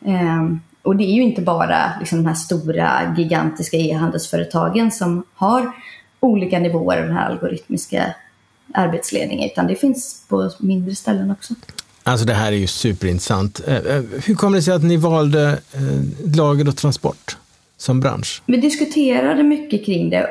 Um, 0.00 0.60
och 0.86 0.96
det 0.96 1.04
är 1.04 1.14
ju 1.14 1.22
inte 1.22 1.42
bara 1.42 1.92
liksom 1.98 2.18
de 2.18 2.28
här 2.28 2.34
stora 2.34 3.14
gigantiska 3.18 3.76
e-handelsföretagen 3.76 4.90
som 4.90 5.24
har 5.34 5.72
olika 6.20 6.58
nivåer 6.58 6.98
av 6.98 7.06
den 7.06 7.16
här 7.16 7.30
algoritmiska 7.30 8.14
arbetsledningen 8.74 9.50
utan 9.50 9.66
det 9.66 9.76
finns 9.76 10.24
på 10.28 10.50
mindre 10.58 10.94
ställen 10.94 11.30
också. 11.30 11.54
Alltså 12.02 12.26
det 12.26 12.34
här 12.34 12.52
är 12.52 12.56
ju 12.56 12.66
superintressant. 12.66 13.60
Eh, 13.66 13.76
eh, 13.76 14.02
hur 14.24 14.34
kommer 14.34 14.56
det 14.56 14.62
sig 14.62 14.74
att 14.74 14.84
ni 14.84 14.96
valde 14.96 15.58
eh, 15.74 16.36
lager 16.36 16.68
och 16.68 16.76
transport 16.76 17.36
som 17.76 18.00
bransch? 18.00 18.42
Vi 18.46 18.56
diskuterade 18.56 19.42
mycket 19.42 19.86
kring 19.86 20.10
det 20.10 20.28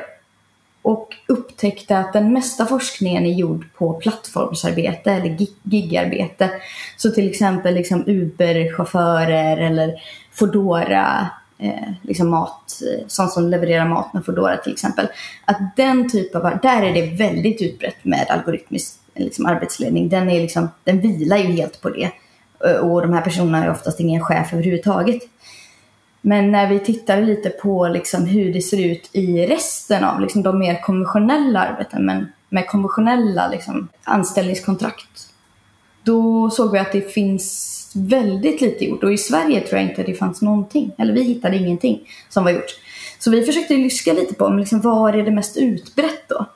och 0.82 1.14
upptäckte 1.26 1.98
att 1.98 2.12
den 2.12 2.32
mesta 2.32 2.66
forskningen 2.66 3.26
är 3.26 3.34
gjord 3.34 3.66
på 3.78 3.92
plattformsarbete 3.94 5.12
eller 5.12 5.46
gigarbete. 5.62 6.50
Så 6.96 7.10
till 7.10 7.30
exempel 7.30 7.74
liksom 7.74 8.04
Uber-chaufförer 8.06 9.56
eller 9.56 9.94
Foodora, 10.38 11.28
eh, 11.58 11.92
liksom 12.02 12.30
mat, 12.30 12.80
sånt 13.06 13.32
som 13.32 13.48
levererar 13.48 13.88
mat 13.88 14.12
med 14.12 14.24
Foodora 14.24 14.56
till 14.56 14.72
exempel. 14.72 15.08
Att 15.44 15.76
den 15.76 16.10
typen 16.10 16.42
av, 16.42 16.58
där 16.62 16.82
är 16.82 16.94
det 16.94 17.16
väldigt 17.16 17.62
utbrett 17.62 18.04
med 18.04 18.26
algoritmisk 18.28 18.94
liksom, 19.14 19.46
arbetsledning. 19.46 20.08
Den, 20.08 20.30
är 20.30 20.40
liksom, 20.40 20.68
den 20.84 21.00
vilar 21.00 21.36
ju 21.36 21.44
helt 21.44 21.80
på 21.80 21.90
det. 21.90 22.10
Eh, 22.64 22.76
och 22.76 23.02
de 23.02 23.12
här 23.12 23.22
personerna 23.22 23.64
är 23.64 23.70
oftast 23.70 24.00
ingen 24.00 24.24
chef 24.24 24.52
överhuvudtaget. 24.52 25.22
Men 26.20 26.50
när 26.50 26.68
vi 26.68 26.78
tittar 26.78 27.22
lite 27.22 27.50
på 27.50 27.88
liksom 27.88 28.26
hur 28.26 28.52
det 28.52 28.62
ser 28.62 28.86
ut 28.86 29.10
i 29.12 29.46
resten 29.46 30.04
av 30.04 30.20
liksom 30.20 30.42
de 30.42 30.58
mer 30.58 30.82
konventionella 30.82 31.60
arbeten, 31.60 32.06
men 32.06 32.32
med 32.48 32.68
konventionella 32.68 33.48
liksom 33.48 33.88
anställningskontrakt, 34.04 35.28
då 36.02 36.50
såg 36.50 36.72
vi 36.72 36.78
att 36.78 36.92
det 36.92 37.12
finns 37.12 37.75
väldigt 37.96 38.60
lite 38.60 38.84
gjort. 38.84 39.04
Och 39.04 39.12
i 39.12 39.18
Sverige 39.18 39.60
tror 39.60 39.80
jag 39.80 39.90
inte 39.90 40.02
det 40.02 40.14
fanns 40.14 40.42
någonting, 40.42 40.90
eller 40.98 41.12
vi 41.12 41.22
hittade 41.22 41.56
ingenting 41.56 42.00
som 42.28 42.44
var 42.44 42.50
gjort. 42.50 42.76
Så 43.18 43.30
vi 43.30 43.42
försökte 43.42 43.74
lyska 43.74 44.12
lite 44.12 44.34
på 44.34 44.48
liksom, 44.48 44.80
var 44.80 45.12
är 45.12 45.22
det 45.22 45.30
mest 45.30 45.56
utbrett 45.56 46.28
då? 46.28 46.46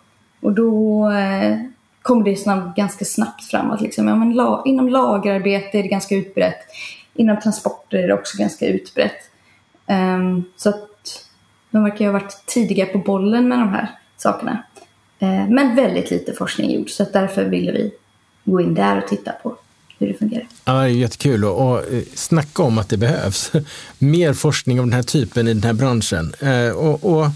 Och 0.41 0.53
då 0.53 1.11
eh, 1.11 1.59
kom 2.03 2.25
det 2.25 2.37
snabbt, 2.37 2.77
ganska 2.77 3.05
snabbt 3.05 3.45
framåt. 3.45 3.81
Liksom. 3.81 4.09
Ja, 4.09 4.17
men 4.17 4.33
la, 4.33 4.63
inom 4.67 4.89
lagerarbete 4.89 5.79
är 5.79 5.83
det 5.83 5.89
ganska 5.89 6.15
utbrett. 6.15 6.59
Inom 7.15 7.41
transporter 7.41 7.99
är 7.99 8.09
det 8.09 8.15
också 8.15 8.39
ganska 8.39 8.67
utbrett. 8.67 9.31
Um, 9.89 10.45
så 10.57 10.69
att 10.69 11.27
de 11.71 11.85
verkar 11.85 12.05
ha 12.05 12.13
varit 12.13 12.47
tidiga 12.47 12.87
på 12.87 12.99
bollen 12.99 13.49
med 13.49 13.59
de 13.59 13.69
här 13.69 13.89
sakerna. 14.17 14.63
Uh, 15.23 15.49
men 15.51 15.77
väldigt 15.77 16.11
lite 16.11 16.33
forskning 16.33 16.71
gjord 16.71 16.91
så 16.91 17.03
att 17.03 17.13
därför 17.13 17.45
ville 17.45 17.73
vi 17.73 17.93
gå 18.45 18.61
in 18.61 18.75
där 18.75 18.99
och 18.99 19.09
titta 19.09 19.33
på 19.33 19.57
hur 20.01 20.09
det 20.13 20.19
fungerar. 20.19 20.49
Ja, 20.65 20.73
det 20.73 20.79
är 20.79 20.87
jättekul 20.87 21.45
och, 21.45 21.71
och 21.71 21.93
eh, 21.93 22.03
snacka 22.15 22.63
om 22.63 22.79
att 22.79 22.89
det 22.89 22.97
behövs 22.97 23.53
mer 23.99 24.33
forskning 24.33 24.81
av 24.81 24.87
den 24.87 24.93
här 24.93 25.03
typen 25.03 25.49
i 25.49 25.55
den 25.55 25.63
här 25.63 25.73
branschen. 25.73 26.35
Eh, 26.41 26.71
och, 26.71 27.05
och 27.05 27.31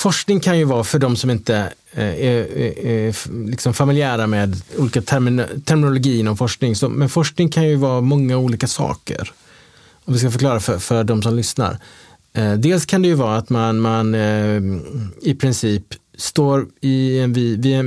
Forskning 0.00 0.40
kan 0.40 0.58
ju 0.58 0.64
vara 0.64 0.84
för 0.84 0.98
de 0.98 1.16
som 1.16 1.30
inte 1.30 1.72
eh, 1.92 2.04
är, 2.04 2.58
är, 2.58 2.86
är 2.86 3.14
liksom 3.46 3.74
familjära 3.74 4.26
med 4.26 4.62
olika 4.78 5.02
termin, 5.02 5.42
terminologi 5.64 6.18
inom 6.18 6.36
forskning. 6.36 6.76
Så, 6.76 6.88
men 6.88 7.08
forskning 7.08 7.48
kan 7.48 7.68
ju 7.68 7.76
vara 7.76 8.00
många 8.00 8.36
olika 8.36 8.66
saker. 8.66 9.32
Om 10.04 10.12
vi 10.12 10.18
ska 10.18 10.30
förklara 10.30 10.60
för, 10.60 10.78
för 10.78 11.04
de 11.04 11.22
som 11.22 11.34
lyssnar. 11.34 11.78
Eh, 12.32 12.52
dels 12.52 12.86
kan 12.86 13.02
det 13.02 13.08
ju 13.08 13.14
vara 13.14 13.36
att 13.36 13.50
man, 13.50 13.80
man 13.80 14.14
eh, 14.14 14.62
i 15.22 15.34
princip 15.34 15.84
står 16.20 16.66
i 16.80 17.18
en, 17.18 17.32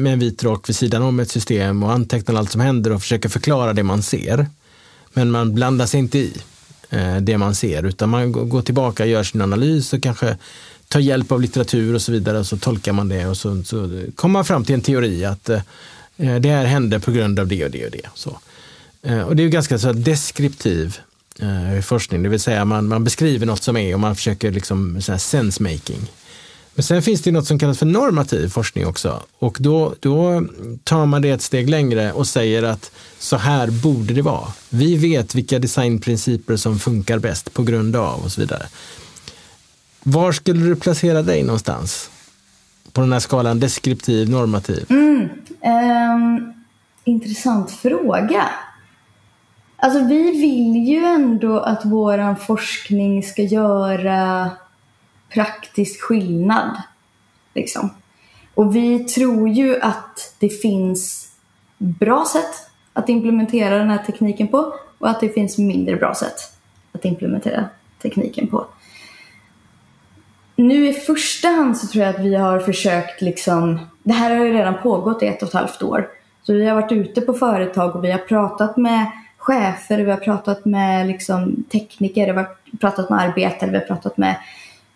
med 0.01 0.13
en 0.13 0.19
vit 0.19 0.43
rock 0.43 0.69
vid 0.69 0.75
sidan 0.75 1.01
om 1.01 1.19
ett 1.19 1.31
system 1.31 1.83
och 1.83 1.91
antecknar 1.91 2.35
allt 2.35 2.51
som 2.51 2.61
händer 2.61 2.91
och 2.91 3.01
försöker 3.01 3.29
förklara 3.29 3.73
det 3.73 3.83
man 3.83 4.03
ser. 4.03 4.47
Men 5.13 5.31
man 5.31 5.53
blandar 5.53 5.85
sig 5.85 5.99
inte 5.99 6.17
i 6.17 6.33
eh, 6.89 7.17
det 7.17 7.37
man 7.37 7.55
ser 7.55 7.83
utan 7.83 8.09
man 8.09 8.31
går 8.31 8.61
tillbaka, 8.61 9.05
gör 9.05 9.23
sin 9.23 9.41
analys 9.41 9.93
och 9.93 10.03
kanske 10.03 10.37
tar 10.87 10.99
hjälp 10.99 11.31
av 11.31 11.41
litteratur 11.41 11.95
och 11.95 12.01
så 12.01 12.11
vidare 12.11 12.39
och 12.39 12.47
så 12.47 12.57
tolkar 12.57 12.93
man 12.93 13.09
det 13.09 13.25
och 13.25 13.37
så, 13.37 13.63
så 13.63 14.03
kommer 14.15 14.33
man 14.33 14.45
fram 14.45 14.65
till 14.65 14.75
en 14.75 14.81
teori 14.81 15.25
att 15.25 15.49
eh, 15.49 15.61
eh, 16.17 16.35
det 16.35 16.49
här 16.49 16.65
hände 16.65 16.99
på 16.99 17.11
grund 17.11 17.39
av 17.39 17.47
det 17.47 17.65
och 17.65 17.71
det 17.71 17.85
och 17.85 17.91
det. 17.91 18.09
Så. 18.15 18.37
Och 19.27 19.35
det 19.35 19.43
är 19.43 19.47
ganska 19.47 19.79
så 19.79 19.93
deskriptiv 19.93 20.97
forskning, 21.83 22.23
det 22.23 22.29
vill 22.29 22.39
säga 22.39 22.65
man, 22.65 22.87
man 22.87 23.03
beskriver 23.03 23.45
något 23.45 23.63
som 23.63 23.77
är 23.77 23.93
och 23.93 23.99
man 23.99 24.15
försöker 24.15 24.51
liksom 24.51 25.01
sense 25.01 25.63
making. 25.63 26.09
Men 26.75 26.83
sen 26.83 27.01
finns 27.01 27.21
det 27.21 27.31
något 27.31 27.47
som 27.47 27.59
kallas 27.59 27.79
för 27.79 27.85
normativ 27.85 28.49
forskning 28.49 28.85
också 28.85 29.23
och 29.39 29.57
då, 29.59 29.93
då 29.99 30.43
tar 30.83 31.05
man 31.05 31.21
det 31.21 31.29
ett 31.29 31.41
steg 31.41 31.69
längre 31.69 32.11
och 32.11 32.27
säger 32.27 32.63
att 32.63 32.91
så 33.19 33.37
här 33.37 33.67
borde 33.67 34.13
det 34.13 34.21
vara. 34.21 34.47
Vi 34.69 34.95
vet 34.95 35.35
vilka 35.35 35.59
designprinciper 35.59 36.55
som 36.55 36.79
funkar 36.79 37.19
bäst 37.19 37.53
på 37.53 37.63
grund 37.63 37.95
av 37.95 38.23
och 38.23 38.31
så 38.31 38.41
vidare. 38.41 38.63
Var 40.03 40.31
skulle 40.31 40.65
du 40.65 40.75
placera 40.75 41.21
dig 41.21 41.43
någonstans? 41.43 42.09
På 42.91 43.01
den 43.01 43.13
här 43.13 43.19
skalan 43.19 43.59
deskriptiv, 43.59 44.29
normativ? 44.29 44.85
Mm, 44.89 45.29
um, 46.11 46.53
intressant 47.03 47.71
fråga. 47.71 48.49
Alltså 49.77 49.99
vi 49.99 50.31
vill 50.31 50.87
ju 50.87 51.05
ändå 51.05 51.59
att 51.59 51.81
vår 51.85 52.35
forskning 52.35 53.23
ska 53.23 53.41
göra 53.41 54.51
praktisk 55.33 56.01
skillnad. 56.01 56.81
Liksom. 57.53 57.89
Och 58.53 58.75
vi 58.75 58.99
tror 58.99 59.49
ju 59.49 59.79
att 59.81 60.35
det 60.39 60.49
finns 60.49 61.31
bra 61.77 62.25
sätt 62.33 62.69
att 62.93 63.09
implementera 63.09 63.77
den 63.77 63.89
här 63.89 64.03
tekniken 64.05 64.47
på 64.47 64.73
och 64.97 65.09
att 65.09 65.19
det 65.19 65.29
finns 65.29 65.57
mindre 65.57 65.95
bra 65.95 66.15
sätt 66.15 66.35
att 66.91 67.05
implementera 67.05 67.65
tekniken 68.01 68.47
på 68.47 68.65
nu 70.55 70.87
i 70.87 70.93
första 70.93 71.47
hand 71.47 71.77
så 71.77 71.87
tror 71.87 72.05
jag 72.05 72.15
att 72.15 72.21
vi 72.21 72.35
har 72.35 72.59
försökt 72.59 73.21
liksom, 73.21 73.79
det 74.03 74.13
här 74.13 74.35
har 74.35 74.45
ju 74.45 74.53
redan 74.53 74.81
pågått 74.83 75.23
i 75.23 75.27
ett 75.27 75.41
och 75.41 75.47
ett 75.47 75.53
halvt 75.53 75.83
år. 75.83 76.07
Så 76.43 76.53
vi 76.53 76.65
har 76.65 76.75
varit 76.75 76.91
ute 76.91 77.21
på 77.21 77.33
företag 77.33 77.95
och 77.95 78.03
vi 78.03 78.11
har 78.11 78.19
pratat 78.19 78.77
med 78.77 79.11
chefer, 79.37 79.97
vi 79.97 80.11
har 80.11 80.17
pratat 80.17 80.65
med 80.65 81.07
liksom 81.07 81.63
tekniker, 81.71 82.33
vi 82.33 82.39
har 82.39 82.47
pratat 82.81 83.09
med 83.09 83.19
arbetare, 83.19 83.69
vi 83.69 83.77
har 83.77 83.85
pratat 83.85 84.17
med, 84.17 84.35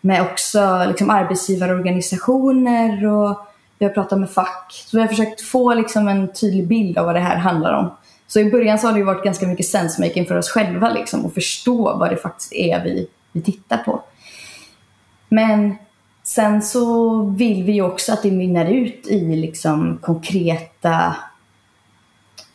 med 0.02 0.22
också 0.22 0.86
liksom 0.88 1.10
arbetsgivarorganisationer 1.10 3.06
och 3.06 3.48
vi 3.80 3.86
har 3.86 3.94
pratat 3.94 4.20
med 4.20 4.30
fack. 4.30 4.84
Så 4.86 4.98
vi 4.98 5.02
har 5.02 5.08
försökt 5.08 5.42
få 5.42 5.74
liksom 5.74 6.08
en 6.08 6.34
tydlig 6.34 6.68
bild 6.68 6.98
av 6.98 7.06
vad 7.06 7.16
det 7.16 7.20
här 7.20 7.36
handlar 7.36 7.74
om. 7.74 7.90
Så 8.28 8.40
i 8.40 8.52
början 8.52 8.80
så 8.80 8.88
har 8.88 8.94
det 8.94 9.04
varit 9.04 9.24
ganska 9.24 9.48
mycket 9.48 9.66
sensemaking 9.66 10.26
för 10.26 10.38
oss 10.38 10.50
själva 10.50 10.90
liksom, 10.90 11.26
och 11.26 11.34
förstå 11.34 11.98
vad 11.98 12.10
det 12.10 12.18
faktiskt 12.18 12.54
är 12.54 12.84
vi, 12.84 13.08
vi 13.32 13.42
tittar 13.42 13.78
på. 13.78 14.04
Men 15.30 15.76
sen 16.24 16.62
så 16.62 17.22
vill 17.22 17.64
vi 17.64 17.72
ju 17.72 17.82
också 17.82 18.14
att 18.14 18.24
det 18.24 18.32
mynnar 18.32 18.66
ut 18.66 19.08
i 19.08 19.36
liksom 19.36 19.98
konkreta, 20.02 21.16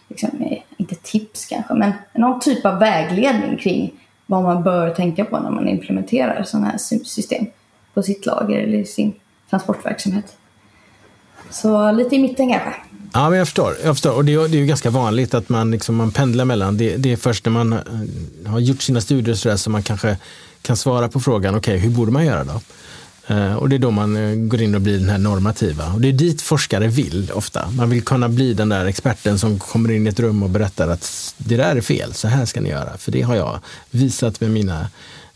liksom, 0.09 0.42
eh, 0.42 0.59
inte 0.76 0.94
tips 0.94 1.46
kanske, 1.46 1.74
men 1.74 1.92
någon 2.14 2.40
typ 2.40 2.66
av 2.66 2.78
vägledning 2.78 3.57
kring 3.57 3.92
vad 4.33 4.42
man 4.42 4.62
bör 4.62 4.90
tänka 4.90 5.25
på 5.25 5.38
när 5.38 5.51
man 5.51 5.68
implementerar 5.68 6.42
sådana 6.42 6.66
här 6.66 6.79
system 7.05 7.47
på 7.95 8.03
sitt 8.03 8.27
lager 8.27 8.59
eller 8.59 8.85
sin 8.85 9.12
transportverksamhet. 9.51 10.37
Så 11.51 11.92
lite 11.92 12.16
i 12.16 12.18
mitten 12.18 12.49
kanske. 12.49 12.75
Ja, 13.12 13.31
men 13.31 13.38
jag 13.38 13.47
förstår. 13.47 13.77
Jag 13.85 13.95
förstår. 13.95 14.16
Och 14.16 14.25
det 14.25 14.35
är, 14.35 14.49
det 14.49 14.57
är 14.57 14.61
ju 14.61 14.66
ganska 14.66 14.90
vanligt 14.90 15.35
att 15.35 15.49
man, 15.49 15.71
liksom, 15.71 15.97
man 15.97 16.11
pendlar 16.11 16.45
mellan. 16.45 16.77
Det, 16.77 16.97
det 16.97 17.12
är 17.12 17.16
först 17.16 17.45
när 17.45 17.53
man 17.53 17.73
eh, 17.73 17.79
har 18.47 18.61
gjort 18.61 18.83
sina 18.83 19.01
studier 19.01 19.35
så 19.35 19.49
där 19.49 19.57
som 19.57 19.73
man 19.73 19.83
kanske 19.83 20.16
kan 20.62 20.77
svara 20.77 21.09
på 21.09 21.21
frågan, 21.21 21.55
okej, 21.55 21.77
okay, 21.77 21.88
hur 21.88 21.97
borde 21.97 22.12
man 22.12 22.27
göra 22.27 22.45
då? 22.45 22.61
Eh, 23.26 23.54
och 23.54 23.68
det 23.68 23.76
är 23.76 23.78
då 23.78 23.90
man 23.90 24.16
eh, 24.16 24.35
går 24.35 24.62
in 24.62 24.74
och 24.74 24.80
blir 24.80 24.98
den 24.98 25.08
här 25.08 25.18
normativa. 25.18 25.92
Och 25.92 26.00
det 26.00 26.08
är 26.08 26.12
dit 26.12 26.42
forskare 26.42 26.88
vill 26.88 27.30
ofta. 27.35 27.70
Man 27.70 27.90
vill 27.90 28.04
kunna 28.04 28.28
bli 28.28 28.54
den 28.54 28.68
där 28.68 28.87
experten 28.87 29.38
som 29.38 29.58
kommer 29.58 29.90
in 29.90 30.06
i 30.06 30.11
ett 30.11 30.20
rum 30.20 30.42
och 30.42 30.50
berättar 30.50 30.88
att 30.88 31.35
det 31.37 31.56
där 31.56 31.76
är 31.76 31.80
fel, 31.80 32.14
så 32.14 32.28
här 32.28 32.46
ska 32.46 32.61
ni 32.61 32.68
göra. 32.68 32.96
För 32.98 33.12
det 33.12 33.22
har 33.22 33.35
jag 33.35 33.61
visat 33.90 34.40
med 34.40 34.50
mina 34.50 34.88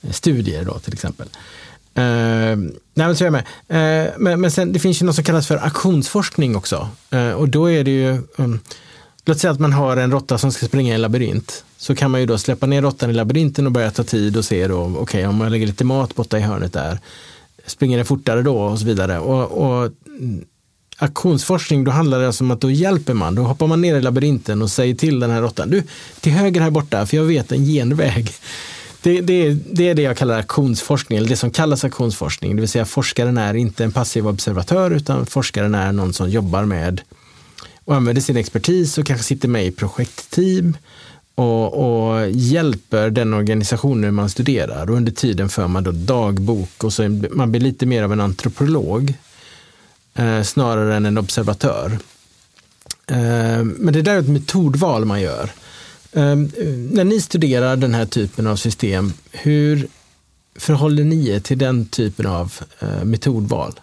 eh, 0.02 0.10
studier 0.10 0.64
då 0.64 0.78
till 0.78 0.92
exempel. 0.92 1.28
Uh, 1.98 2.02
nej, 2.04 2.76
men, 2.94 3.16
så 3.16 3.24
är 3.24 3.26
jag 3.26 3.44
med. 3.68 4.12
men, 4.18 4.40
men 4.40 4.50
sen, 4.50 4.72
det 4.72 4.78
finns 4.78 5.02
ju 5.02 5.06
något 5.06 5.14
som 5.14 5.24
kallas 5.24 5.46
för 5.46 5.56
aktionsforskning 5.56 6.56
också. 6.56 6.88
och 7.36 7.48
då 7.48 7.70
är 7.70 7.84
det 7.84 7.90
ju 7.90 8.22
um, 8.36 8.60
Låt 9.28 9.38
säga 9.38 9.50
att 9.50 9.60
man 9.60 9.72
har 9.72 9.96
en 9.96 10.10
råtta 10.10 10.38
som 10.38 10.52
ska 10.52 10.66
springa 10.66 10.92
i 10.92 10.94
en 10.94 11.02
labyrint. 11.02 11.64
Så 11.76 11.94
kan 11.94 12.10
man 12.10 12.20
ju 12.20 12.26
då 12.26 12.38
släppa 12.38 12.66
ner 12.66 12.82
råttan 12.82 13.10
i 13.10 13.12
labyrinten 13.12 13.66
och 13.66 13.72
börja 13.72 13.90
ta 13.90 14.04
tid 14.04 14.36
och 14.36 14.44
se 14.44 14.68
då, 14.68 14.82
okej 14.82 15.00
okay, 15.00 15.26
om 15.26 15.36
man 15.36 15.52
lägger 15.52 15.66
lite 15.66 15.84
mat 15.84 16.14
borta 16.14 16.38
i 16.38 16.40
hörnet 16.40 16.72
där, 16.72 16.98
springer 17.66 17.98
det 17.98 18.04
fortare 18.04 18.42
då 18.42 18.58
och 18.58 18.78
så 18.78 18.86
vidare. 18.86 19.18
Och, 19.18 19.66
och 19.66 19.92
aktionsforskning, 20.96 21.84
då 21.84 21.90
handlar 21.90 22.20
det 22.20 22.26
alltså 22.26 22.44
om 22.44 22.50
att 22.50 22.60
då 22.60 22.70
hjälper 22.70 23.14
man. 23.14 23.34
Då 23.34 23.42
hoppar 23.42 23.66
man 23.66 23.80
ner 23.80 23.94
i 23.94 24.02
labyrinten 24.02 24.62
och 24.62 24.70
säger 24.70 24.94
till 24.94 25.20
den 25.20 25.30
här 25.30 25.42
råttan, 25.42 25.70
du, 25.70 25.82
till 26.20 26.32
höger 26.32 26.60
här 26.60 26.70
borta, 26.70 27.06
för 27.06 27.16
jag 27.16 27.24
vet 27.24 27.52
en 27.52 27.64
genväg. 27.64 28.30
Det, 29.02 29.20
det, 29.20 29.50
det, 29.72 29.88
är 29.88 29.94
det 29.94 30.02
jag 30.02 30.16
kallar 30.16 30.38
aktionsforskning, 30.38 31.18
eller 31.18 31.28
det 31.28 31.36
som 31.36 31.50
kallas 31.50 31.84
aktionsforskning. 31.84 32.56
Det 32.56 32.60
vill 32.60 32.68
säga 32.68 32.84
forskaren 32.84 33.38
är 33.38 33.54
inte 33.54 33.84
en 33.84 33.92
passiv 33.92 34.28
observatör, 34.28 34.90
utan 34.90 35.26
forskaren 35.26 35.74
är 35.74 35.92
någon 35.92 36.12
som 36.12 36.30
jobbar 36.30 36.64
med 36.64 37.00
och 37.84 37.94
använder 37.94 38.22
sin 38.22 38.36
expertis 38.36 38.98
och 38.98 39.06
kanske 39.06 39.24
sitter 39.24 39.48
med 39.48 39.66
i 39.66 39.70
projektteam 39.70 40.76
och, 41.36 41.74
och, 41.74 42.30
hjälper 42.30 43.10
den 43.10 43.34
organisationen 43.34 44.14
man 44.14 44.30
studerar. 44.30 44.90
Och 44.90 44.96
under 44.96 45.12
tiden 45.12 45.48
för 45.48 45.68
man 45.68 45.84
då 45.84 45.90
dagbok 45.92 46.84
och 46.84 46.92
så 46.92 47.08
man 47.30 47.50
blir 47.50 47.60
lite 47.60 47.86
mer 47.86 48.02
av 48.02 48.12
en 48.12 48.20
antropolog 48.20 49.14
eh, 50.14 50.42
snarare 50.42 50.96
än 50.96 51.06
en 51.06 51.18
observatör. 51.18 51.98
Eh, 53.06 53.64
men 53.64 53.92
det 53.92 54.02
där 54.02 54.14
är 54.14 54.18
ett 54.18 54.28
metodval 54.28 55.04
man 55.04 55.20
gör. 55.20 55.50
Eh, 56.12 56.36
när 56.90 57.04
ni 57.04 57.20
studerar 57.20 57.76
den 57.76 57.94
här 57.94 58.06
typen 58.06 58.46
av 58.46 58.56
system, 58.56 59.12
hur 59.30 59.88
förhåller 60.58 61.04
ni 61.04 61.28
er 61.28 61.40
till 61.40 61.58
den 61.58 61.86
typen 61.86 62.26
av 62.26 62.52
eh, 62.78 63.04
metodval? 63.04 63.80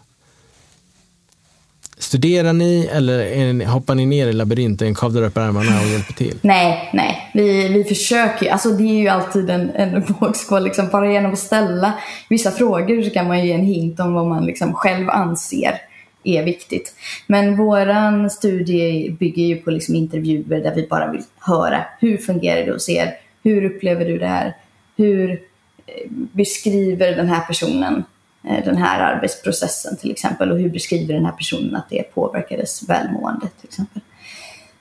Studerar 2.03 2.53
ni 2.53 2.89
eller 2.91 3.65
hoppar 3.65 3.95
ni 3.95 4.05
ner 4.05 4.27
i 4.27 4.33
labyrinten, 4.33 4.95
kavlar 4.95 5.23
upp 5.23 5.37
ärmarna 5.37 5.81
och 5.81 5.87
hjälper 5.87 6.13
till? 6.13 6.37
Nej, 6.41 6.89
nej. 6.93 7.31
Vi, 7.33 7.67
vi 7.67 7.83
försöker 7.83 8.51
Alltså 8.51 8.69
det 8.69 8.83
är 8.83 9.01
ju 9.01 9.07
alltid 9.07 9.49
en, 9.49 9.69
en 9.69 10.03
vågskål. 10.19 10.63
Liksom. 10.63 10.87
Bara 10.87 11.11
genom 11.11 11.33
att 11.33 11.39
ställa 11.39 11.93
vissa 12.29 12.51
frågor 12.51 13.01
så 13.01 13.09
kan 13.09 13.27
man 13.27 13.39
ju 13.39 13.47
ge 13.47 13.53
en 13.53 13.65
hint 13.65 13.99
om 13.99 14.13
vad 14.13 14.27
man 14.27 14.45
liksom 14.45 14.73
själv 14.73 15.09
anser 15.09 15.81
är 16.23 16.43
viktigt. 16.43 16.95
Men 17.27 17.57
våran 17.57 18.29
studie 18.29 19.11
bygger 19.11 19.43
ju 19.43 19.55
på 19.55 19.71
liksom 19.71 19.95
intervjuer 19.95 20.63
där 20.63 20.75
vi 20.75 20.87
bara 20.89 21.11
vill 21.11 21.23
höra 21.39 21.85
hur 21.99 22.17
fungerar 22.17 22.65
det 22.65 22.71
hos 22.71 22.89
er? 22.89 23.13
Hur 23.43 23.65
upplever 23.65 24.05
du 24.05 24.17
det 24.17 24.27
här? 24.27 24.55
Hur 24.97 25.31
eh, 25.31 26.11
beskriver 26.11 27.15
den 27.15 27.27
här 27.27 27.41
personen 27.41 28.03
Eh, 28.47 28.65
den 28.65 28.77
här 28.77 29.15
arbetsprocessen 29.15 29.97
till 29.97 30.11
exempel 30.11 30.51
och 30.51 30.59
hur 30.59 30.69
beskriver 30.69 31.13
den 31.13 31.25
här 31.25 31.31
personen 31.31 31.75
att 31.75 31.89
det 31.89 32.03
påverkades 32.03 32.89
välmående 32.89 33.47
till 33.59 33.69
exempel. 33.69 34.01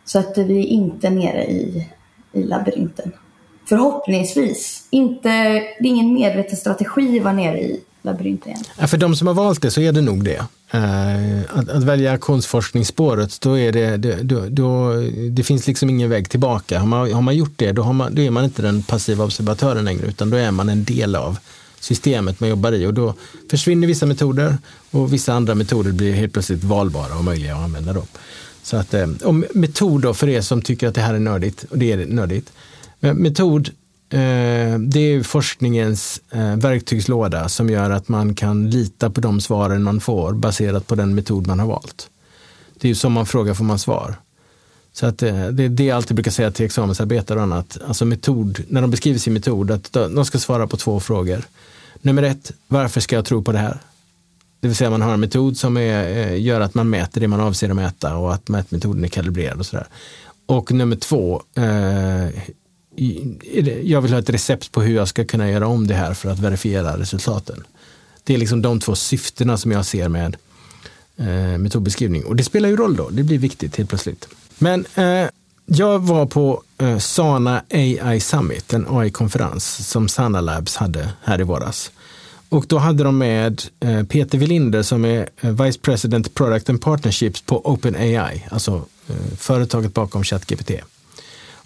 Så 0.05 0.19
att 0.19 0.39
vi 0.39 0.59
är 0.59 0.67
inte 0.67 1.11
nere 1.11 1.45
i, 1.45 1.89
i 2.33 2.43
labyrinten. 2.43 3.13
Förhoppningsvis. 3.69 4.87
Inte, 4.91 5.29
det 5.29 5.85
är 5.85 5.87
ingen 5.87 6.15
medveten 6.15 6.57
strategi 6.57 7.19
att 7.19 7.25
vara 7.25 7.35
nere 7.35 7.61
i 7.61 7.81
labyrinten 8.03 8.53
igen. 8.53 8.65
Ja, 8.79 8.87
för 8.87 8.97
de 8.97 9.17
som 9.17 9.27
har 9.27 9.35
valt 9.35 9.63
det 9.63 9.71
så 9.71 9.81
är 9.81 9.93
det 9.93 10.01
nog 10.01 10.25
det. 10.25 10.45
Eh, 10.71 11.59
att, 11.59 11.69
att, 11.69 11.85
välja 11.85 12.19
konstforskningsspåret, 12.19 13.41
då 13.41 13.59
är 13.59 13.73
det, 13.73 13.97
det, 13.97 14.23
då, 14.23 14.47
då, 14.49 14.93
det 15.31 15.43
finns 15.43 15.67
liksom 15.67 15.91
ingen 15.91 16.11
väg 16.11 16.31
tillbaka. 16.31 16.79
Har 16.79 16.87
man, 16.87 17.13
har 17.13 17.23
man 17.23 17.37
gjort 17.37 17.55
det, 17.57 17.73
då, 17.73 17.93
man, 17.93 18.15
då 18.15 18.23
är 18.23 18.31
man 18.31 18.45
inte 18.45 18.63
den 18.63 18.83
passiva 18.83 19.25
observatören 19.25 19.85
längre, 19.85 20.07
utan 20.07 20.31
då 20.31 20.37
är 20.37 20.51
man 20.51 20.69
en 20.69 20.85
del 20.85 21.17
av 21.17 21.39
systemet 21.83 22.41
man 22.41 22.49
jobbar 22.49 22.73
i 22.73 22.87
och 22.87 22.95
då 22.95 23.15
försvinner 23.51 23.87
vissa 23.87 24.07
metoder 24.07 24.59
och 24.91 25.13
vissa 25.13 25.33
andra 25.33 25.55
metoder 25.55 25.93
blir 25.93 26.13
helt 26.13 26.33
plötsligt 26.33 26.65
valbara 26.65 27.19
och 27.19 27.25
möjliga 27.25 27.57
att 27.57 27.65
använda. 27.65 27.93
Då. 27.93 28.05
Så 28.63 28.77
att, 28.77 28.95
eh, 28.95 29.09
och 29.25 29.35
metod 29.35 30.03
då 30.03 30.15
för 30.15 30.29
er 30.29 30.41
som 30.41 30.63
tycker 30.63 30.89
att 30.89 30.95
det 30.95 31.01
här 31.01 31.15
är 31.15 31.19
nördigt, 31.19 31.65
och 31.71 31.79
det 31.79 31.93
är 31.93 32.07
nördigt. 32.07 32.53
Eh, 33.01 33.15
metod, 33.15 33.69
eh, 34.11 34.79
det 34.79 35.01
är 35.01 35.23
forskningens 35.23 36.21
verktygslåda 36.57 37.49
som 37.49 37.71
gör 37.71 37.91
att 37.91 38.09
man 38.09 38.35
kan 38.35 38.71
lita 38.71 39.11
på 39.11 39.21
de 39.21 39.41
svaren 39.41 39.83
man 39.83 40.01
får 40.01 40.33
baserat 40.33 40.87
på 40.87 40.95
den 40.95 41.15
metod 41.15 41.47
man 41.47 41.59
har 41.59 41.67
valt. 41.67 42.09
Det 42.81 42.87
är 42.87 42.89
ju 42.89 42.95
som 42.95 43.13
man 43.13 43.27
frågar 43.27 43.55
får 43.55 43.65
man 43.65 43.79
svar. 43.79 44.15
Så 44.93 45.07
att 45.07 45.19
det, 45.19 45.51
det 45.51 45.65
är 45.65 45.69
det 45.69 45.85
jag 45.85 45.97
alltid 45.97 46.15
brukar 46.15 46.31
säga 46.31 46.51
till 46.51 46.67
examensarbetare 46.67 47.39
och 47.39 47.43
annat. 47.43 47.79
Alltså 47.87 48.05
metod, 48.05 48.63
när 48.69 48.81
de 48.81 48.91
beskriver 48.91 49.19
sin 49.19 49.33
metod, 49.33 49.71
att 49.71 49.93
de 49.93 50.25
ska 50.25 50.39
svara 50.39 50.67
på 50.67 50.77
två 50.77 51.01
frågor. 51.01 51.43
Nummer 52.03 52.23
ett, 52.23 52.53
varför 52.69 53.01
ska 53.01 53.17
jag 53.17 53.25
tro 53.25 53.43
på 53.43 53.53
det 53.53 53.59
här? 53.59 53.79
Det 54.61 54.69
vill 54.69 54.77
säga 54.77 54.91
man 54.91 55.03
har 55.03 55.15
en 55.15 55.21
metod 55.21 55.57
som 55.57 55.77
är, 55.77 56.19
eh, 56.19 56.41
gör 56.41 56.61
att 56.61 56.75
man 56.75 56.91
mäter 56.91 57.21
det 57.21 57.29
man 57.29 57.41
avser 57.41 57.71
att 57.71 57.77
mäta 57.77 58.17
och 58.17 58.35
att 58.35 58.49
mätmetoden 58.49 59.05
är 59.05 59.09
kalibrerad 59.09 59.59
och 59.59 59.67
sådär. 59.67 59.87
Och 60.47 60.73
nummer 60.73 60.97
två, 60.97 61.43
eh, 61.55 62.29
jag 63.83 64.01
vill 64.01 64.13
ha 64.13 64.19
ett 64.19 64.31
recept 64.31 64.73
på 64.73 64.83
hur 64.83 64.95
jag 64.95 65.09
ska 65.09 65.25
kunna 65.25 65.51
göra 65.51 65.67
om 65.67 65.87
det 65.87 65.95
här 65.95 66.15
för 66.15 66.31
att 66.31 66.39
verifiera 66.39 66.99
resultaten. 66.99 67.65
Det 68.25 68.35
är 68.35 68.39
liksom 68.39 68.63
de 68.63 68.81
två 68.81 68.95
syftena 68.95 69.57
som 69.57 69.73
jag 69.73 69.87
ser 69.87 70.09
med 70.09 70.37
eh, 71.17 71.59
metodbeskrivning. 71.59 72.25
Och 72.25 72.37
det 72.37 72.45
spelar 72.45 72.69
ju 72.69 72.77
roll 72.77 72.97
då, 72.97 73.11
det 73.11 73.23
blir 73.23 73.39
viktigt 73.39 73.77
helt 73.77 73.89
plötsligt. 73.89 74.29
Men 74.59 74.85
eh, 74.95 75.29
jag 75.67 75.99
var 75.99 76.27
på 76.27 76.63
eh, 76.79 76.99
Sana 76.99 77.63
AI 77.71 78.21
Summit, 78.21 78.73
en 78.73 78.87
AI-konferens 78.89 79.89
som 79.89 80.09
Sana 80.09 80.41
Labs 80.41 80.77
hade 80.77 81.13
här 81.25 81.41
i 81.41 81.45
våras. 81.45 81.91
Och 82.49 82.65
då 82.69 82.79
hade 82.79 83.05
de 83.05 83.19
med 83.19 83.63
eh, 83.81 84.03
Peter 84.03 84.39
Willinder 84.39 84.83
som 84.83 85.05
är 85.05 85.29
eh, 85.41 85.51
Vice 85.51 85.79
President 85.79 86.35
Product 86.35 86.71
and 86.71 86.81
Partnerships 86.81 87.41
på 87.41 87.67
OpenAI, 87.67 88.47
alltså 88.51 88.85
företaget 89.37 89.95
bakom 89.95 90.25
ChatGPT. 90.25 90.71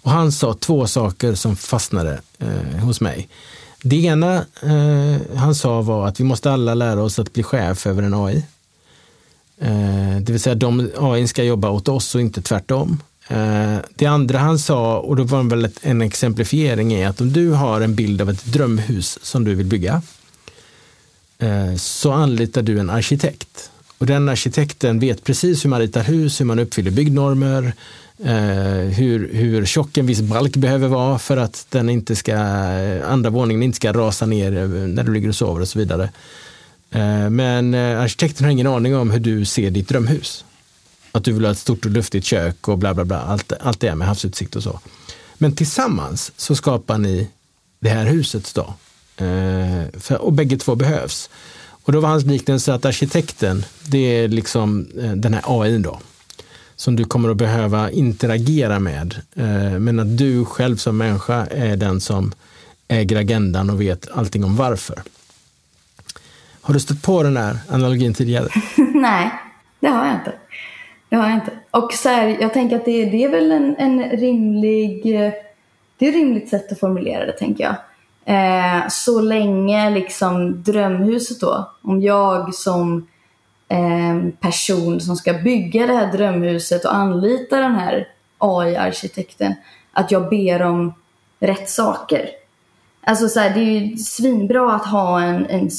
Och 0.07 0.11
han 0.11 0.31
sa 0.31 0.53
två 0.53 0.87
saker 0.87 1.35
som 1.35 1.55
fastnade 1.55 2.21
eh, 2.39 2.79
hos 2.79 3.01
mig. 3.01 3.29
Det 3.83 3.95
ena 3.95 4.35
eh, 4.61 5.37
han 5.37 5.55
sa 5.55 5.81
var 5.81 6.07
att 6.07 6.19
vi 6.19 6.23
måste 6.23 6.51
alla 6.51 6.73
lära 6.73 7.01
oss 7.01 7.19
att 7.19 7.33
bli 7.33 7.43
chef 7.43 7.87
över 7.87 8.03
en 8.03 8.13
AI. 8.13 8.45
Eh, 9.61 10.17
det 10.21 10.31
vill 10.31 10.39
säga 10.39 10.55
de 10.55 10.91
AI 10.97 11.27
ska 11.27 11.43
jobba 11.43 11.69
åt 11.69 11.87
oss 11.87 12.15
och 12.15 12.21
inte 12.21 12.41
tvärtom. 12.41 12.99
Eh, 13.27 13.77
det 13.95 14.05
andra 14.05 14.37
han 14.37 14.59
sa, 14.59 14.99
och 14.99 15.15
då 15.15 15.23
var 15.23 15.43
det 15.43 15.55
väl 15.55 15.69
en 15.81 16.01
exemplifiering, 16.01 16.93
är 16.93 17.07
att 17.07 17.21
om 17.21 17.33
du 17.33 17.51
har 17.51 17.81
en 17.81 17.95
bild 17.95 18.21
av 18.21 18.29
ett 18.29 18.45
drömhus 18.45 19.19
som 19.21 19.43
du 19.43 19.55
vill 19.55 19.65
bygga, 19.65 20.01
eh, 21.39 21.75
så 21.75 22.11
anlitar 22.11 22.61
du 22.61 22.79
en 22.79 22.89
arkitekt. 22.89 23.71
Och 23.97 24.05
den 24.05 24.29
arkitekten 24.29 24.99
vet 24.99 25.23
precis 25.23 25.65
hur 25.65 25.69
man 25.69 25.79
ritar 25.79 26.03
hus, 26.03 26.41
hur 26.41 26.45
man 26.45 26.59
uppfyller 26.59 26.91
byggnormer, 26.91 27.73
eh, 28.23 28.93
hur, 28.97 29.33
hur 29.33 29.65
tjock 29.65 29.97
en 29.97 30.05
viss 30.05 30.21
balk 30.21 30.55
behöver 30.55 30.87
vara 30.87 31.19
för 31.19 31.37
att 31.37 31.65
den 31.69 31.89
inte 31.89 32.15
ska, 32.15 32.37
andra 33.05 33.29
våningen 33.29 33.63
inte 33.63 33.75
ska 33.75 33.93
rasa 33.93 34.25
ner 34.25 34.51
när 34.87 35.03
du 35.03 35.13
ligger 35.13 35.29
och 35.29 35.35
sover 35.35 35.61
och 35.61 35.67
så 35.67 35.79
vidare. 35.79 36.09
Men 37.29 37.73
arkitekten 37.73 38.45
har 38.45 38.51
ingen 38.51 38.67
aning 38.67 38.95
om 38.95 39.11
hur 39.11 39.19
du 39.19 39.45
ser 39.45 39.71
ditt 39.71 39.87
drömhus. 39.87 40.45
Att 41.17 41.23
du 41.23 41.31
vill 41.31 41.45
ha 41.45 41.51
ett 41.51 41.57
stort 41.57 41.85
och 41.85 41.91
luftigt 41.91 42.25
kök 42.25 42.67
och 42.67 42.77
bla 42.77 42.93
bla 42.93 43.05
bla. 43.05 43.21
Allt, 43.21 43.53
allt 43.61 43.79
det 43.79 43.95
med 43.95 44.07
havsutsikt 44.07 44.55
och 44.55 44.63
så. 44.63 44.79
Men 45.37 45.55
tillsammans 45.55 46.31
så 46.37 46.55
skapar 46.55 46.97
ni 46.97 47.29
det 47.79 47.89
här 47.89 48.05
huset 48.05 48.55
då. 48.55 48.73
Eh, 49.25 49.99
för, 49.99 50.21
och 50.21 50.33
bägge 50.33 50.57
två 50.57 50.75
behövs. 50.75 51.29
Och 51.83 51.91
då 51.91 51.99
var 51.99 52.09
hans 52.09 52.25
liknelse 52.25 52.73
att 52.73 52.85
arkitekten, 52.85 53.65
det 53.83 53.97
är 53.97 54.27
liksom 54.27 54.87
eh, 55.01 55.11
den 55.11 55.33
här 55.33 55.43
AI 55.45 55.77
då. 55.77 55.99
Som 56.75 56.95
du 56.95 57.05
kommer 57.05 57.29
att 57.29 57.37
behöva 57.37 57.91
interagera 57.91 58.79
med. 58.79 59.15
Eh, 59.35 59.79
men 59.79 59.99
att 59.99 60.17
du 60.17 60.45
själv 60.45 60.77
som 60.77 60.97
människa 60.97 61.45
är 61.45 61.75
den 61.75 62.01
som 62.01 62.33
äger 62.87 63.15
agendan 63.15 63.69
och 63.69 63.81
vet 63.81 64.11
allting 64.11 64.43
om 64.43 64.55
varför. 64.55 65.03
Har 66.61 66.73
du 66.73 66.79
stött 66.79 67.01
på 67.01 67.23
den 67.23 67.37
här 67.37 67.57
analogin 67.69 68.13
tidigare? 68.13 68.49
Nej, 68.95 69.31
det 69.79 69.87
har 69.87 70.05
jag 70.05 70.15
inte. 70.15 70.46
Det 71.09 71.15
har 71.15 71.29
jag 71.29 71.33
inte. 71.33 71.51
Och 71.71 71.93
så 71.93 72.09
här, 72.09 72.37
jag 72.41 72.53
tänker 72.53 72.75
att 72.75 72.85
det, 72.85 73.05
det 73.05 73.23
är 73.23 73.29
väl 73.29 73.51
en, 73.51 73.75
en 73.77 74.03
rimlig, 74.03 75.15
eh, 75.15 75.31
det 75.97 76.05
är 76.05 76.09
ett 76.09 76.15
rimligt 76.15 76.49
sätt 76.49 76.71
att 76.71 76.79
formulera 76.79 77.25
det 77.25 77.31
tänker 77.31 77.63
jag. 77.63 77.75
Eh, 78.25 78.87
så 78.89 79.21
länge 79.21 79.89
liksom 79.89 80.63
drömhuset 80.63 81.39
då, 81.39 81.71
om 81.81 82.01
jag 82.01 82.53
som 82.53 83.07
eh, 83.67 84.29
person 84.39 85.01
som 85.01 85.15
ska 85.15 85.33
bygga 85.33 85.87
det 85.87 85.93
här 85.93 86.11
drömhuset 86.11 86.85
och 86.85 86.95
anlita 86.95 87.59
den 87.59 87.75
här 87.75 88.07
AI-arkitekten, 88.37 89.53
att 89.91 90.11
jag 90.11 90.29
ber 90.29 90.61
om 90.61 90.93
rätt 91.39 91.69
saker. 91.69 92.29
Alltså 93.01 93.27
så 93.27 93.39
här, 93.39 93.49
det 93.49 93.59
är 93.59 93.63
ju 93.63 93.97
svinbra 93.97 94.73
att 94.75 94.85
ha 94.85 95.21
en, 95.21 95.45
en, 95.45 95.69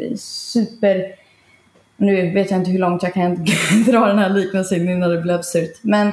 en 0.00 0.18
super 0.18 1.19
nu 2.00 2.30
vet 2.30 2.50
jag 2.50 2.60
inte 2.60 2.70
hur 2.70 2.78
långt 2.78 3.02
jag 3.02 3.14
kan 3.14 3.44
dra 3.86 4.06
den 4.06 4.18
här 4.18 4.28
liknelsen 4.28 4.88
innan 4.88 5.10
det 5.10 5.20
blir 5.20 5.34
absurt. 5.34 5.78
Men 5.82 6.12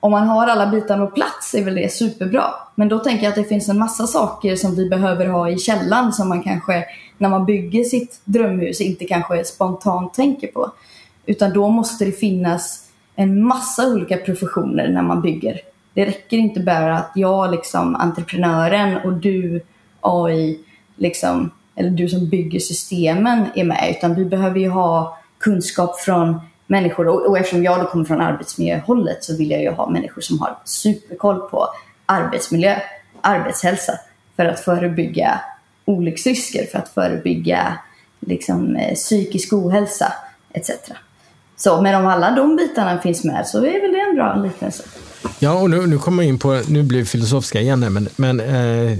om 0.00 0.10
man 0.10 0.28
har 0.28 0.46
alla 0.46 0.66
bitar 0.66 1.06
på 1.06 1.06
plats 1.06 1.54
är 1.54 1.64
väl 1.64 1.74
det 1.74 1.92
superbra. 1.92 2.44
Men 2.74 2.88
då 2.88 2.98
tänker 2.98 3.24
jag 3.24 3.30
att 3.30 3.36
det 3.36 3.44
finns 3.44 3.68
en 3.68 3.78
massa 3.78 4.06
saker 4.06 4.56
som 4.56 4.74
vi 4.74 4.88
behöver 4.88 5.26
ha 5.26 5.50
i 5.50 5.58
källan 5.58 6.12
som 6.12 6.28
man 6.28 6.42
kanske 6.42 6.84
när 7.18 7.28
man 7.28 7.46
bygger 7.46 7.84
sitt 7.84 8.20
drömhus 8.24 8.80
inte 8.80 9.04
kanske 9.04 9.44
spontant 9.44 10.14
tänker 10.14 10.46
på. 10.46 10.70
Utan 11.26 11.52
då 11.52 11.68
måste 11.68 12.04
det 12.04 12.12
finnas 12.12 12.88
en 13.16 13.42
massa 13.42 13.88
olika 13.88 14.16
professioner 14.16 14.88
när 14.88 15.02
man 15.02 15.22
bygger. 15.22 15.60
Det 15.94 16.06
räcker 16.06 16.36
inte 16.36 16.60
bara 16.60 16.98
att 16.98 17.12
jag 17.14 17.50
liksom 17.50 17.94
entreprenören 17.96 18.96
och 19.04 19.12
du 19.12 19.60
AI 20.00 20.60
liksom 20.96 21.50
eller 21.74 21.90
du 21.90 22.08
som 22.08 22.28
bygger 22.28 22.60
systemen 22.60 23.46
är 23.54 23.64
med 23.64 23.94
utan 23.98 24.14
vi 24.14 24.24
behöver 24.24 24.60
ju 24.60 24.68
ha 24.68 25.18
kunskap 25.40 26.00
från 26.00 26.40
människor 26.66 27.08
och, 27.08 27.26
och 27.26 27.38
eftersom 27.38 27.64
jag 27.64 27.80
då 27.80 27.86
kommer 27.86 28.04
från 28.04 28.20
arbetsmiljöhållet 28.20 29.24
så 29.24 29.36
vill 29.36 29.50
jag 29.50 29.62
ju 29.62 29.70
ha 29.70 29.90
människor 29.90 30.22
som 30.22 30.38
har 30.38 30.58
superkoll 30.64 31.40
på 31.40 31.68
arbetsmiljö, 32.06 32.76
arbetshälsa 33.20 33.92
för 34.36 34.44
att 34.44 34.60
förebygga 34.60 35.40
olycksrisker, 35.84 36.66
för 36.66 36.78
att 36.78 36.88
förebygga 36.88 37.78
liksom, 38.20 38.76
eh, 38.76 38.94
psykisk 38.94 39.52
ohälsa 39.52 40.12
etc. 40.50 40.70
Så, 41.56 41.82
men 41.82 41.94
om 41.94 42.06
alla 42.06 42.30
de 42.30 42.56
bitarna 42.56 43.00
finns 43.00 43.24
med 43.24 43.46
så 43.46 43.58
är 43.58 43.80
väl 43.80 43.92
det 43.92 44.00
en 44.00 44.14
bra 44.14 44.34
liknelse. 44.34 44.82
Ja, 45.38 45.52
och 45.52 45.70
nu, 45.70 45.86
nu 45.86 45.98
kommer 45.98 46.22
jag 46.22 46.28
in 46.28 46.38
på, 46.38 46.62
nu 46.68 46.82
blir 46.82 46.98
vi 46.98 47.04
filosofiska 47.04 47.60
igen 47.60 47.82
här, 47.82 47.90
men, 47.90 48.08
men 48.16 48.40
eh, 48.40 48.92
eh 48.92 48.98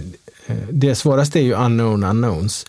det 0.70 0.94
svåraste 0.94 1.38
är 1.38 1.42
ju 1.42 1.54
unknown 1.54 2.04
unknowns. 2.04 2.66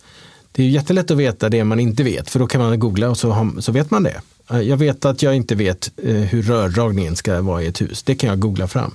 Det 0.60 0.64
är 0.64 0.70
jättelätt 0.70 1.12
att 1.12 1.18
veta 1.18 1.50
det 1.50 1.64
man 1.64 1.80
inte 1.80 2.04
vet, 2.04 2.30
för 2.30 2.40
då 2.40 2.48
kan 2.48 2.62
man 2.62 2.80
googla 2.80 3.10
och 3.10 3.18
så, 3.18 3.32
har, 3.32 3.62
så 3.62 3.72
vet 3.72 3.92
man 3.92 4.04
det. 4.04 4.22
Eh, 4.52 4.62
jag 4.62 4.78
vet 4.78 5.06
att 5.06 5.22
jag 5.22 5.36
inte 5.36 5.56
vet 5.56 5.92
eh, 6.04 6.16
hur 6.16 6.44
rördragningen 6.44 7.16
ska 7.16 7.42
vara 7.42 7.64
i 7.64 7.68
ett 7.68 7.82
hus. 7.82 8.04
Det 8.04 8.16
kan 8.16 8.30
jag 8.30 8.40
googla 8.40 8.68
fram. 8.68 8.92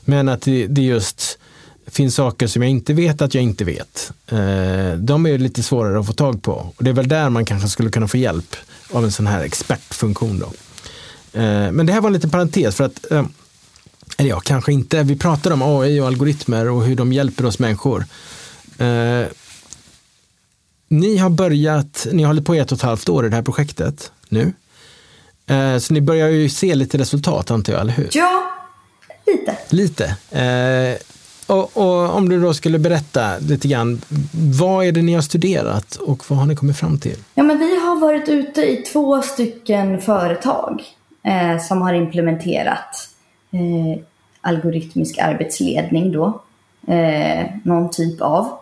Men 0.00 0.28
att 0.28 0.42
det, 0.42 0.66
det 0.66 0.82
just 0.82 1.38
finns 1.86 2.14
saker 2.14 2.46
som 2.46 2.62
jag 2.62 2.70
inte 2.70 2.94
vet 2.94 3.22
att 3.22 3.34
jag 3.34 3.44
inte 3.44 3.64
vet. 3.64 4.12
Eh, 4.26 4.92
de 4.98 5.26
är 5.26 5.38
lite 5.38 5.62
svårare 5.62 6.00
att 6.00 6.06
få 6.06 6.12
tag 6.12 6.42
på. 6.42 6.72
Och 6.76 6.84
det 6.84 6.90
är 6.90 6.94
väl 6.94 7.08
där 7.08 7.30
man 7.30 7.44
kanske 7.44 7.68
skulle 7.68 7.90
kunna 7.90 8.08
få 8.08 8.16
hjälp 8.16 8.56
av 8.90 9.04
en 9.04 9.12
sån 9.12 9.26
här 9.26 9.44
expertfunktion. 9.44 10.38
Då. 10.38 10.52
Men 11.72 11.86
det 11.86 11.92
här 11.92 12.00
var 12.00 12.08
en 12.08 12.14
liten 12.14 12.30
parentes 12.30 12.74
för 12.74 12.84
att, 12.84 13.04
eller 14.16 14.30
ja, 14.30 14.40
kanske 14.40 14.72
inte. 14.72 15.02
Vi 15.02 15.16
pratar 15.16 15.50
om 15.50 15.62
AI 15.62 16.00
och 16.00 16.06
algoritmer 16.06 16.68
och 16.68 16.84
hur 16.84 16.96
de 16.96 17.12
hjälper 17.12 17.46
oss 17.46 17.58
människor. 17.58 18.04
Ni 20.88 21.16
har 21.16 21.30
börjat, 21.30 22.06
ni 22.12 22.22
har 22.22 22.28
hållit 22.28 22.46
på 22.46 22.54
i 22.54 22.58
ett 22.58 22.72
och 22.72 22.78
ett 22.78 22.82
halvt 22.82 23.08
år 23.08 23.26
i 23.26 23.28
det 23.28 23.36
här 23.36 23.42
projektet 23.42 24.12
nu. 24.28 24.52
Eh, 25.46 25.78
så 25.78 25.94
ni 25.94 26.00
börjar 26.00 26.28
ju 26.28 26.48
se 26.48 26.74
lite 26.74 26.98
resultat 26.98 27.50
antar 27.50 27.72
jag, 27.72 27.80
eller 27.80 27.92
hur? 27.92 28.08
Ja, 28.12 28.42
lite. 29.26 29.56
Lite. 29.68 30.04
Eh, 30.38 30.96
och, 31.46 31.76
och, 31.76 32.16
om 32.16 32.28
du 32.28 32.40
då 32.40 32.54
skulle 32.54 32.78
berätta 32.78 33.38
lite 33.38 33.68
grann, 33.68 34.00
vad 34.58 34.86
är 34.86 34.92
det 34.92 35.02
ni 35.02 35.14
har 35.14 35.22
studerat 35.22 35.96
och 35.96 36.30
vad 36.30 36.38
har 36.38 36.46
ni 36.46 36.56
kommit 36.56 36.76
fram 36.76 36.98
till? 36.98 37.16
Ja, 37.34 37.42
men 37.42 37.58
vi 37.58 37.80
har 37.80 38.00
varit 38.00 38.28
ute 38.28 38.60
i 38.62 38.76
två 38.76 39.22
stycken 39.22 40.00
företag 40.00 40.82
eh, 41.22 41.62
som 41.62 41.82
har 41.82 41.94
implementerat 41.94 43.08
eh, 43.50 44.02
algoritmisk 44.40 45.18
arbetsledning 45.18 46.12
då, 46.12 46.42
eh, 46.88 47.46
någon 47.64 47.90
typ 47.90 48.20
av. 48.20 48.58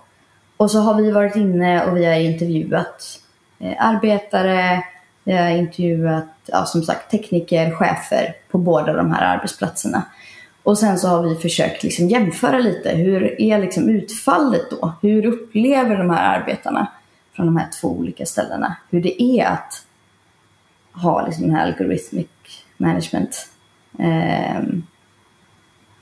Och 0.56 0.70
så 0.70 0.80
har 0.80 0.94
vi 0.94 1.10
varit 1.10 1.36
inne 1.36 1.84
och 1.84 1.96
vi 1.96 2.04
har 2.04 2.14
intervjuat 2.14 3.20
eh, 3.58 3.74
arbetare 3.78 4.84
Vi 5.24 5.32
har 5.32 5.48
intervjuat, 5.48 6.28
ja, 6.46 6.64
som 6.64 6.82
sagt, 6.82 7.10
tekniker, 7.10 7.70
chefer 7.70 8.34
på 8.50 8.58
båda 8.58 8.92
de 8.92 9.12
här 9.12 9.36
arbetsplatserna. 9.36 10.02
Och 10.62 10.78
sen 10.78 10.98
så 10.98 11.08
har 11.08 11.22
vi 11.22 11.36
försökt 11.36 11.82
liksom 11.82 12.08
jämföra 12.08 12.58
lite. 12.58 12.90
Hur 12.90 13.40
är 13.40 13.58
liksom 13.58 13.88
utfallet 13.88 14.70
då? 14.70 14.94
Hur 15.02 15.26
upplever 15.26 15.96
de 15.96 16.10
här 16.10 16.40
arbetarna 16.40 16.86
från 17.36 17.46
de 17.46 17.56
här 17.56 17.68
två 17.80 17.88
olika 17.88 18.26
ställena 18.26 18.76
hur 18.90 19.02
det 19.02 19.22
är 19.22 19.46
att 19.46 19.86
ha 20.92 21.26
liksom 21.26 21.46
den 21.46 21.54
här 21.56 21.66
algorithmic 21.66 22.26
management. 22.76 23.48
Eh, 23.98 24.62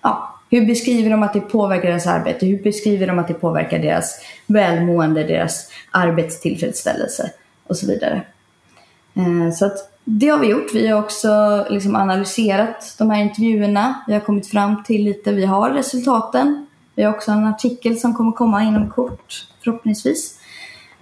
ja, 0.02 0.34
hur 0.54 0.66
beskriver 0.66 1.10
de 1.10 1.22
att 1.22 1.32
det 1.32 1.40
påverkar 1.40 1.88
deras 1.88 2.06
arbete? 2.06 2.46
Hur 2.46 2.62
beskriver 2.62 3.06
de 3.06 3.18
att 3.18 3.28
det 3.28 3.34
påverkar 3.34 3.78
deras 3.78 4.20
välmående, 4.46 5.24
deras 5.24 5.70
arbetstillfredsställelse 5.90 7.30
och 7.66 7.76
så 7.76 7.86
vidare. 7.86 8.22
Eh, 9.14 9.54
så 9.54 9.66
att 9.66 9.78
det 10.04 10.28
har 10.28 10.38
vi 10.38 10.46
gjort. 10.46 10.74
Vi 10.74 10.86
har 10.86 11.02
också 11.02 11.64
liksom 11.70 11.96
analyserat 11.96 12.94
de 12.98 13.10
här 13.10 13.22
intervjuerna. 13.22 13.94
Vi 14.06 14.12
har 14.12 14.20
kommit 14.20 14.46
fram 14.46 14.82
till 14.84 15.04
lite, 15.04 15.32
vi 15.32 15.44
har 15.44 15.70
resultaten. 15.70 16.66
Vi 16.94 17.02
har 17.02 17.14
också 17.14 17.30
en 17.30 17.46
artikel 17.46 17.98
som 17.98 18.14
kommer 18.14 18.32
komma 18.32 18.62
inom 18.62 18.90
kort, 18.90 19.46
förhoppningsvis. 19.64 20.38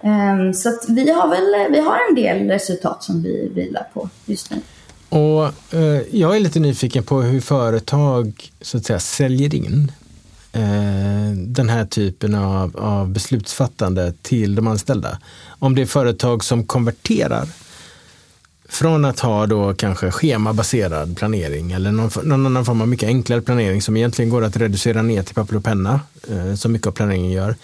Eh, 0.01 0.51
så 0.53 0.69
att 0.69 0.89
vi 0.89 1.11
har 1.11 1.29
väl 1.29 1.71
vi 1.71 1.79
har 1.79 1.97
en 2.09 2.15
del 2.15 2.47
resultat 2.47 3.03
som 3.03 3.23
vi 3.23 3.51
vilar 3.55 3.87
på 3.93 4.09
just 4.25 4.51
nu. 4.51 4.57
Och 5.13 5.73
eh, 5.73 6.01
Jag 6.11 6.35
är 6.35 6.39
lite 6.39 6.59
nyfiken 6.59 7.03
på 7.03 7.21
hur 7.21 7.41
företag 7.41 8.51
så 8.61 8.77
att 8.77 8.85
säga 8.85 8.99
säljer 8.99 9.55
in 9.55 9.91
eh, 10.51 11.31
den 11.35 11.69
här 11.69 11.85
typen 11.85 12.35
av, 12.35 12.77
av 12.77 13.09
beslutsfattande 13.09 14.13
till 14.21 14.55
de 14.55 14.67
anställda. 14.67 15.19
Om 15.47 15.75
det 15.75 15.81
är 15.81 15.85
företag 15.85 16.43
som 16.43 16.65
konverterar 16.65 17.47
från 18.69 19.05
att 19.05 19.19
ha 19.19 19.47
då 19.47 19.73
kanske 19.73 20.11
schemabaserad 20.11 21.17
planering 21.17 21.71
eller 21.71 21.91
någon, 21.91 22.09
någon 22.23 22.45
annan 22.45 22.65
form 22.65 22.81
av 22.81 22.87
mycket 22.87 23.07
enklare 23.07 23.41
planering 23.41 23.81
som 23.81 23.97
egentligen 23.97 24.29
går 24.29 24.43
att 24.43 24.57
reducera 24.57 25.01
ner 25.01 25.23
till 25.23 25.35
papper 25.35 25.55
och 25.55 25.63
penna, 25.63 25.99
eh, 26.29 26.55
som 26.55 26.71
mycket 26.71 26.87
av 26.87 26.91
planeringen 26.91 27.31
gör, 27.31 27.55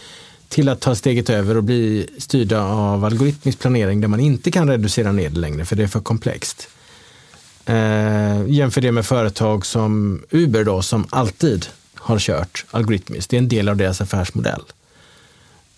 till 0.50 0.70
att 0.70 0.80
ta 0.80 0.96
steget 0.96 1.30
över 1.30 1.58
och 1.58 1.64
bli 1.64 2.08
styrda 2.18 2.64
av 2.64 3.06
algoritmisk 3.06 3.60
planering 3.60 4.02
där 4.02 4.08
man 4.08 4.20
inte 4.20 4.52
kan 4.52 4.70
reducera 4.70 5.12
ner 5.12 5.30
det 5.30 5.40
längre 5.40 5.66
för 5.66 5.76
det 5.76 5.84
är 5.84 5.88
för 5.88 6.00
komplext. 6.00 6.70
Eh, 7.70 8.42
jämför 8.48 8.82
det 8.82 8.92
med 8.92 9.06
företag 9.06 9.66
som 9.66 10.24
Uber 10.30 10.64
då 10.64 10.82
som 10.82 11.08
alltid 11.10 11.66
har 11.96 12.20
kört 12.20 12.66
algoritmiskt. 12.72 13.30
Det 13.30 13.38
är 13.38 13.40
en 13.40 13.50
del 13.50 13.70
av 13.70 13.78
deras 13.78 14.02
affärsmodell. 14.02 14.62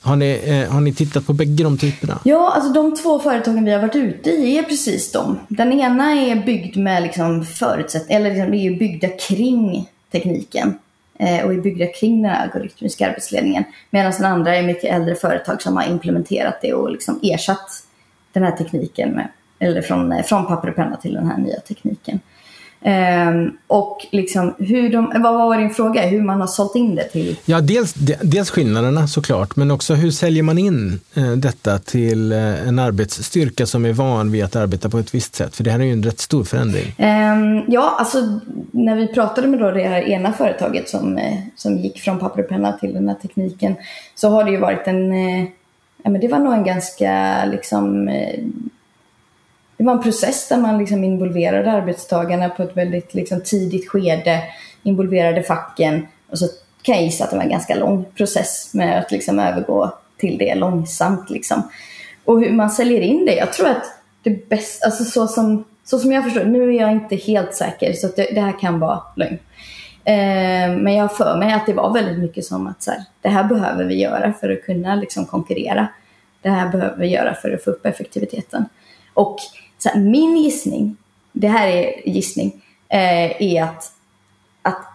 Har 0.01 0.15
ni, 0.15 0.41
eh, 0.45 0.73
har 0.73 0.81
ni 0.81 0.93
tittat 0.93 1.25
på 1.25 1.33
bägge 1.33 1.63
de 1.63 1.77
typerna? 1.77 2.19
Ja, 2.23 2.51
alltså 2.55 2.73
de 2.73 2.95
två 2.95 3.19
företagen 3.19 3.65
vi 3.65 3.71
har 3.71 3.79
varit 3.79 3.95
ute 3.95 4.29
i 4.29 4.57
är 4.57 4.63
precis 4.63 5.11
de. 5.11 5.39
Den 5.47 5.73
ena 5.73 6.11
är 6.11 6.35
byggd 6.45 6.77
med 6.77 7.03
liksom 7.03 7.45
förutsättningar, 7.45 8.19
eller 8.19 8.35
liksom, 8.35 8.53
är 8.53 8.79
byggda 8.79 9.07
kring 9.07 9.89
tekniken 10.11 10.79
eh, 11.19 11.45
och 11.45 11.53
är 11.53 11.61
byggda 11.61 11.85
kring 11.87 12.21
den 12.21 12.31
algoritmiska 12.31 13.09
arbetsledningen. 13.09 13.63
Medan 13.89 14.11
den 14.11 14.25
andra 14.25 14.55
är 14.55 14.63
mycket 14.63 14.95
äldre 14.95 15.15
företag 15.15 15.61
som 15.61 15.77
har 15.77 15.87
implementerat 15.87 16.59
det 16.61 16.73
och 16.73 16.91
liksom 16.91 17.19
ersatt 17.23 17.69
den 18.33 18.43
här 18.43 18.51
tekniken 18.51 19.09
med, 19.09 19.27
eller 19.61 19.81
från, 19.81 20.11
eh, 20.11 20.23
från 20.23 20.45
papper 20.45 20.69
och 20.69 20.75
penna 20.75 20.97
till 20.97 21.13
den 21.13 21.27
här 21.27 21.37
nya 21.37 21.59
tekniken. 21.59 22.19
Um, 22.85 23.57
och 23.67 24.07
liksom 24.11 24.55
hur 24.59 24.89
de, 24.89 25.11
vad 25.15 25.33
var 25.33 25.57
din 25.57 25.69
fråga? 25.69 26.01
Hur 26.01 26.21
man 26.21 26.41
har 26.41 26.47
sålt 26.47 26.75
in 26.75 26.95
det 26.95 27.03
till? 27.03 27.37
Ja, 27.45 27.61
dels, 27.61 27.93
dels 28.21 28.49
skillnaderna 28.49 29.07
såklart, 29.07 29.55
men 29.55 29.71
också 29.71 29.93
hur 29.93 30.11
säljer 30.11 30.43
man 30.43 30.57
in 30.57 30.99
eh, 31.13 31.31
detta 31.31 31.79
till 31.79 32.31
eh, 32.31 32.67
en 32.67 32.79
arbetsstyrka 32.79 33.65
som 33.65 33.85
är 33.85 33.93
van 33.93 34.31
vid 34.31 34.43
att 34.43 34.55
arbeta 34.55 34.89
på 34.89 34.97
ett 34.97 35.15
visst 35.15 35.35
sätt? 35.35 35.55
För 35.55 35.63
det 35.63 35.71
här 35.71 35.79
är 35.79 35.83
ju 35.83 35.91
en 35.91 36.03
rätt 36.03 36.19
stor 36.19 36.43
förändring. 36.43 36.95
Um, 36.97 37.63
ja, 37.67 37.95
alltså 37.99 38.39
när 38.71 38.95
vi 38.95 39.07
pratade 39.07 39.47
med 39.47 39.59
då 39.59 39.71
det 39.71 39.87
här 39.87 40.01
ena 40.01 40.33
företaget 40.33 40.89
som, 40.89 41.17
eh, 41.17 41.37
som 41.55 41.77
gick 41.77 41.99
från 41.99 42.19
papper 42.19 42.43
och 42.43 42.49
penna 42.49 42.71
till 42.71 42.93
den 42.93 43.07
här 43.07 43.15
tekniken 43.15 43.75
så 44.15 44.29
har 44.29 44.43
det 44.43 44.51
ju 44.51 44.57
varit 44.57 44.87
en, 44.87 45.11
eh, 45.11 45.43
ja 46.03 46.09
men 46.09 46.21
det 46.21 46.27
var 46.27 46.39
nog 46.39 46.53
en 46.53 46.63
ganska 46.63 47.45
liksom 47.45 48.07
eh, 48.07 48.39
det 49.81 49.85
var 49.85 49.93
en 49.93 50.01
process 50.03 50.47
där 50.47 50.57
man 50.57 50.77
liksom 50.77 51.03
involverade 51.03 51.71
arbetstagarna 51.71 52.49
på 52.49 52.63
ett 52.63 52.77
väldigt 52.77 53.13
liksom 53.13 53.41
tidigt 53.41 53.89
skede, 53.89 54.43
involverade 54.83 55.43
facken 55.43 56.07
och 56.31 56.39
så 56.39 56.47
kan 56.81 56.95
jag 56.95 57.03
gissa 57.03 57.23
att 57.23 57.29
det 57.29 57.35
var 57.35 57.43
en 57.43 57.49
ganska 57.49 57.75
lång 57.75 58.05
process 58.15 58.73
med 58.73 58.99
att 58.99 59.11
liksom 59.11 59.39
övergå 59.39 59.93
till 60.17 60.37
det 60.37 60.55
långsamt. 60.55 61.29
Liksom. 61.29 61.69
Och 62.25 62.41
hur 62.41 62.51
man 62.51 62.69
säljer 62.69 63.01
in 63.01 63.25
det, 63.25 63.35
jag 63.35 63.53
tror 63.53 63.67
att 63.67 63.83
det 64.23 64.49
bästa, 64.49 64.85
alltså 64.85 65.03
så 65.03 65.27
som, 65.27 65.65
så 65.83 65.99
som 65.99 66.11
jag 66.11 66.23
förstår 66.23 66.43
nu 66.43 66.75
är 66.75 66.81
jag 66.81 66.91
inte 66.91 67.15
helt 67.15 67.55
säker 67.55 67.93
så 67.93 68.07
det, 68.07 68.27
det, 68.35 68.41
här 68.41 68.59
kan 68.59 68.79
vara 68.79 69.01
lögn. 69.15 69.39
Eh, 70.03 70.77
men 70.81 70.93
jag 70.93 71.03
har 71.03 71.15
för 71.15 71.37
mig 71.37 71.53
att 71.53 71.65
det 71.65 71.73
var 71.73 71.93
väldigt 71.93 72.19
mycket 72.19 72.45
som 72.45 72.67
att 72.67 72.83
så 72.83 72.91
här, 72.91 73.03
det 73.21 73.29
här 73.29 73.43
behöver 73.43 73.83
vi 73.83 74.01
göra 74.01 74.33
för 74.33 74.49
att 74.49 74.63
kunna 74.63 74.95
liksom 74.95 75.25
konkurrera. 75.25 75.87
Det 76.41 76.49
här 76.49 76.69
behöver 76.69 76.97
vi 76.97 77.07
göra 77.07 77.33
för 77.33 77.51
att 77.51 77.63
få 77.63 77.71
upp 77.71 77.85
effektiviteten. 77.85 78.65
Och 79.13 79.37
så 79.83 79.89
här, 79.89 79.99
min 79.99 80.37
gissning, 80.37 80.97
det 81.31 81.47
här 81.47 81.67
är 81.67 82.09
gissning, 82.09 82.63
eh, 82.89 83.41
är 83.41 83.63
att, 83.63 83.91
att 84.61 84.85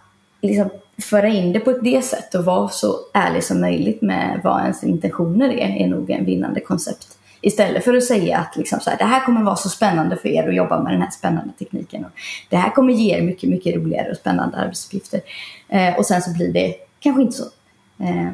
liksom 0.43 0.71
föra 1.03 1.29
in 1.29 1.53
det 1.53 1.61
på 1.61 1.73
det 1.73 2.05
sättet 2.05 2.35
och 2.35 2.45
vara 2.45 2.69
så 2.69 2.97
ärlig 3.15 3.45
som 3.45 3.61
möjligt 3.61 4.03
med 4.03 4.41
vad 4.45 4.63
ens 4.63 4.85
intentioner 4.85 5.49
är, 5.49 5.83
är 5.85 5.87
nog 5.87 6.11
en 6.11 6.25
vinnande 6.25 6.61
koncept. 6.61 7.19
Istället 7.41 7.85
för 7.85 7.97
att 7.97 8.05
säga 8.05 8.39
att 8.39 8.57
liksom 8.57 8.81
så 8.81 8.91
här, 8.91 8.99
det 8.99 9.05
här 9.05 9.25
kommer 9.25 9.43
vara 9.43 9.57
så 9.57 9.69
spännande 9.69 10.17
för 10.17 10.29
er 10.29 10.49
att 10.49 10.55
jobba 10.55 10.83
med 10.83 10.93
den 10.93 11.03
här 11.03 11.11
spännande 11.11 11.53
tekniken. 11.59 12.05
Och 12.05 12.11
det 12.51 12.57
här 12.57 12.71
kommer 12.71 12.93
ge 12.93 13.17
er 13.17 13.23
mycket, 13.23 13.51
mycket 13.51 13.77
roligare 13.77 14.11
och 14.11 14.17
spännande 14.17 14.57
arbetsuppgifter. 14.57 15.21
Eh, 15.69 15.99
och 15.99 16.07
sen 16.07 16.23
så 16.23 16.33
blir 16.33 16.53
det 16.53 16.75
kanske 17.01 17.23
inte 17.23 17.37
så. 17.37 17.45
Eh, 18.01 18.33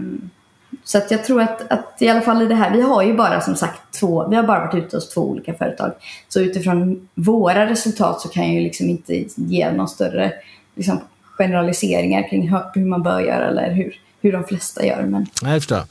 så 0.85 0.99
att 0.99 1.11
jag 1.11 1.25
tror 1.25 1.41
att, 1.41 1.73
att 1.73 1.97
i 1.99 2.09
alla 2.09 2.21
fall 2.21 2.43
i 2.43 2.47
det 2.47 2.55
här, 2.55 2.71
vi 2.71 2.81
har 2.81 3.03
ju 3.03 3.15
bara 3.15 3.41
som 3.41 3.57
sagt 3.57 3.81
två, 4.01 4.29
vi 4.29 4.37
har 4.37 4.43
bara 4.43 4.67
varit 4.67 4.85
ute 4.85 4.97
hos 4.97 5.09
två 5.09 5.21
olika 5.21 5.55
företag. 5.55 5.93
Så 6.29 6.41
utifrån 6.41 7.09
våra 7.15 7.71
resultat 7.71 8.21
så 8.21 8.29
kan 8.29 8.45
jag 8.45 8.55
ju 8.55 8.61
liksom 8.61 8.89
inte 8.89 9.25
ge 9.35 9.73
någon 9.73 9.89
större 9.89 10.33
liksom, 10.75 11.01
generaliseringar 11.39 12.31
kring 12.31 12.49
hur 12.75 12.87
man 12.87 13.03
bör 13.03 13.21
göra 13.21 13.49
eller 13.49 13.71
hur, 13.71 14.01
hur 14.21 14.33
de 14.33 14.45
flesta 14.45 14.87
gör. 14.87 15.03
Men... 15.03 15.27
Jag 15.43 15.55
förstår. 15.55 15.83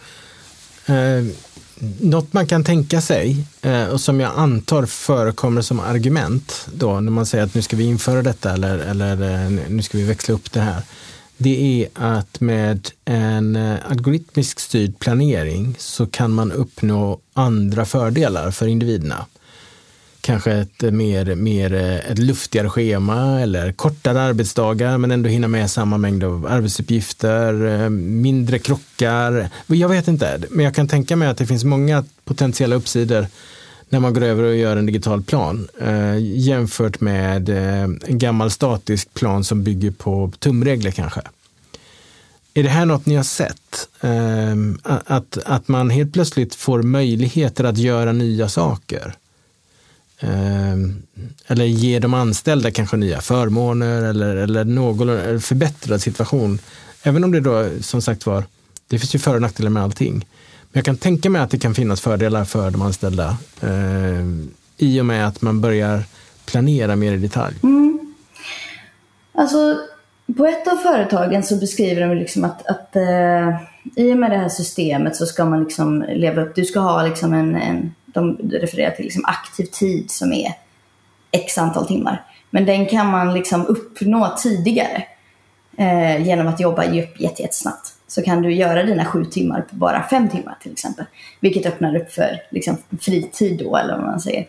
Eh, 0.85 1.25
något 1.99 2.33
man 2.33 2.47
kan 2.47 2.63
tänka 2.63 3.01
sig 3.01 3.45
eh, 3.61 3.87
och 3.87 4.01
som 4.01 4.19
jag 4.19 4.31
antar 4.35 4.85
förekommer 4.85 5.61
som 5.61 5.79
argument 5.79 6.67
då 6.73 6.99
när 6.99 7.11
man 7.11 7.25
säger 7.25 7.43
att 7.43 7.55
nu 7.55 7.61
ska 7.61 7.77
vi 7.77 7.83
införa 7.83 8.21
detta 8.21 8.53
eller, 8.53 8.77
eller 8.77 9.11
eh, 9.11 9.51
nu 9.69 9.81
ska 9.81 9.97
vi 9.97 10.03
växla 10.03 10.33
upp 10.33 10.51
det 10.51 10.59
här 10.59 10.81
det 11.43 11.83
är 11.83 11.89
att 11.93 12.41
med 12.41 12.89
en 13.05 13.55
eh, 13.55 13.75
algoritmisk 13.89 14.59
styrd 14.59 14.99
planering 14.99 15.75
så 15.79 16.05
kan 16.05 16.31
man 16.31 16.51
uppnå 16.51 17.19
andra 17.33 17.85
fördelar 17.85 18.51
för 18.51 18.67
individerna. 18.67 19.25
Kanske 20.21 20.51
ett 20.51 20.81
mer, 20.81 21.35
mer 21.35 21.73
eh, 21.73 22.11
ett 22.11 22.19
luftigare 22.19 22.69
schema 22.69 23.41
eller 23.41 23.71
kortare 23.71 24.21
arbetsdagar 24.21 24.97
men 24.97 25.11
ändå 25.11 25.29
hinna 25.29 25.47
med 25.47 25.71
samma 25.71 25.97
mängd 25.97 26.23
av 26.23 26.47
arbetsuppgifter, 26.49 27.81
eh, 27.83 27.89
mindre 27.89 28.59
krockar. 28.59 29.49
Jag 29.67 29.89
vet 29.89 30.07
inte, 30.07 30.41
men 30.49 30.65
jag 30.65 30.75
kan 30.75 30.87
tänka 30.87 31.15
mig 31.15 31.27
att 31.27 31.37
det 31.37 31.47
finns 31.47 31.63
många 31.63 32.03
potentiella 32.25 32.75
uppsidor 32.75 33.27
när 33.91 33.99
man 33.99 34.13
går 34.13 34.21
över 34.21 34.43
och 34.43 34.55
gör 34.55 34.77
en 34.77 34.85
digital 34.85 35.23
plan 35.23 35.67
eh, 35.81 36.17
jämfört 36.19 37.01
med 37.01 37.49
eh, 37.49 37.83
en 37.83 38.19
gammal 38.19 38.51
statisk 38.51 39.13
plan 39.13 39.43
som 39.43 39.63
bygger 39.63 39.91
på 39.91 40.31
tumregler 40.39 40.91
kanske. 40.91 41.21
Är 42.53 42.63
det 42.63 42.69
här 42.69 42.85
något 42.85 43.05
ni 43.05 43.15
har 43.15 43.23
sett? 43.23 43.87
Eh, 44.01 44.55
att, 45.05 45.37
att 45.45 45.67
man 45.67 45.89
helt 45.89 46.13
plötsligt 46.13 46.55
får 46.55 46.83
möjligheter 46.83 47.63
att 47.63 47.77
göra 47.77 48.11
nya 48.11 48.49
saker? 48.49 49.13
Eh, 50.19 50.75
eller 51.47 51.65
ge 51.65 51.99
de 51.99 52.13
anställda 52.13 52.71
kanske 52.71 52.97
nya 52.97 53.21
förmåner 53.21 54.01
eller, 54.01 54.35
eller 54.35 54.63
någon 54.63 55.41
förbättrad 55.41 56.01
situation. 56.01 56.59
Även 57.03 57.23
om 57.23 57.31
det 57.31 57.39
då 57.39 57.69
som 57.81 58.01
sagt 58.01 58.25
var, 58.25 58.43
det 58.87 58.99
finns 58.99 59.15
ju 59.15 59.19
för 59.19 59.35
och 59.35 59.41
nackdelar 59.41 59.69
med 59.69 59.83
allting. 59.83 60.25
Men 60.71 60.79
jag 60.79 60.85
kan 60.85 60.97
tänka 60.97 61.29
mig 61.29 61.41
att 61.41 61.51
det 61.51 61.59
kan 61.59 61.75
finnas 61.75 62.01
fördelar 62.01 62.45
för 62.45 62.71
de 62.71 62.81
anställda 62.81 63.37
eh, 63.61 64.25
i 64.77 65.01
och 65.01 65.05
med 65.05 65.27
att 65.27 65.41
man 65.41 65.61
börjar 65.61 66.03
planera 66.45 66.95
mer 66.95 67.13
i 67.13 67.17
detalj. 67.17 67.55
Mm. 67.63 68.13
Alltså, 69.33 69.77
på 70.37 70.45
ett 70.45 70.67
av 70.67 70.75
företagen 70.75 71.43
så 71.43 71.55
beskriver 71.55 72.01
de 72.01 72.15
liksom 72.15 72.43
att, 72.43 72.65
att 72.67 72.95
eh, 72.95 73.49
i 73.95 74.13
och 74.13 74.17
med 74.17 74.31
det 74.31 74.37
här 74.37 74.49
systemet 74.49 75.15
så 75.15 75.25
ska 75.25 75.45
man 75.45 75.63
liksom 75.63 76.05
leva 76.09 76.41
upp, 76.41 76.55
du 76.55 76.65
ska 76.65 76.79
ha 76.79 77.03
liksom 77.03 77.33
en, 77.33 77.55
en 77.55 77.95
de 78.05 78.37
refererar 78.37 78.91
till 78.91 79.05
liksom 79.05 79.25
aktiv 79.25 79.65
tid 79.65 80.11
som 80.11 80.33
är 80.33 80.53
x 81.31 81.57
antal 81.57 81.87
timmar. 81.87 82.23
Men 82.49 82.65
den 82.65 82.85
kan 82.85 83.07
man 83.07 83.33
liksom 83.33 83.65
uppnå 83.65 84.35
tidigare 84.37 85.03
eh, 85.77 86.27
genom 86.27 86.47
att 86.47 86.59
jobba 86.59 86.85
jättesnabbt 87.17 87.93
så 88.11 88.21
kan 88.21 88.41
du 88.41 88.53
göra 88.53 88.83
dina 88.83 89.05
sju 89.05 89.25
timmar 89.25 89.61
på 89.61 89.75
bara 89.75 90.03
fem 90.03 90.29
timmar 90.29 90.57
till 90.61 90.71
exempel. 90.71 91.05
Vilket 91.39 91.65
öppnar 91.65 91.95
upp 91.95 92.11
för 92.11 92.41
liksom, 92.49 92.77
fritid 93.01 93.59
då, 93.59 93.77
eller 93.77 93.97
vad 93.97 94.05
man 94.05 94.19
säger. 94.19 94.41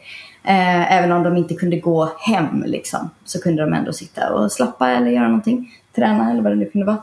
Eh, 0.44 0.92
även 0.92 1.12
om 1.12 1.22
de 1.22 1.36
inte 1.36 1.54
kunde 1.54 1.76
gå 1.76 2.12
hem 2.18 2.64
liksom, 2.66 3.10
så 3.24 3.40
kunde 3.40 3.62
de 3.62 3.72
ändå 3.72 3.92
sitta 3.92 4.32
och 4.32 4.52
slappa 4.52 4.90
eller 4.90 5.10
göra 5.10 5.26
någonting. 5.26 5.70
Träna 5.94 6.30
eller 6.30 6.42
vad 6.42 6.52
det 6.52 6.56
nu 6.56 6.70
kunde 6.70 6.86
vara. 6.86 7.02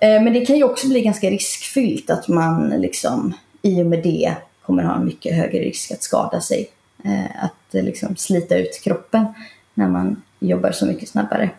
Eh, 0.00 0.22
men 0.22 0.32
det 0.32 0.46
kan 0.46 0.56
ju 0.56 0.64
också 0.64 0.88
bli 0.88 1.00
ganska 1.00 1.30
riskfyllt 1.30 2.10
att 2.10 2.28
man 2.28 2.68
liksom 2.68 3.34
i 3.62 3.82
och 3.82 3.86
med 3.86 4.02
det 4.02 4.34
kommer 4.62 4.82
ha 4.82 4.96
en 4.96 5.04
mycket 5.04 5.36
högre 5.36 5.58
risk 5.58 5.90
att 5.90 6.02
skada 6.02 6.40
sig. 6.40 6.68
Eh, 7.04 7.44
att 7.44 7.84
liksom 7.84 8.16
slita 8.16 8.56
ut 8.56 8.80
kroppen 8.84 9.26
när 9.74 9.88
man 9.88 10.22
jobbar 10.40 10.70
så 10.70 10.86
mycket 10.86 11.08
snabbare. 11.08 11.50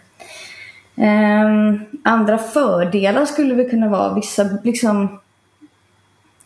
Um, 1.00 1.86
andra 2.04 2.38
fördelar 2.38 3.26
skulle 3.26 3.54
väl 3.54 3.70
kunna 3.70 3.90
vara 3.90 4.14
vissa, 4.14 4.50
liksom, 4.64 5.20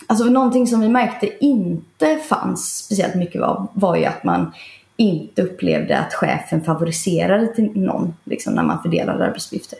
alltså 0.08 0.26
någonting 0.26 0.68
som 0.68 0.82
vi 0.82 0.90
märkte 0.90 1.46
inte 1.46 2.18
fanns 2.30 2.78
speciellt 2.78 3.16
mycket 3.16 3.42
var, 3.42 3.68
var 3.74 3.96
ju 3.96 4.06
att 4.06 4.24
man 4.24 4.52
inte 4.96 5.42
upplevde 5.42 5.98
att 5.98 6.14
chefen 6.14 6.62
favoriserade 6.62 7.48
till 7.48 7.72
någon 7.76 8.14
liksom, 8.24 8.54
när 8.54 8.64
man 8.64 8.82
fördelade 8.82 9.26
arbetsuppgifter. 9.26 9.80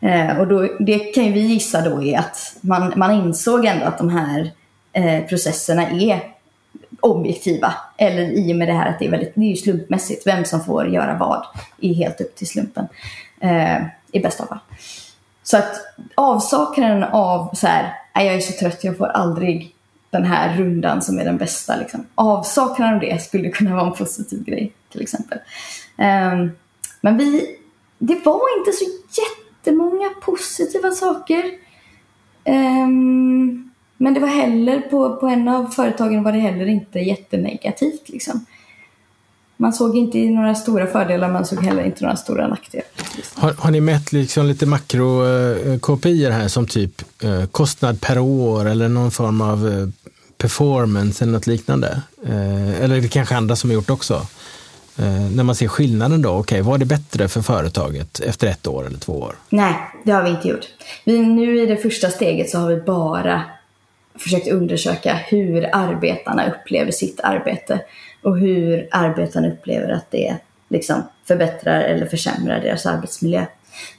Eh, 0.00 0.38
och 0.40 0.46
då, 0.46 0.68
det 0.78 0.98
kan 0.98 1.24
ju 1.24 1.32
vi 1.32 1.40
gissa 1.40 1.80
då 1.80 2.02
är 2.02 2.18
att 2.18 2.56
man, 2.60 2.92
man 2.96 3.10
insåg 3.10 3.64
ändå 3.64 3.86
att 3.86 3.98
de 3.98 4.08
här 4.08 4.50
eh, 4.92 5.24
processerna 5.24 5.90
är 5.90 6.20
objektiva. 7.00 7.74
Eller 7.96 8.22
i 8.22 8.52
och 8.52 8.56
med 8.56 8.68
det 8.68 8.74
här 8.74 8.90
att 8.90 8.98
det 8.98 9.06
är 9.06 9.10
väldigt, 9.10 9.34
det 9.34 9.40
är 9.40 9.50
ju 9.50 9.56
slumpmässigt. 9.56 10.26
Vem 10.26 10.44
som 10.44 10.64
får 10.64 10.88
göra 10.88 11.16
vad 11.18 11.46
är 11.80 11.94
helt 11.94 12.20
upp 12.20 12.34
till 12.34 12.46
slumpen. 12.46 12.86
Eh, 13.46 13.86
I 14.12 14.20
bästa 14.20 14.46
fall. 14.46 14.58
Så 15.42 15.56
att 15.56 15.80
avsaknaden 16.14 17.04
av 17.04 17.50
så 17.54 17.66
här, 17.66 17.92
jag 18.14 18.34
är 18.34 18.40
så 18.40 18.52
trött, 18.52 18.84
jag 18.84 18.98
får 18.98 19.06
aldrig 19.06 19.74
den 20.10 20.24
här 20.24 20.56
rundan 20.56 21.02
som 21.02 21.18
är 21.18 21.24
den 21.24 21.36
bästa. 21.36 21.76
Liksom. 21.76 22.06
Avsaknaden 22.14 22.94
av 22.94 23.00
det 23.00 23.22
skulle 23.22 23.48
kunna 23.48 23.74
vara 23.74 23.86
en 23.86 23.92
positiv 23.92 24.44
grej 24.44 24.72
till 24.92 25.02
exempel. 25.02 25.38
Eh, 25.98 26.46
men 27.00 27.16
vi, 27.16 27.56
det 27.98 28.24
var 28.24 28.58
inte 28.58 28.72
så 28.72 28.84
jättemånga 29.22 30.10
positiva 30.22 30.90
saker. 30.90 31.44
Eh, 32.44 32.88
men 33.96 34.14
det 34.14 34.20
var 34.20 34.28
heller, 34.28 34.80
på, 34.80 35.16
på 35.16 35.26
en 35.26 35.48
av 35.48 35.66
företagen 35.66 36.22
var 36.22 36.32
det 36.32 36.38
heller 36.38 36.66
inte 36.66 36.98
jättenegativt. 36.98 38.08
Liksom. 38.08 38.46
Man 39.56 39.72
såg 39.72 39.96
inte 39.96 40.18
några 40.18 40.54
stora 40.54 40.86
fördelar, 40.86 41.28
man 41.28 41.46
såg 41.46 41.64
heller 41.64 41.84
inte 41.84 42.04
några 42.04 42.16
stora 42.16 42.48
nackdelar. 42.48 42.86
Har, 43.34 43.52
har 43.52 43.70
ni 43.70 43.80
mätt 43.80 44.12
liksom 44.12 44.46
lite 44.46 44.66
makro-KPI 44.66 46.30
här 46.30 46.48
som 46.48 46.66
typ 46.66 47.02
eh, 47.22 47.46
kostnad 47.46 48.00
per 48.00 48.18
år 48.18 48.68
eller 48.68 48.88
någon 48.88 49.10
form 49.10 49.40
av 49.40 49.68
eh, 49.68 49.88
performance 50.38 51.24
eller 51.24 51.32
något 51.32 51.46
liknande? 51.46 52.02
Eh, 52.24 52.82
eller 52.82 53.00
det 53.00 53.08
kanske 53.08 53.36
andra 53.36 53.56
som 53.56 53.70
har 53.70 53.74
gjort 53.74 53.90
också? 53.90 54.26
Eh, 54.98 55.30
när 55.30 55.44
man 55.44 55.54
ser 55.54 55.68
skillnaden 55.68 56.22
då, 56.22 56.30
okej, 56.30 56.40
okay, 56.40 56.62
var 56.62 56.78
det 56.78 56.84
bättre 56.84 57.28
för 57.28 57.42
företaget 57.42 58.20
efter 58.20 58.46
ett 58.46 58.66
år 58.66 58.86
eller 58.86 58.98
två 58.98 59.12
år? 59.12 59.34
Nej, 59.48 59.74
det 60.04 60.12
har 60.12 60.22
vi 60.22 60.30
inte 60.30 60.48
gjort. 60.48 60.66
Vi, 61.04 61.18
nu 61.18 61.62
i 61.62 61.66
det 61.66 61.76
första 61.76 62.10
steget 62.10 62.50
så 62.50 62.58
har 62.58 62.68
vi 62.68 62.76
bara 62.76 63.42
försökt 64.18 64.48
undersöka 64.48 65.14
hur 65.14 65.70
arbetarna 65.72 66.46
upplever 66.46 66.92
sitt 66.92 67.20
arbete 67.20 67.80
och 68.26 68.38
hur 68.38 68.88
arbetarna 68.90 69.48
upplever 69.48 69.88
att 69.88 70.10
det 70.10 70.36
liksom 70.68 71.02
förbättrar 71.28 71.80
eller 71.80 72.06
försämrar 72.06 72.60
deras 72.60 72.86
arbetsmiljö. 72.86 73.46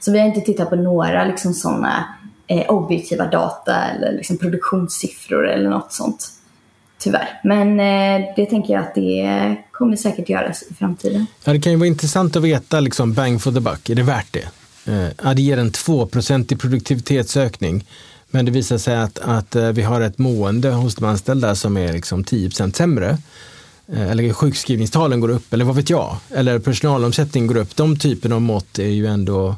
Så 0.00 0.12
vi 0.12 0.18
har 0.18 0.26
inte 0.26 0.40
tittat 0.40 0.70
på 0.70 0.76
några 0.76 1.24
liksom 1.24 1.54
sådana 1.54 2.04
eh, 2.46 2.70
objektiva 2.70 3.26
data 3.26 3.74
eller 3.84 4.12
liksom 4.12 4.38
produktionssiffror 4.38 5.48
eller 5.48 5.70
något 5.70 5.92
sånt. 5.92 6.30
Tyvärr. 6.98 7.40
Men 7.44 7.80
eh, 7.80 8.26
det 8.36 8.46
tänker 8.46 8.74
jag 8.74 8.82
att 8.82 8.94
det 8.94 9.56
kommer 9.72 9.96
säkert 9.96 10.28
göras 10.28 10.62
i 10.70 10.74
framtiden. 10.74 11.26
Ja, 11.44 11.52
det 11.52 11.60
kan 11.60 11.72
ju 11.72 11.78
vara 11.78 11.86
intressant 11.86 12.36
att 12.36 12.42
veta 12.42 12.80
liksom 12.80 13.12
bang 13.14 13.42
for 13.42 13.52
the 13.52 13.60
buck, 13.60 13.90
är 13.90 13.94
det 13.94 14.02
värt 14.02 14.32
det? 14.32 14.48
Eh, 14.92 15.08
ja, 15.24 15.34
det 15.34 15.42
ger 15.42 15.58
en 15.58 15.70
2% 15.70 16.52
i 16.52 16.56
produktivitetsökning 16.56 17.84
men 18.30 18.44
det 18.44 18.50
visar 18.50 18.78
sig 18.78 18.96
att, 18.96 19.18
att 19.18 19.56
eh, 19.56 19.68
vi 19.68 19.82
har 19.82 20.00
ett 20.00 20.18
mående 20.18 20.70
hos 20.70 20.94
de 20.94 21.04
anställda 21.04 21.54
som 21.54 21.76
är 21.76 21.92
liksom 21.92 22.24
10 22.24 22.50
sämre. 22.50 23.18
Eh, 23.92 24.10
eller 24.10 24.32
sjukskrivningstalen 24.32 25.20
går 25.20 25.30
upp, 25.30 25.52
eller 25.52 25.64
vad 25.64 25.76
vet 25.76 25.90
jag. 25.90 26.16
Eller 26.34 26.58
personalomsättning 26.58 27.46
går 27.46 27.56
upp. 27.56 27.76
De 27.76 27.98
typen 27.98 28.32
av 28.32 28.42
mått 28.42 28.78
är 28.78 28.88
ju 28.88 29.06
ändå 29.06 29.54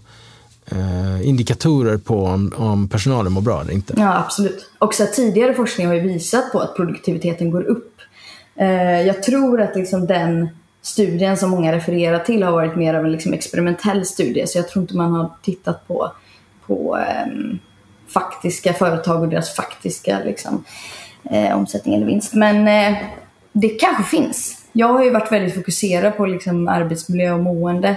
eh, 0.66 1.28
indikatorer 1.28 1.96
på 1.96 2.24
om, 2.24 2.52
om, 2.56 2.88
personalen 2.88 3.32
mår 3.32 3.40
bra 3.40 3.60
eller 3.60 3.72
inte. 3.72 3.94
Ja, 3.96 4.18
absolut. 4.18 4.70
Också 4.78 5.06
tidigare 5.14 5.54
forskning 5.54 5.86
har 5.86 5.94
ju 5.94 6.00
visat 6.00 6.52
på 6.52 6.60
att 6.60 6.76
produktiviteten 6.76 7.50
går 7.50 7.62
upp. 7.62 8.00
Eh, 8.56 9.02
jag 9.02 9.22
tror 9.22 9.60
att 9.60 9.76
liksom 9.76 10.06
den 10.06 10.48
studien 10.82 11.36
som 11.36 11.50
många 11.50 11.72
refererar 11.72 12.18
till 12.18 12.42
har 12.42 12.52
varit 12.52 12.76
mer 12.76 12.94
av 12.94 13.04
en 13.04 13.12
liksom 13.12 13.32
experimentell 13.32 14.06
studie. 14.06 14.46
Så 14.46 14.58
jag 14.58 14.68
tror 14.68 14.82
inte 14.82 14.96
man 14.96 15.12
har 15.12 15.30
tittat 15.42 15.88
på, 15.88 16.12
på 16.66 16.98
eh, 16.98 17.56
faktiska 18.08 18.72
företag 18.72 19.22
och 19.22 19.28
deras 19.28 19.54
faktiska 19.54 20.18
liksom, 20.24 20.64
eh, 21.30 21.56
omsättning 21.56 21.94
eller 21.94 22.06
vinst. 22.06 22.34
Men 22.34 22.68
eh, 22.68 22.98
det 23.52 23.68
kanske 23.68 24.02
finns. 24.04 24.56
Jag 24.72 24.86
har 24.86 25.04
ju 25.04 25.10
varit 25.10 25.32
väldigt 25.32 25.54
fokuserad 25.54 26.16
på 26.16 26.26
liksom, 26.26 26.68
arbetsmiljö 26.68 27.32
och 27.32 27.40
mående. 27.40 27.96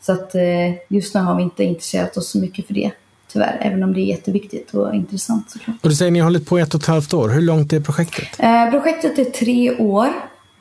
Så 0.00 0.12
att 0.12 0.34
eh, 0.34 0.72
just 0.88 1.14
nu 1.14 1.20
har 1.20 1.36
vi 1.36 1.42
inte 1.42 1.64
intresserat 1.64 2.16
oss 2.16 2.30
så 2.30 2.38
mycket 2.38 2.66
för 2.66 2.74
det. 2.74 2.90
Tyvärr, 3.32 3.58
även 3.60 3.82
om 3.82 3.94
det 3.94 4.00
är 4.00 4.04
jätteviktigt 4.04 4.74
och 4.74 4.94
intressant 4.94 5.50
såklart. 5.50 5.76
Och 5.82 5.88
du 5.88 5.94
säger 5.94 6.10
att 6.10 6.12
ni 6.12 6.18
har 6.18 6.24
hållit 6.24 6.48
på 6.48 6.58
ett 6.58 6.74
och 6.74 6.80
ett 6.80 6.86
halvt 6.86 7.14
år. 7.14 7.28
Hur 7.28 7.42
långt 7.42 7.72
är 7.72 7.80
projektet? 7.80 8.28
Eh, 8.38 8.70
projektet 8.70 9.18
är 9.18 9.24
tre 9.24 9.76
år. 9.76 10.08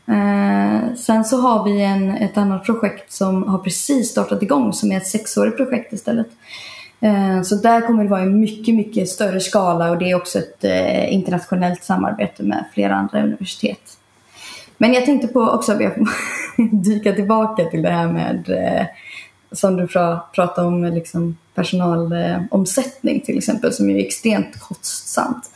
Eh, 0.08 0.96
sen 0.96 1.26
så 1.26 1.38
har 1.38 1.64
vi 1.64 1.82
en, 1.82 2.12
ett 2.12 2.38
annat 2.38 2.66
projekt 2.66 3.12
som 3.12 3.44
har 3.44 3.60
precis 3.60 4.10
startat 4.10 4.44
igång 4.44 4.74
som 4.74 4.92
är 4.92 4.98
ett 4.98 5.08
sexårigt 5.08 5.58
projekt 5.58 5.94
istället. 5.94 6.28
Eh, 7.02 7.42
så 7.42 7.56
där 7.56 7.82
kommer 7.82 8.04
det 8.04 8.10
vara 8.10 8.22
en 8.22 8.40
mycket, 8.40 8.76
mycket 8.76 9.10
större 9.10 9.40
skala 9.40 9.92
och 9.92 9.98
det 9.98 10.12
är 10.12 10.16
också 10.16 10.40
ett 10.40 10.64
eh, 10.64 11.14
internationellt 11.14 11.84
samarbete 11.84 12.44
med 12.44 12.66
flera 12.74 12.96
andra 12.96 13.24
universitet. 13.24 13.98
Men 14.84 14.94
jag 14.94 15.06
tänkte 15.06 15.28
på 15.28 15.42
också 15.42 15.72
att 15.72 15.82
jag 15.82 16.08
dyka 16.72 17.14
tillbaka 17.14 17.66
till 17.66 17.82
det 17.82 17.90
här 17.90 18.08
med 18.08 18.50
eh, 18.50 18.86
som 19.52 19.78
du 19.78 19.88
pratade 20.36 20.68
om, 20.68 20.84
liksom 20.84 21.38
personalomsättning 21.56 23.22
till 23.22 23.38
exempel, 23.38 23.74
som 23.74 23.90
är 23.90 24.00
extremt 24.00 24.60
kostsamt. 24.60 25.52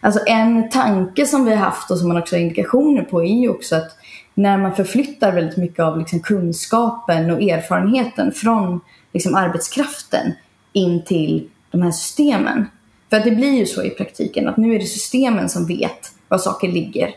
Alltså 0.00 0.20
en 0.26 0.70
tanke 0.70 1.26
som 1.26 1.44
vi 1.44 1.50
har 1.50 1.58
haft 1.58 1.90
och 1.90 1.98
som 1.98 2.08
man 2.08 2.16
också 2.16 2.36
har 2.36 2.40
indikationer 2.40 3.02
på 3.02 3.22
är 3.22 3.40
ju 3.40 3.48
också 3.48 3.76
att 3.76 3.90
när 4.34 4.58
man 4.58 4.74
förflyttar 4.74 5.32
väldigt 5.32 5.56
mycket 5.56 5.80
av 5.80 5.98
liksom 5.98 6.20
kunskapen 6.20 7.30
och 7.30 7.42
erfarenheten 7.42 8.32
från 8.32 8.80
liksom 9.12 9.34
arbetskraften 9.34 10.32
in 10.72 11.04
till 11.04 11.48
de 11.70 11.82
här 11.82 11.90
systemen. 11.90 12.66
För 13.10 13.16
att 13.16 13.24
det 13.24 13.30
blir 13.30 13.58
ju 13.58 13.66
så 13.66 13.82
i 13.82 13.90
praktiken 13.90 14.48
att 14.48 14.56
nu 14.56 14.74
är 14.74 14.78
det 14.78 14.86
systemen 14.86 15.48
som 15.48 15.66
vet 15.66 16.12
var 16.28 16.38
saker 16.38 16.68
ligger. 16.68 17.10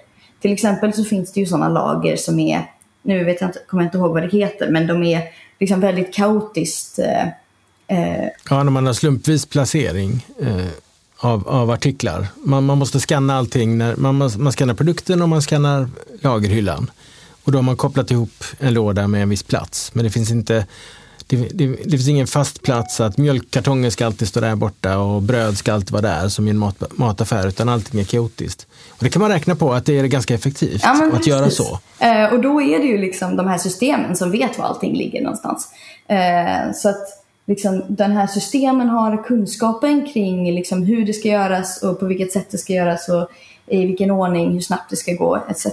Till 0.43 0.53
exempel 0.53 0.93
så 0.93 1.03
finns 1.03 1.31
det 1.31 1.39
ju 1.39 1.45
sådana 1.45 1.69
lager 1.69 2.15
som 2.15 2.39
är, 2.39 2.71
nu 3.01 3.23
vet 3.23 3.41
jag 3.41 3.49
inte, 3.49 3.59
kommer 3.67 3.83
jag 3.83 3.87
inte 3.87 3.97
ihåg 3.97 4.11
vad 4.11 4.23
det 4.23 4.37
heter, 4.37 4.69
men 4.69 4.87
de 4.87 5.03
är 5.03 5.23
liksom 5.59 5.79
väldigt 5.79 6.13
kaotiskt 6.13 6.99
eh, 6.99 7.27
eh. 7.87 8.29
Ja, 8.49 8.63
när 8.63 8.71
man 8.71 8.85
har 8.85 8.93
slumpvis 8.93 9.45
placering 9.45 10.25
eh, 10.41 10.67
av, 11.17 11.47
av 11.47 11.71
artiklar. 11.71 12.27
Man, 12.35 12.63
man 12.63 12.77
måste 12.77 12.99
scanna 12.99 13.37
allting. 13.37 13.77
När, 13.77 13.95
man, 13.95 14.17
man 14.37 14.51
scannar 14.51 14.73
produkten 14.73 15.21
och 15.21 15.29
man 15.29 15.41
scannar 15.41 15.89
lagerhyllan. 16.21 16.91
Och 17.43 17.51
då 17.51 17.57
har 17.57 17.63
man 17.63 17.77
kopplat 17.77 18.11
ihop 18.11 18.43
en 18.59 18.73
låda 18.73 19.07
med 19.07 19.23
en 19.23 19.29
viss 19.29 19.43
plats. 19.43 19.95
Men 19.95 20.05
det 20.05 20.11
finns 20.11 20.31
inte 20.31 20.65
det, 21.27 21.35
det, 21.35 21.67
det, 21.67 21.89
finns 21.89 22.07
ingen 22.07 22.27
fast 22.27 22.61
plats 22.61 22.99
att 22.99 23.17
mjölkkartonger 23.17 23.89
ska 23.89 24.05
alltid 24.05 24.27
stå 24.27 24.39
där 24.39 24.55
borta 24.55 24.97
och 24.97 25.21
bröd 25.21 25.57
ska 25.57 25.73
alltid 25.73 25.91
vara 25.91 26.01
där 26.01 26.29
som 26.29 26.47
i 26.47 26.49
en 26.49 26.57
mat, 26.57 26.83
mataffär 26.91 27.47
utan 27.47 27.69
allting 27.69 27.99
är 27.99 28.03
kaotiskt. 28.03 28.67
Och 28.89 29.03
det 29.03 29.09
kan 29.09 29.21
man 29.21 29.31
räkna 29.31 29.55
på 29.55 29.73
att 29.73 29.85
det 29.85 29.99
är 29.99 30.07
ganska 30.07 30.33
effektivt 30.33 30.81
ja, 30.83 30.91
att 30.91 31.11
precis. 31.11 31.27
göra 31.27 31.49
så. 31.49 31.79
Eh, 31.99 32.33
och 32.33 32.41
då 32.41 32.61
är 32.61 32.79
det 32.79 32.85
ju 32.85 32.97
liksom 32.97 33.35
de 33.35 33.47
här 33.47 33.57
systemen 33.57 34.15
som 34.15 34.31
vet 34.31 34.57
var 34.57 34.65
allting 34.65 34.97
ligger 34.97 35.21
någonstans. 35.21 35.69
Eh, 36.07 36.73
så 36.75 36.89
att 36.89 37.23
liksom, 37.45 37.83
den 37.87 38.11
här 38.11 38.27
systemen 38.27 38.89
har 38.89 39.23
kunskapen 39.23 40.07
kring 40.13 40.55
liksom, 40.55 40.83
hur 40.83 41.05
det 41.05 41.13
ska 41.13 41.27
göras 41.27 41.83
och 41.83 41.99
på 41.99 42.05
vilket 42.05 42.31
sätt 42.31 42.47
det 42.51 42.57
ska 42.57 42.73
göras 42.73 43.09
och 43.09 43.29
i 43.67 43.85
vilken 43.85 44.11
ordning, 44.11 44.51
hur 44.51 44.59
snabbt 44.59 44.89
det 44.89 44.95
ska 44.95 45.13
gå 45.13 45.43
etc. 45.49 45.67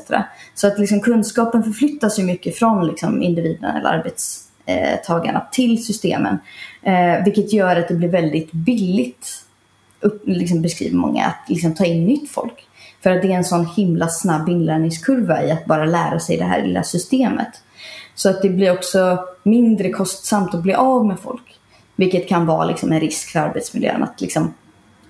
Så 0.55 0.67
att 0.67 0.79
liksom, 0.79 1.01
kunskapen 1.01 1.63
förflyttas 1.63 2.19
ju 2.19 2.23
mycket 2.25 2.57
från 2.57 2.87
liksom, 2.87 3.23
individen 3.23 3.77
eller 3.77 3.91
arbets 3.91 4.50
Eh, 4.71 4.97
tagarna 5.05 5.47
till 5.53 5.85
systemen. 5.85 6.39
Eh, 6.83 7.25
vilket 7.25 7.53
gör 7.53 7.77
att 7.77 7.89
det 7.89 7.95
blir 7.95 8.09
väldigt 8.09 8.53
billigt, 8.53 9.45
upp, 10.01 10.23
liksom 10.27 10.63
beskriver 10.63 10.97
många, 10.97 11.25
att 11.25 11.49
liksom 11.49 11.75
ta 11.75 11.85
in 11.85 12.07
nytt 12.07 12.31
folk. 12.31 12.67
För 13.03 13.11
att 13.11 13.23
det 13.23 13.33
är 13.33 13.37
en 13.37 13.45
sån 13.45 13.67
himla 13.67 14.09
snabb 14.09 14.49
inlärningskurva 14.49 15.45
i 15.45 15.51
att 15.51 15.67
bara 15.67 15.85
lära 15.85 16.21
sig 16.21 16.37
det 16.37 16.45
här 16.45 16.63
lilla 16.63 16.83
systemet. 16.83 17.49
Så 18.15 18.31
att 18.31 18.43
det 18.43 18.49
blir 18.49 18.73
också 18.73 19.19
mindre 19.43 19.91
kostsamt 19.91 20.55
att 20.55 20.63
bli 20.63 20.75
av 20.75 21.07
med 21.07 21.19
folk. 21.19 21.59
Vilket 21.97 22.29
kan 22.29 22.47
vara 22.47 22.65
liksom 22.65 22.93
en 22.93 23.01
risk 23.01 23.29
för 23.29 23.41
arbetsmiljön. 23.41 24.03
Att 24.03 24.21
liksom, 24.21 24.55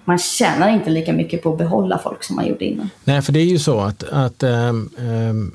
man 0.04 0.18
tjänar 0.18 0.70
inte 0.70 0.90
lika 0.90 1.12
mycket 1.12 1.42
på 1.42 1.52
att 1.52 1.58
behålla 1.58 1.98
folk 1.98 2.22
som 2.22 2.36
man 2.36 2.46
gjorde 2.46 2.64
innan. 2.64 2.90
Nej, 3.04 3.22
för 3.22 3.32
det 3.32 3.40
är 3.40 3.44
ju 3.44 3.58
så 3.58 3.80
att, 3.80 4.02
att 4.02 4.42
ähm, 4.42 4.90
ähm 4.98 5.52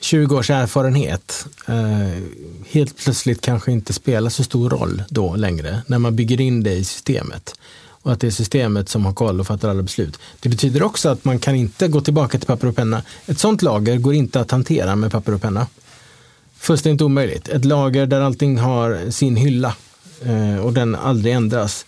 20 0.00 0.36
års 0.36 0.50
erfarenhet 0.50 1.46
eh, 1.68 2.22
helt 2.70 2.96
plötsligt 2.96 3.40
kanske 3.40 3.72
inte 3.72 3.92
spelar 3.92 4.30
så 4.30 4.44
stor 4.44 4.70
roll 4.70 5.02
då 5.08 5.36
längre 5.36 5.82
när 5.86 5.98
man 5.98 6.16
bygger 6.16 6.40
in 6.40 6.62
det 6.62 6.72
i 6.72 6.84
systemet. 6.84 7.54
Och 8.02 8.12
att 8.12 8.20
det 8.20 8.26
är 8.26 8.30
systemet 8.30 8.88
som 8.88 9.06
har 9.06 9.12
koll 9.12 9.40
och 9.40 9.46
fattar 9.46 9.68
alla 9.68 9.82
beslut. 9.82 10.18
Det 10.40 10.48
betyder 10.48 10.82
också 10.82 11.08
att 11.08 11.24
man 11.24 11.38
kan 11.38 11.54
inte 11.54 11.88
gå 11.88 12.00
tillbaka 12.00 12.38
till 12.38 12.46
papper 12.46 12.66
och 12.66 12.76
penna. 12.76 13.02
Ett 13.26 13.38
sånt 13.38 13.62
lager 13.62 13.96
går 13.96 14.14
inte 14.14 14.40
att 14.40 14.50
hantera 14.50 14.96
med 14.96 15.12
papper 15.12 15.34
och 15.34 15.42
penna. 15.42 15.66
Fullständigt 16.56 17.02
omöjligt. 17.02 17.48
Ett 17.48 17.64
lager 17.64 18.06
där 18.06 18.20
allting 18.20 18.58
har 18.58 19.10
sin 19.10 19.36
hylla 19.36 19.74
eh, 20.24 20.56
och 20.56 20.72
den 20.72 20.94
aldrig 20.94 21.34
ändras. 21.34 21.86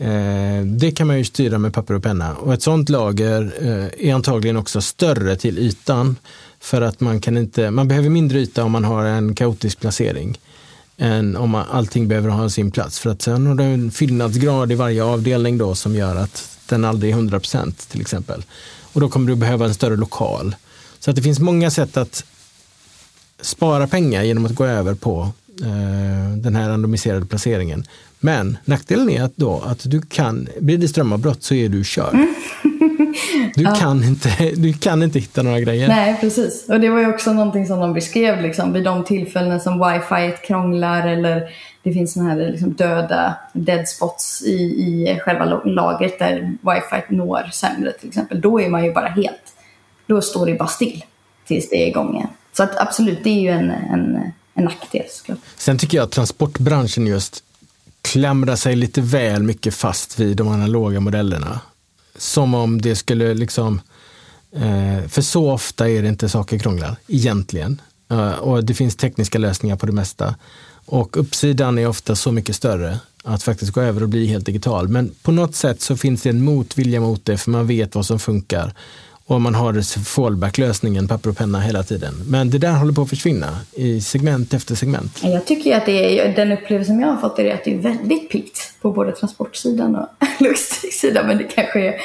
Eh, 0.00 0.64
det 0.64 0.90
kan 0.90 1.06
man 1.06 1.18
ju 1.18 1.24
styra 1.24 1.58
med 1.58 1.74
papper 1.74 1.94
och 1.94 2.02
penna. 2.02 2.34
Och 2.34 2.54
ett 2.54 2.62
sånt 2.62 2.88
lager 2.88 3.52
eh, 3.60 4.08
är 4.08 4.14
antagligen 4.14 4.56
också 4.56 4.80
större 4.80 5.36
till 5.36 5.58
ytan 5.58 6.16
för 6.60 6.82
att 6.82 7.00
man 7.00 7.20
kan 7.20 7.36
inte, 7.36 7.70
man 7.70 7.88
behöver 7.88 8.08
mindre 8.08 8.38
yta 8.38 8.64
om 8.64 8.72
man 8.72 8.84
har 8.84 9.04
en 9.04 9.34
kaotisk 9.34 9.80
placering 9.80 10.38
än 10.96 11.36
om 11.36 11.50
man, 11.50 11.66
allting 11.70 12.08
behöver 12.08 12.28
ha 12.28 12.48
sin 12.48 12.70
plats. 12.70 12.98
För 12.98 13.10
att 13.10 13.22
sen 13.22 13.46
har 13.46 13.54
du 13.54 13.64
en 13.64 13.90
fyllnadsgrad 13.90 14.72
i 14.72 14.74
varje 14.74 15.04
avdelning 15.04 15.58
då 15.58 15.74
som 15.74 15.94
gör 15.94 16.16
att 16.16 16.58
den 16.68 16.84
aldrig 16.84 17.12
är 17.12 17.16
100% 17.16 17.90
till 17.90 18.00
exempel. 18.00 18.44
Och 18.92 19.00
då 19.00 19.08
kommer 19.08 19.26
du 19.26 19.34
behöva 19.34 19.66
en 19.66 19.74
större 19.74 19.96
lokal. 19.96 20.56
Så 20.98 21.10
att 21.10 21.16
det 21.16 21.22
finns 21.22 21.40
många 21.40 21.70
sätt 21.70 21.96
att 21.96 22.24
spara 23.40 23.86
pengar 23.86 24.22
genom 24.22 24.46
att 24.46 24.54
gå 24.54 24.66
över 24.66 24.94
på 24.94 25.32
eh, 25.62 26.36
den 26.36 26.56
här 26.56 26.68
randomiserade 26.68 27.26
placeringen. 27.26 27.84
Men 28.20 28.58
nackdelen 28.64 29.10
är 29.10 29.22
att, 29.22 29.36
då, 29.36 29.62
att 29.66 29.90
du 29.90 30.02
kan, 30.02 30.48
blir 30.60 30.78
det 30.78 30.88
strömavbrott 30.88 31.42
så 31.42 31.54
är 31.54 31.68
du 31.68 31.84
körd. 31.84 32.14
Mm. 32.14 32.34
Du, 33.54 33.62
ja. 33.62 33.74
kan 33.74 34.04
inte, 34.04 34.28
du 34.56 34.72
kan 34.72 35.02
inte 35.02 35.18
hitta 35.18 35.42
några 35.42 35.60
grejer. 35.60 35.88
Nej, 35.88 36.16
precis. 36.20 36.68
Och 36.68 36.80
det 36.80 36.88
var 36.88 36.98
ju 36.98 37.08
också 37.08 37.32
någonting 37.32 37.66
som 37.66 37.80
de 37.80 37.92
beskrev 37.92 38.42
liksom, 38.42 38.72
vid 38.72 38.84
de 38.84 39.04
tillfällen 39.04 39.60
som 39.60 39.78
wifi 39.78 40.46
krånglar 40.46 41.06
eller 41.06 41.48
det 41.82 41.92
finns 41.92 42.12
sådana 42.12 42.30
här 42.30 42.50
liksom, 42.50 42.72
döda 42.72 43.34
dead 43.52 43.88
spots 43.88 44.42
i, 44.42 44.54
i 44.54 45.20
själva 45.24 45.60
lagret 45.64 46.18
där 46.18 46.56
wifi 46.62 47.14
når 47.14 47.50
sämre 47.52 47.92
till 47.92 48.08
exempel. 48.08 48.40
Då 48.40 48.60
är 48.60 48.68
man 48.68 48.84
ju 48.84 48.92
bara 48.92 49.08
helt, 49.08 49.54
då 50.06 50.20
står 50.20 50.46
det 50.46 50.54
bara 50.54 50.68
still 50.68 51.04
tills 51.46 51.70
det 51.70 51.82
är 51.82 51.86
igång 51.86 52.16
igen. 52.16 52.28
Så 52.52 52.62
att 52.62 52.78
absolut, 52.78 53.24
det 53.24 53.30
är 53.30 53.40
ju 53.40 53.48
en, 53.48 53.70
en, 53.70 54.32
en 54.54 54.64
nackdel 54.64 55.04
såklart. 55.08 55.38
Sen 55.56 55.78
tycker 55.78 55.96
jag 55.96 56.04
att 56.04 56.10
transportbranschen 56.10 57.06
just 57.06 57.44
klamrar 58.02 58.56
sig 58.56 58.76
lite 58.76 59.00
väl 59.00 59.42
mycket 59.42 59.74
fast 59.74 60.20
vid 60.20 60.36
de 60.36 60.48
analoga 60.48 61.00
modellerna. 61.00 61.60
Som 62.16 62.54
om 62.54 62.82
det 62.82 62.96
skulle 62.96 63.34
liksom, 63.34 63.80
eh, 64.52 65.08
för 65.08 65.22
så 65.22 65.50
ofta 65.50 65.88
är 65.88 66.02
det 66.02 66.08
inte 66.08 66.28
saker 66.28 66.58
krånglar 66.58 66.96
egentligen. 67.08 67.80
Eh, 68.10 68.30
och 68.30 68.64
det 68.64 68.74
finns 68.74 68.96
tekniska 68.96 69.38
lösningar 69.38 69.76
på 69.76 69.86
det 69.86 69.92
mesta. 69.92 70.34
Och 70.86 71.16
uppsidan 71.16 71.78
är 71.78 71.86
ofta 71.86 72.16
så 72.16 72.32
mycket 72.32 72.56
större 72.56 72.98
att 73.24 73.42
faktiskt 73.42 73.72
gå 73.72 73.80
över 73.80 74.02
och 74.02 74.08
bli 74.08 74.26
helt 74.26 74.46
digital. 74.46 74.88
Men 74.88 75.14
på 75.22 75.32
något 75.32 75.54
sätt 75.54 75.80
så 75.80 75.96
finns 75.96 76.22
det 76.22 76.30
en 76.30 76.44
motvilja 76.44 77.00
mot 77.00 77.24
det 77.24 77.36
för 77.38 77.50
man 77.50 77.66
vet 77.66 77.94
vad 77.94 78.06
som 78.06 78.18
funkar 78.18 78.74
och 79.28 79.40
man 79.40 79.54
har 79.54 80.02
fallback-lösningen, 80.04 81.08
papper 81.08 81.30
och 81.30 81.36
penna 81.36 81.60
hela 81.60 81.82
tiden. 81.82 82.14
Men 82.26 82.50
det 82.50 82.58
där 82.58 82.72
håller 82.72 82.92
på 82.92 83.02
att 83.02 83.08
försvinna 83.08 83.58
i 83.72 84.00
segment 84.00 84.54
efter 84.54 84.74
segment. 84.74 85.20
Jag 85.22 85.46
tycker 85.46 85.76
att 85.76 85.86
det 85.86 86.20
är, 86.20 86.36
den 86.36 86.52
upplevelsen 86.52 87.00
jag 87.00 87.08
har 87.08 87.16
fått 87.16 87.38
är 87.38 87.54
att 87.54 87.64
det 87.64 87.74
är 87.74 87.78
väldigt 87.78 88.30
piggt 88.30 88.74
på 88.80 88.92
både 88.92 89.12
transportsidan 89.12 89.96
och 89.96 90.08
logistiksidan. 90.38 91.26
Men 91.26 91.38
det 91.38 91.44
kanske 91.44 91.80
är, 91.80 91.98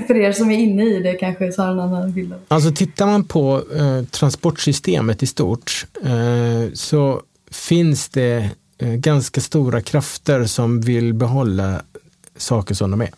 för 0.06 0.16
er 0.16 0.32
som 0.32 0.50
är 0.50 0.58
inne 0.58 0.84
i 0.84 1.00
det, 1.00 1.12
kanske 1.12 1.52
så 1.52 1.62
har 1.62 1.72
en 1.72 1.80
annan 1.80 2.12
bild. 2.12 2.34
Alltså 2.48 2.72
tittar 2.72 3.06
man 3.06 3.24
på 3.24 3.62
eh, 3.76 4.04
transportsystemet 4.04 5.22
i 5.22 5.26
stort 5.26 5.86
eh, 6.04 6.72
så 6.74 7.20
finns 7.50 8.08
det 8.08 8.50
eh, 8.78 8.88
ganska 8.88 9.40
stora 9.40 9.80
krafter 9.80 10.44
som 10.44 10.80
vill 10.80 11.14
behålla 11.14 11.82
saker 12.36 12.74
som 12.74 12.90
de 12.90 13.00
är. 13.00 13.10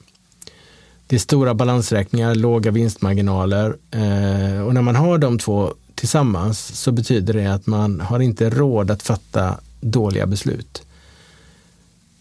Det 1.08 1.16
är 1.16 1.20
stora 1.20 1.54
balansräkningar, 1.54 2.34
låga 2.34 2.70
vinstmarginaler 2.70 3.76
eh, 3.90 4.66
och 4.66 4.74
när 4.74 4.82
man 4.82 4.96
har 4.96 5.18
de 5.18 5.38
två 5.38 5.74
tillsammans 5.94 6.58
så 6.58 6.92
betyder 6.92 7.34
det 7.34 7.46
att 7.46 7.66
man 7.66 8.00
har 8.00 8.20
inte 8.20 8.50
råd 8.50 8.90
att 8.90 9.02
fatta 9.02 9.60
dåliga 9.80 10.26
beslut. 10.26 10.82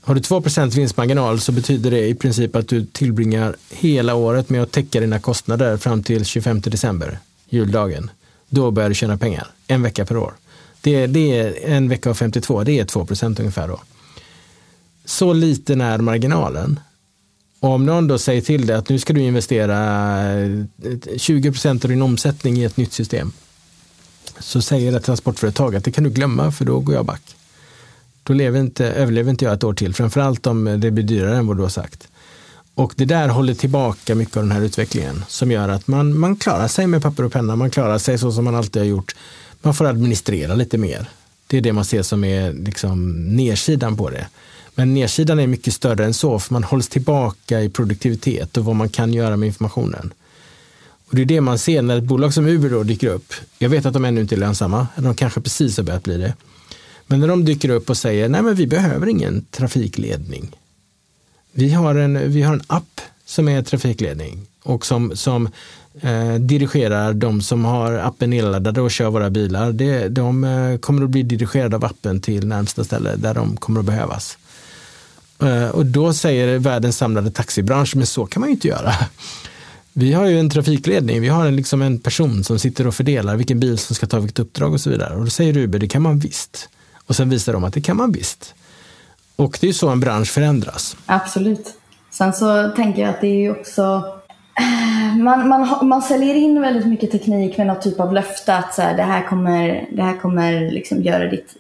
Har 0.01 0.15
du 0.15 0.21
2% 0.21 0.75
vinstmarginal 0.75 1.39
så 1.39 1.51
betyder 1.51 1.91
det 1.91 2.07
i 2.07 2.15
princip 2.15 2.55
att 2.55 2.67
du 2.67 2.85
tillbringar 2.85 3.55
hela 3.69 4.15
året 4.15 4.49
med 4.49 4.63
att 4.63 4.71
täcka 4.71 4.99
dina 4.99 5.19
kostnader 5.19 5.77
fram 5.77 6.03
till 6.03 6.25
25 6.25 6.61
december, 6.61 7.19
juldagen. 7.49 8.11
Då 8.49 8.71
börjar 8.71 8.89
du 8.89 8.95
tjäna 8.95 9.17
pengar, 9.17 9.47
en 9.67 9.81
vecka 9.81 10.05
per 10.05 10.17
år. 10.17 10.33
Det, 10.81 11.07
det 11.07 11.39
är 11.39 11.73
en 11.73 11.89
vecka 11.89 12.09
av 12.09 12.13
52, 12.13 12.63
det 12.63 12.79
är 12.79 12.85
2% 12.85 13.39
ungefär 13.39 13.67
då. 13.67 13.79
Så 15.05 15.33
liten 15.33 15.81
är 15.81 15.97
marginalen 15.97 16.79
och 17.59 17.69
om 17.69 17.85
någon 17.85 18.07
då 18.07 18.17
säger 18.17 18.41
till 18.41 18.67
dig 18.67 18.75
att 18.75 18.89
nu 18.89 18.99
ska 18.99 19.13
du 19.13 19.21
investera 19.21 19.77
eh, 20.39 21.17
20 21.17 21.51
procent 21.51 21.85
av 21.85 21.89
din 21.89 22.01
omsättning 22.01 22.57
i 22.57 22.63
ett 22.63 22.77
nytt 22.77 22.93
system. 22.93 23.31
Så 24.39 24.61
säger 24.61 24.97
ett 24.97 25.03
transportföretag 25.03 25.75
att 25.75 25.83
det 25.83 25.91
kan 25.91 26.03
du 26.03 26.09
glömma 26.09 26.51
för 26.51 26.65
då 26.65 26.79
går 26.79 26.95
jag 26.95 27.05
back. 27.05 27.21
Då 28.23 28.33
lever 28.33 28.59
inte, 28.59 28.85
överlever 28.85 29.29
inte 29.29 29.45
jag 29.45 29.53
ett 29.53 29.63
år 29.63 29.73
till, 29.73 29.93
framförallt 29.93 30.47
om 30.47 30.79
det 30.81 30.91
blir 30.91 31.03
dyrare 31.03 31.37
än 31.37 31.47
vad 31.47 31.57
du 31.57 31.61
har 31.61 31.69
sagt. 31.69 32.07
Och 32.73 32.93
det 32.95 33.05
där 33.05 33.27
håller 33.27 33.53
tillbaka 33.53 34.15
mycket 34.15 34.37
av 34.37 34.43
den 34.43 34.51
här 34.51 34.61
utvecklingen 34.61 35.23
som 35.27 35.51
gör 35.51 35.69
att 35.69 35.87
man, 35.87 36.19
man 36.19 36.35
klarar 36.35 36.67
sig 36.67 36.87
med 36.87 37.01
papper 37.01 37.23
och 37.23 37.31
penna, 37.31 37.55
man 37.55 37.71
klarar 37.71 37.97
sig 37.97 38.17
så 38.17 38.31
som 38.31 38.43
man 38.43 38.55
alltid 38.55 38.81
har 38.81 38.87
gjort. 38.87 39.15
Man 39.61 39.73
får 39.73 39.85
administrera 39.85 40.55
lite 40.55 40.77
mer. 40.77 41.09
Det 41.47 41.57
är 41.57 41.61
det 41.61 41.73
man 41.73 41.85
ser 41.85 42.01
som 42.01 42.23
är 42.23 42.53
liksom 42.53 43.11
nedsidan 43.35 43.97
på 43.97 44.09
det. 44.09 44.27
Men 44.79 44.93
nedsidan 44.93 45.39
är 45.39 45.47
mycket 45.47 45.73
större 45.73 46.05
än 46.05 46.13
så, 46.13 46.39
för 46.39 46.53
man 46.53 46.63
hålls 46.63 46.89
tillbaka 46.89 47.61
i 47.61 47.69
produktivitet 47.69 48.57
och 48.57 48.65
vad 48.65 48.75
man 48.75 48.89
kan 48.89 49.13
göra 49.13 49.37
med 49.37 49.47
informationen. 49.47 50.13
Och 51.09 51.15
Det 51.15 51.21
är 51.21 51.25
det 51.25 51.41
man 51.41 51.59
ser 51.59 51.81
när 51.81 51.97
ett 51.97 52.03
bolag 52.03 52.33
som 52.33 52.47
Uber 52.47 52.69
då 52.69 52.83
dyker 52.83 53.07
upp. 53.07 53.33
Jag 53.57 53.69
vet 53.69 53.85
att 53.85 53.93
de 53.93 54.05
ännu 54.05 54.21
inte 54.21 54.35
är 54.35 54.39
lönsamma, 54.39 54.87
de 54.95 55.15
kanske 55.15 55.41
precis 55.41 55.77
har 55.77 55.83
börjat 55.83 56.03
bli 56.03 56.17
det. 56.17 56.33
Men 57.07 57.19
när 57.19 57.27
de 57.27 57.45
dyker 57.45 57.69
upp 57.69 57.89
och 57.89 57.97
säger, 57.97 58.29
nej 58.29 58.41
men 58.41 58.55
vi 58.55 58.67
behöver 58.67 59.07
ingen 59.07 59.45
trafikledning. 59.51 60.55
Vi 61.51 61.69
har 61.69 61.95
en, 61.95 62.31
vi 62.31 62.41
har 62.41 62.53
en 62.53 62.63
app 62.67 63.01
som 63.25 63.47
är 63.47 63.61
trafikledning 63.61 64.47
och 64.63 64.85
som, 64.85 65.15
som 65.15 65.49
eh, 66.01 66.35
dirigerar 66.35 67.13
de 67.13 67.41
som 67.41 67.65
har 67.65 67.93
appen 67.93 68.29
nedladdade 68.29 68.81
och 68.81 68.91
kör 68.91 69.09
våra 69.09 69.29
bilar. 69.29 69.71
Det, 69.71 70.07
de 70.07 70.43
eh, 70.43 70.77
kommer 70.77 71.03
att 71.03 71.09
bli 71.09 71.23
dirigerade 71.23 71.75
av 71.75 71.85
appen 71.85 72.21
till 72.21 72.47
närmsta 72.47 72.83
ställe 72.83 73.15
där 73.15 73.33
de 73.33 73.57
kommer 73.57 73.79
att 73.79 73.85
behövas. 73.85 74.37
Eh, 75.41 75.69
och 75.69 75.85
då 75.85 76.13
säger 76.13 76.59
världens 76.59 76.97
samlade 76.97 77.31
taxibransch, 77.31 77.95
men 77.95 78.05
så 78.05 78.25
kan 78.25 78.39
man 78.39 78.49
ju 78.49 78.53
inte 78.53 78.67
göra. 78.67 78.93
Vi 79.93 80.13
har 80.13 80.25
ju 80.25 80.39
en 80.39 80.49
trafikledning, 80.49 81.21
vi 81.21 81.27
har 81.27 81.45
en, 81.45 81.55
liksom 81.55 81.81
en 81.81 81.99
person 81.99 82.43
som 82.43 82.59
sitter 82.59 82.87
och 82.87 82.95
fördelar 82.95 83.35
vilken 83.35 83.59
bil 83.59 83.77
som 83.77 83.95
ska 83.95 84.07
ta 84.07 84.19
vilket 84.19 84.39
uppdrag 84.39 84.73
och 84.73 84.81
så 84.81 84.89
vidare. 84.89 85.15
Och 85.15 85.23
då 85.23 85.29
säger 85.29 85.57
Uber, 85.57 85.79
det 85.79 85.87
kan 85.87 86.01
man 86.01 86.19
visst. 86.19 86.69
Och 87.05 87.15
sen 87.15 87.29
visar 87.29 87.53
de 87.53 87.63
att 87.63 87.73
det 87.73 87.81
kan 87.81 87.97
man 87.97 88.11
visst. 88.11 88.53
Och 89.35 89.57
det 89.61 89.65
är 89.65 89.67
ju 89.67 89.73
så 89.73 89.89
en 89.89 89.99
bransch 89.99 90.27
förändras. 90.27 90.97
Absolut. 91.05 91.73
Sen 92.11 92.33
så 92.33 92.71
tänker 92.75 93.01
jag 93.01 93.09
att 93.09 93.21
det 93.21 93.27
är 93.27 93.39
ju 93.39 93.51
också 93.51 94.03
man, 95.17 95.47
man, 95.47 95.87
man 95.87 96.01
säljer 96.01 96.35
in 96.35 96.61
väldigt 96.61 96.85
mycket 96.85 97.11
teknik 97.11 97.57
med 97.57 97.67
någon 97.67 97.79
typ 97.79 97.99
av 97.99 98.13
löfte 98.13 98.55
att 98.57 98.73
så 98.73 98.81
här, 98.81 98.97
det 98.97 99.03
här 99.03 99.27
kommer, 99.27 99.87
det 99.91 100.01
här 100.01 100.17
kommer 100.17 100.71
liksom 100.71 101.01
göra 101.01 101.27
ditt 101.27 101.57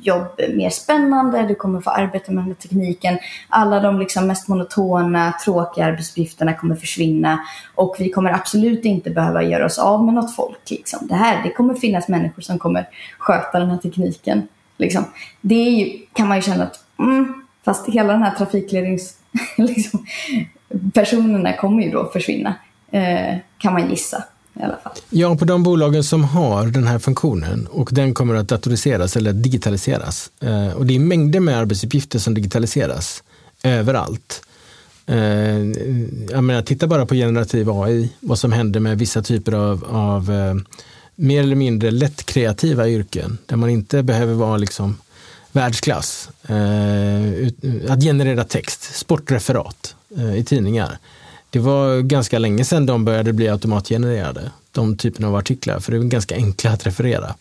jobb 0.00 0.40
mer 0.54 0.70
spännande, 0.70 1.46
du 1.46 1.54
kommer 1.54 1.80
få 1.80 1.90
arbeta 1.90 2.32
med 2.32 2.44
den 2.44 2.48
här 2.48 2.54
tekniken. 2.54 3.18
Alla 3.48 3.80
de 3.80 3.98
liksom 3.98 4.26
mest 4.26 4.48
monotona, 4.48 5.32
tråkiga 5.44 5.84
arbetsuppgifterna 5.84 6.54
kommer 6.54 6.74
försvinna 6.74 7.38
och 7.74 7.96
vi 7.98 8.10
kommer 8.10 8.32
absolut 8.32 8.84
inte 8.84 9.10
behöva 9.10 9.42
göra 9.42 9.66
oss 9.66 9.78
av 9.78 10.04
med 10.04 10.14
något 10.14 10.34
folk. 10.34 10.70
Liksom. 10.70 11.06
Det, 11.08 11.14
här, 11.14 11.42
det 11.42 11.50
kommer 11.50 11.74
finnas 11.74 12.08
människor 12.08 12.42
som 12.42 12.58
kommer 12.58 12.88
sköta 13.18 13.58
den 13.58 13.70
här 13.70 13.78
tekniken. 13.78 14.48
Liksom. 14.76 15.04
Det 15.40 15.54
ju, 15.54 16.06
kan 16.12 16.28
man 16.28 16.36
ju 16.36 16.42
känna 16.42 16.64
att, 16.64 16.84
mm, 16.98 17.42
fast 17.64 17.88
hela 17.88 18.12
den 18.12 18.22
här 18.22 18.34
trafiklednings... 18.34 19.14
liksom, 19.56 20.06
personerna 20.94 21.52
kommer 21.52 21.82
ju 21.82 21.90
då 21.90 22.10
försvinna, 22.12 22.54
eh, 22.90 23.36
kan 23.58 23.72
man 23.72 23.90
gissa. 23.90 24.24
I 24.60 24.62
alla 24.62 24.76
fall. 24.76 24.92
Ja, 25.10 25.36
på 25.36 25.44
de 25.44 25.62
bolagen 25.62 26.04
som 26.04 26.24
har 26.24 26.66
den 26.66 26.86
här 26.86 26.98
funktionen 26.98 27.66
och 27.66 27.88
den 27.92 28.14
kommer 28.14 28.34
att 28.34 28.48
datoriseras 28.48 29.16
eller 29.16 29.32
digitaliseras. 29.32 30.30
Eh, 30.40 30.72
och 30.72 30.86
det 30.86 30.94
är 30.94 30.98
mängder 30.98 31.40
med 31.40 31.58
arbetsuppgifter 31.58 32.18
som 32.18 32.34
digitaliseras 32.34 33.22
överallt. 33.62 34.42
Eh, 35.06 35.16
jag 36.30 36.44
menar, 36.44 36.62
titta 36.62 36.86
bara 36.86 37.06
på 37.06 37.14
generativ 37.14 37.70
AI, 37.70 38.12
vad 38.20 38.38
som 38.38 38.52
händer 38.52 38.80
med 38.80 38.98
vissa 38.98 39.22
typer 39.22 39.52
av, 39.52 39.84
av 39.90 40.30
mer 41.14 41.42
eller 41.42 41.56
mindre 41.56 41.90
lätt 41.90 42.26
kreativa 42.26 42.88
yrken 42.88 43.38
där 43.46 43.56
man 43.56 43.70
inte 43.70 44.02
behöver 44.02 44.34
vara 44.34 44.56
liksom 44.56 44.96
världsklass. 45.52 46.30
Att 47.88 48.02
generera 48.02 48.44
text, 48.44 48.94
sportreferat 48.94 49.94
Eh, 50.16 50.36
i 50.36 50.44
tidningar. 50.44 50.98
Det 51.50 51.58
var 51.58 52.00
ganska 52.00 52.38
länge 52.38 52.64
sedan 52.64 52.86
de 52.86 53.04
började 53.04 53.32
bli 53.32 53.48
automatgenererade. 53.48 54.50
de 54.72 54.96
typerna 54.96 55.28
av 55.28 55.36
artiklar, 55.36 55.80
för 55.80 55.92
det 55.92 55.98
är 55.98 56.02
ganska 56.02 56.34
enkla 56.34 56.70
att 56.70 56.86
referera. 56.86 57.34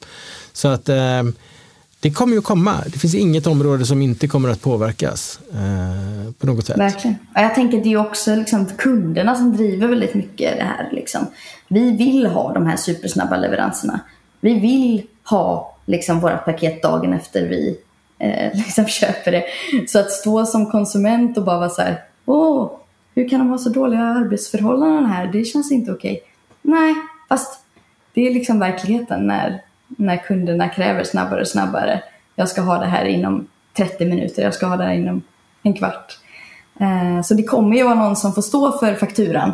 Så 0.53 0.67
att 0.67 0.89
eh, 0.89 1.23
det 1.99 2.11
kommer 2.11 2.33
ju 2.33 2.39
att 2.39 2.45
komma. 2.45 2.75
Det 2.85 2.99
finns 2.99 3.15
inget 3.15 3.47
område 3.47 3.85
som 3.85 4.01
inte 4.01 4.27
kommer 4.27 4.49
att 4.49 4.61
påverkas 4.61 5.39
eh, 5.51 6.33
på 6.33 6.47
något 6.47 6.65
sätt. 6.65 6.77
Verkligen. 6.77 7.15
Och 7.35 7.41
jag 7.41 7.55
tänker 7.55 7.77
att 7.77 7.83
det 7.83 7.93
är 7.93 7.97
också 7.97 8.35
liksom 8.35 8.65
kunderna 8.65 9.35
som 9.35 9.57
driver 9.57 9.87
väldigt 9.87 10.13
mycket 10.13 10.57
det 10.57 10.63
här. 10.63 10.89
Liksom. 10.91 11.25
Vi 11.67 11.91
vill 11.91 12.25
ha 12.25 12.53
de 12.53 12.65
här 12.65 12.77
supersnabba 12.77 13.37
leveranserna. 13.37 13.99
Vi 14.41 14.59
vill 14.59 15.03
ha 15.29 15.77
liksom, 15.85 16.19
våra 16.19 16.37
paket 16.37 16.83
dagen 16.83 17.13
efter 17.13 17.47
vi 17.47 17.77
eh, 18.19 18.57
liksom 18.57 18.85
köper 18.85 19.31
det. 19.31 19.43
Så 19.87 19.99
att 19.99 20.11
stå 20.11 20.45
som 20.45 20.71
konsument 20.71 21.37
och 21.37 21.43
bara 21.43 21.57
vara 21.57 21.69
så 21.69 21.81
här, 21.81 22.03
åh, 22.27 22.71
hur 23.15 23.29
kan 23.29 23.39
de 23.39 23.49
ha 23.49 23.57
så 23.57 23.69
dåliga 23.69 23.99
arbetsförhållanden 23.99 25.05
här? 25.05 25.27
Det 25.27 25.43
känns 25.43 25.71
inte 25.71 25.91
okej. 25.91 26.21
Nej, 26.61 26.95
fast 27.29 27.63
det 28.13 28.27
är 28.27 28.33
liksom 28.33 28.59
verkligheten 28.59 29.27
när, 29.27 29.61
när 29.87 30.17
kunderna 30.17 30.69
kräver 30.69 31.03
snabbare 31.03 31.41
och 31.41 31.47
snabbare. 31.47 32.03
Jag 32.35 32.49
ska 32.49 32.61
ha 32.61 32.77
det 32.77 32.85
här 32.85 33.05
inom 33.05 33.47
30 33.77 34.05
minuter, 34.05 34.43
jag 34.43 34.53
ska 34.53 34.65
ha 34.65 34.77
det 34.77 34.83
här 34.83 34.93
inom 34.93 35.21
en 35.63 35.73
kvart. 35.73 36.19
Eh, 36.79 37.21
så 37.23 37.33
det 37.33 37.43
kommer 37.43 37.77
ju 37.77 37.83
vara 37.83 37.95
någon 37.95 38.15
som 38.15 38.33
får 38.33 38.41
stå 38.41 38.79
för 38.79 38.95
fakturan 38.95 39.51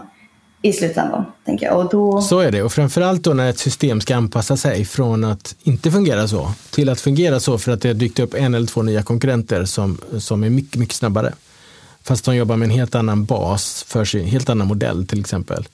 i 0.62 0.74
slutändan. 0.74 1.26
Tänker 1.46 1.66
jag. 1.66 1.78
Och 1.78 1.90
då... 1.90 2.22
Så 2.22 2.40
är 2.40 2.52
det, 2.52 2.64
och 2.64 2.72
framförallt 2.72 3.24
då 3.24 3.34
när 3.34 3.50
ett 3.50 3.60
system 3.60 4.02
ska 4.02 4.16
anpassa 4.16 4.58
sig 4.58 4.86
från 4.86 5.24
att 5.24 5.56
inte 5.64 5.92
fungera 5.92 6.28
så 6.28 6.52
till 6.72 6.90
att 6.90 7.02
fungera 7.02 7.40
så 7.40 7.58
för 7.58 7.72
att 7.72 7.82
det 7.82 7.90
har 7.90 7.94
dykt 7.94 8.20
upp 8.20 8.34
en 8.34 8.54
eller 8.54 8.68
två 8.68 8.82
nya 8.82 9.04
konkurrenter 9.04 9.66
som, 9.66 9.98
som 10.18 10.44
är 10.44 10.50
mycket, 10.50 10.76
mycket 10.76 10.96
snabbare. 10.96 11.34
Fast 12.04 12.26
de 12.26 12.36
jobbar 12.36 12.58
med 12.58 12.66
en 12.66 12.72
helt 12.72 12.96
annan 12.96 13.26
bas, 13.26 13.86
för 13.88 14.06
sig, 14.06 14.24
helt 14.24 14.50
annan 14.50 14.68
modell 14.68 15.08
till 15.08 15.20
exempel. 15.20 15.68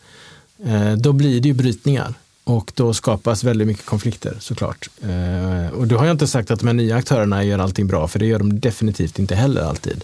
Eh, 0.65 0.93
då 0.93 1.13
blir 1.13 1.41
det 1.41 1.47
ju 1.47 1.53
brytningar 1.53 2.13
och 2.43 2.71
då 2.75 2.93
skapas 2.93 3.43
väldigt 3.43 3.67
mycket 3.67 3.85
konflikter 3.85 4.37
såklart. 4.39 4.89
Eh, 5.01 5.73
och 5.73 5.87
då 5.87 5.97
har 5.97 6.05
jag 6.05 6.13
inte 6.13 6.27
sagt 6.27 6.51
att 6.51 6.59
de 6.59 6.67
här 6.67 6.73
nya 6.73 6.95
aktörerna 6.95 7.43
gör 7.43 7.59
allting 7.59 7.87
bra, 7.87 8.07
för 8.07 8.19
det 8.19 8.25
gör 8.25 8.39
de 8.39 8.59
definitivt 8.59 9.19
inte 9.19 9.35
heller 9.35 9.61
alltid. 9.61 10.03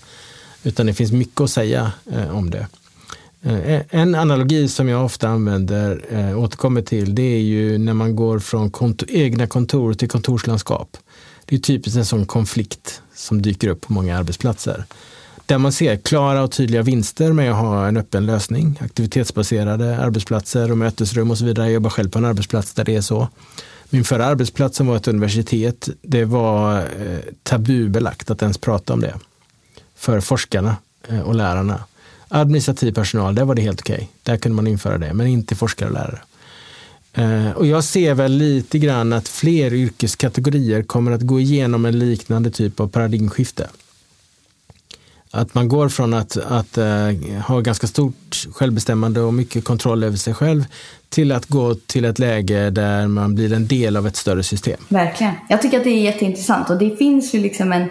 Utan 0.64 0.86
det 0.86 0.94
finns 0.94 1.12
mycket 1.12 1.42
att 1.42 1.50
säga 1.50 1.92
eh, 2.12 2.38
om 2.38 2.50
det. 2.50 2.68
En 3.90 4.16
analogi 4.16 4.68
som 4.68 4.90
jag 4.90 5.06
ofta 5.06 5.30
använder, 5.30 6.06
återkommer 6.36 6.82
till, 6.82 7.16
det 7.16 7.22
är 7.22 7.40
ju 7.40 7.78
när 7.78 7.94
man 7.94 8.16
går 8.16 8.40
från 8.40 8.72
kontor, 8.72 9.10
egna 9.12 9.48
kontor 9.48 9.94
till 9.94 10.10
kontorslandskap. 10.10 10.98
Det 11.46 11.56
är 11.56 11.60
typiskt 11.60 11.98
en 11.98 12.06
sån 12.06 12.26
konflikt 12.26 13.02
som 13.16 13.42
dyker 13.42 13.68
upp 13.68 13.82
på 13.82 13.94
många 13.94 14.18
arbetsplatser. 14.18 14.86
Där 15.46 15.58
man 15.58 15.72
ser 15.72 15.98
klara 15.98 16.44
och 16.44 16.52
tydliga 16.52 16.82
vinster 16.82 17.34
med 17.34 17.52
att 17.52 17.58
ha 17.58 17.88
en 17.88 17.98
öppen 17.98 18.26
lösning. 18.26 18.80
Aktivitetsbaserade 18.82 19.98
arbetsplatser 19.98 20.72
och 20.72 20.78
mötesrum 20.78 21.32
och 21.32 21.38
så 21.38 21.46
vidare. 21.46 21.66
Jag 21.66 21.74
jobbar 21.74 21.90
själv 21.90 22.10
på 22.10 22.20
en 22.20 22.26
arbetsplats 22.26 22.74
där 22.74 22.84
det 22.84 22.96
är 22.96 23.02
så. 23.02 23.28
Min 23.90 24.04
förra 24.04 24.26
arbetsplats 24.26 24.78
som 24.78 24.88
var 24.88 24.96
ett 24.96 25.08
universitet, 25.08 25.90
det 26.02 26.26
var 26.26 26.78
eh, 26.78 27.20
tabubelagt 27.44 28.32
att 28.32 28.42
ens 28.42 28.58
prata 28.58 28.94
om 28.94 29.00
det. 29.02 29.14
För 29.96 30.20
forskarna 30.20 30.76
eh, 31.08 31.20
och 31.20 31.36
lärarna. 31.36 31.84
Administrativ 32.28 32.92
personal, 32.92 33.36
där 33.36 33.46
var 33.46 33.56
det 33.56 33.62
helt 33.62 33.82
okej. 33.82 33.96
Okay. 33.96 34.08
Där 34.24 34.38
kunde 34.38 34.56
man 34.56 34.68
införa 34.68 34.98
det, 34.98 35.14
men 35.14 35.28
inte 35.28 35.56
forskare 35.56 35.90
och 35.90 35.94
lärare. 35.94 36.22
Eh, 37.14 37.52
och 37.52 37.66
jag 37.66 37.84
ser 37.84 38.14
väl 38.14 38.32
lite 38.32 38.80
grann 38.80 39.14
att 39.14 39.28
fler 39.28 39.74
yrkeskategorier 39.74 40.84
kommer 40.84 41.12
att 41.12 41.22
gå 41.22 41.40
igenom 41.40 41.86
en 41.86 42.00
liknande 42.00 42.52
typ 42.52 42.80
av 42.80 42.88
paradigmskifte. 42.88 43.70
Att 45.32 45.54
man 45.54 45.68
går 45.68 45.90
från 45.90 46.14
att, 46.14 46.38
att 46.38 46.78
äh, 46.78 46.86
ha 47.48 47.60
ganska 47.60 47.88
stort 47.88 48.48
självbestämmande 48.54 49.22
och 49.22 49.34
mycket 49.34 49.64
kontroll 49.64 50.04
över 50.04 50.18
sig 50.18 50.34
själv 50.34 50.66
till 51.10 51.32
att 51.32 51.46
gå 51.46 51.76
till 51.76 52.06
ett 52.06 52.20
läge 52.20 52.70
där 52.70 53.08
man 53.08 53.36
blir 53.36 53.54
en 53.54 53.68
del 53.68 53.98
av 53.98 54.08
ett 54.08 54.16
större 54.16 54.44
system. 54.44 54.78
Verkligen. 54.90 55.34
Jag 55.50 55.62
tycker 55.62 55.78
att 55.78 55.84
det 55.84 55.90
är 55.90 56.02
jätteintressant 56.02 56.70
och 56.70 56.78
det 56.78 56.98
finns 56.98 57.36
ju 57.36 57.40
liksom 57.40 57.74
en 57.74 57.90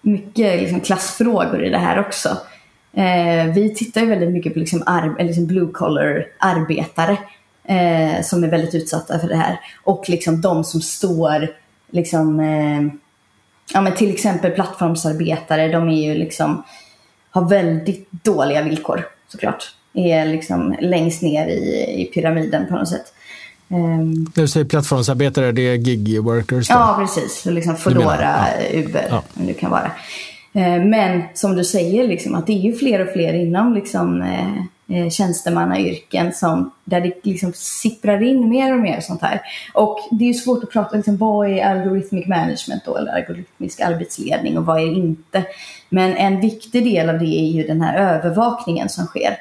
mycket 0.00 0.60
liksom 0.60 0.80
klassfrågor 0.80 1.64
i 1.64 1.70
det 1.70 1.78
här 1.78 2.00
också. 2.00 2.28
Eh, 2.96 3.52
vi 3.54 3.74
tittar 3.74 4.00
ju 4.00 4.06
väldigt 4.06 4.32
mycket 4.32 4.52
på 4.52 4.58
liksom, 4.58 5.14
liksom 5.18 5.46
blue 5.46 5.68
collar 5.72 6.26
arbetare 6.38 7.18
eh, 7.64 8.22
som 8.22 8.44
är 8.44 8.48
väldigt 8.48 8.74
utsatta 8.74 9.18
för 9.18 9.28
det 9.28 9.36
här. 9.36 9.60
Och 9.84 10.08
liksom 10.08 10.40
de 10.40 10.64
som 10.64 10.80
står, 10.80 11.48
liksom, 11.90 12.40
eh, 12.40 12.82
ja, 13.72 13.80
men 13.80 13.94
till 13.94 14.10
exempel 14.10 14.50
plattformsarbetare, 14.50 15.68
de 15.68 15.88
är 15.88 16.02
ju 16.02 16.14
liksom, 16.14 16.62
har 17.30 17.48
väldigt 17.48 18.12
dåliga 18.12 18.62
villkor 18.62 19.06
såklart. 19.28 19.74
Är 19.94 20.26
liksom 20.26 20.76
längst 20.80 21.22
ner 21.22 21.46
i, 21.46 21.84
i 22.02 22.10
pyramiden 22.14 22.66
på 22.66 22.74
något 22.74 22.88
sätt. 22.88 23.12
Um, 23.68 24.32
du 24.34 24.48
säger 24.48 24.66
plattformsarbetare, 24.66 25.52
det 25.52 25.62
är 25.62 25.76
gig 25.76 26.22
workers? 26.22 26.68
Då? 26.68 26.74
Ja, 26.74 26.96
precis. 26.98 27.46
Liksom 27.46 27.76
Foodora, 27.76 28.46
ja. 28.72 28.78
Uber, 28.78 29.06
ja. 29.10 29.22
det 29.34 29.54
kan 29.54 29.70
vara. 29.70 29.90
Eh, 30.52 30.84
men 30.84 31.22
som 31.34 31.56
du 31.56 31.64
säger, 31.64 32.08
liksom, 32.08 32.34
att 32.34 32.46
det 32.46 32.52
är 32.52 32.60
ju 32.60 32.72
fler 32.72 33.06
och 33.06 33.12
fler 33.12 33.34
inom 33.34 33.74
liksom, 33.74 34.22
eh, 34.88 35.10
tjänstemannayrken 35.10 36.32
som, 36.32 36.70
där 36.84 37.00
det 37.00 37.14
liksom 37.22 37.52
sipprar 37.54 38.22
in 38.22 38.48
mer 38.48 38.72
och 38.72 38.80
mer 38.80 39.00
sånt 39.00 39.22
här. 39.22 39.40
Och 39.74 39.98
det 40.10 40.24
är 40.24 40.28
ju 40.28 40.34
svårt 40.34 40.64
att 40.64 40.70
prata, 40.70 40.96
liksom, 40.96 41.16
vad 41.16 41.48
är 41.48 41.64
algorithmic 41.64 42.26
management 42.26 42.84
då, 42.84 42.96
eller 42.96 43.12
algoritmisk 43.12 43.80
arbetsledning 43.80 44.58
och 44.58 44.66
vad 44.66 44.80
är 44.80 44.86
det 44.86 44.92
inte? 44.92 45.44
Men 45.88 46.16
en 46.16 46.40
viktig 46.40 46.84
del 46.84 47.10
av 47.10 47.18
det 47.18 47.40
är 47.40 47.52
ju 47.52 47.66
den 47.66 47.80
här 47.80 48.14
övervakningen 48.14 48.88
som 48.88 49.06
sker. 49.06 49.38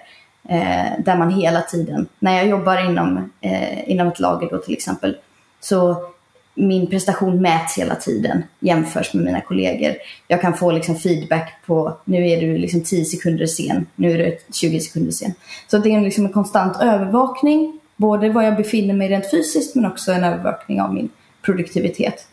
Eh, 0.49 0.91
där 0.99 1.17
man 1.17 1.29
hela 1.29 1.61
tiden, 1.61 2.07
när 2.19 2.37
jag 2.37 2.47
jobbar 2.47 2.89
inom, 2.89 3.31
eh, 3.41 3.89
inom 3.89 4.07
ett 4.07 4.19
lager 4.19 4.49
då 4.49 4.57
till 4.57 4.73
exempel, 4.73 5.17
så 5.59 6.12
min 6.55 6.87
prestation 6.87 7.41
mäts 7.41 7.77
hela 7.77 7.95
tiden, 7.95 8.43
jämförs 8.59 9.13
med 9.13 9.23
mina 9.23 9.41
kollegor. 9.41 9.95
Jag 10.27 10.41
kan 10.41 10.53
få 10.53 10.71
liksom 10.71 10.95
feedback 10.95 11.53
på, 11.65 11.97
nu 12.05 12.27
är 12.29 12.41
du 12.41 12.57
liksom 12.57 12.81
10 12.81 13.05
sekunder 13.05 13.45
sen, 13.45 13.85
nu 13.95 14.11
är 14.11 14.17
du 14.17 14.37
20 14.53 14.79
sekunder 14.79 15.11
sen. 15.11 15.33
Så 15.67 15.77
det 15.77 15.89
är 15.89 16.01
liksom 16.01 16.25
en 16.25 16.33
konstant 16.33 16.81
övervakning, 16.81 17.79
både 17.95 18.29
var 18.29 18.43
jag 18.43 18.55
befinner 18.55 18.93
mig 18.93 19.09
rent 19.09 19.31
fysiskt 19.31 19.75
men 19.75 19.85
också 19.85 20.11
en 20.11 20.23
övervakning 20.23 20.81
av 20.81 20.93
min 20.93 21.09
produktivitet. 21.41 22.27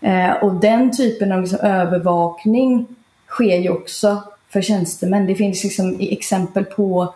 Eh, 0.00 0.30
och 0.30 0.54
den 0.54 0.96
typen 0.96 1.32
av 1.32 1.40
liksom 1.40 1.60
övervakning 1.60 2.86
sker 3.28 3.56
ju 3.56 3.70
också 3.70 4.22
för 4.48 4.62
tjänstemän. 4.62 5.26
Det 5.26 5.34
finns 5.34 5.64
liksom 5.64 5.96
exempel 6.00 6.64
på 6.64 7.02
eh, 7.02 7.10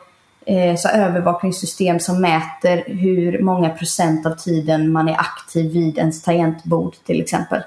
Eh, 0.46 0.76
så 0.76 0.88
övervakningssystem 0.88 2.00
som 2.00 2.20
mäter 2.20 2.84
hur 2.86 3.42
många 3.42 3.70
procent 3.70 4.26
av 4.26 4.30
tiden 4.30 4.92
man 4.92 5.08
är 5.08 5.16
aktiv 5.20 5.72
vid 5.72 5.98
ens 5.98 6.22
tangentbord 6.22 6.94
till 7.06 7.20
exempel. 7.20 7.62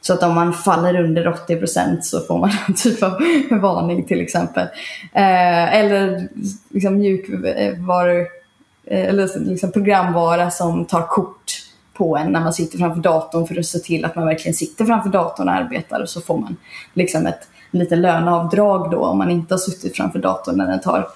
Så 0.00 0.14
att 0.14 0.22
om 0.22 0.34
man 0.34 0.52
faller 0.52 1.04
under 1.04 1.28
80 1.28 1.56
procent 1.56 2.04
så 2.04 2.20
får 2.20 2.38
man 2.38 2.50
en 2.68 2.74
typ 2.74 3.02
av 3.02 3.18
varning 3.50 4.04
till 4.04 4.20
exempel. 4.20 4.66
Eh, 5.12 5.74
eller 5.74 6.28
liksom 6.68 6.98
mjukvaru, 6.98 8.20
eh, 8.86 8.98
eh, 8.98 9.08
eller 9.08 9.38
liksom 9.38 9.72
programvara 9.72 10.50
som 10.50 10.84
tar 10.84 11.06
kort 11.06 11.64
på 11.94 12.16
en 12.16 12.32
när 12.32 12.40
man 12.40 12.52
sitter 12.52 12.78
framför 12.78 13.00
datorn 13.00 13.46
för 13.46 13.58
att 13.58 13.66
se 13.66 13.78
till 13.78 14.04
att 14.04 14.16
man 14.16 14.26
verkligen 14.26 14.54
sitter 14.54 14.84
framför 14.84 15.10
datorn 15.10 15.48
och 15.48 15.54
arbetar 15.54 16.00
och 16.00 16.08
så 16.08 16.20
får 16.20 16.38
man 16.38 16.56
liksom 16.94 17.26
ett 17.26 17.48
litet 17.70 17.98
löneavdrag 17.98 18.90
då 18.90 19.04
om 19.04 19.18
man 19.18 19.30
inte 19.30 19.54
har 19.54 19.58
suttit 19.58 19.96
framför 19.96 20.18
datorn 20.18 20.56
när 20.56 20.66
den 20.66 20.80
tar 20.80 21.08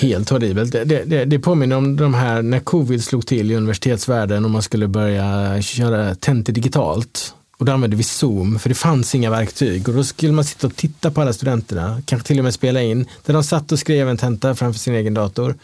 Helt 0.00 0.30
horribelt. 0.30 0.72
Det, 0.72 0.84
det, 0.84 1.24
det 1.24 1.38
påminner 1.38 1.76
om 1.76 1.96
de 1.96 2.14
här 2.14 2.42
när 2.42 2.60
covid 2.60 3.04
slog 3.04 3.26
till 3.26 3.50
i 3.50 3.54
universitetsvärlden 3.54 4.44
och 4.44 4.50
man 4.50 4.62
skulle 4.62 4.88
börja 4.88 5.62
köra 5.62 6.14
tentor 6.14 6.52
digitalt. 6.52 7.34
Och 7.56 7.66
då 7.66 7.72
använde 7.72 7.96
vi 7.96 8.02
Zoom, 8.02 8.58
för 8.58 8.68
det 8.68 8.74
fanns 8.74 9.14
inga 9.14 9.30
verktyg. 9.30 9.88
Och 9.88 9.94
då 9.94 10.04
skulle 10.04 10.32
man 10.32 10.44
sitta 10.44 10.66
och 10.66 10.76
titta 10.76 11.10
på 11.10 11.20
alla 11.20 11.32
studenterna, 11.32 12.02
kanske 12.06 12.26
till 12.26 12.38
och 12.38 12.44
med 12.44 12.54
spela 12.54 12.82
in, 12.82 13.06
där 13.26 13.34
de 13.34 13.44
satt 13.44 13.72
och 13.72 13.78
skrev 13.78 14.08
en 14.08 14.16
tenta 14.16 14.54
framför 14.54 14.80
sin 14.80 14.94
egen 14.94 15.14
dator. 15.14 15.54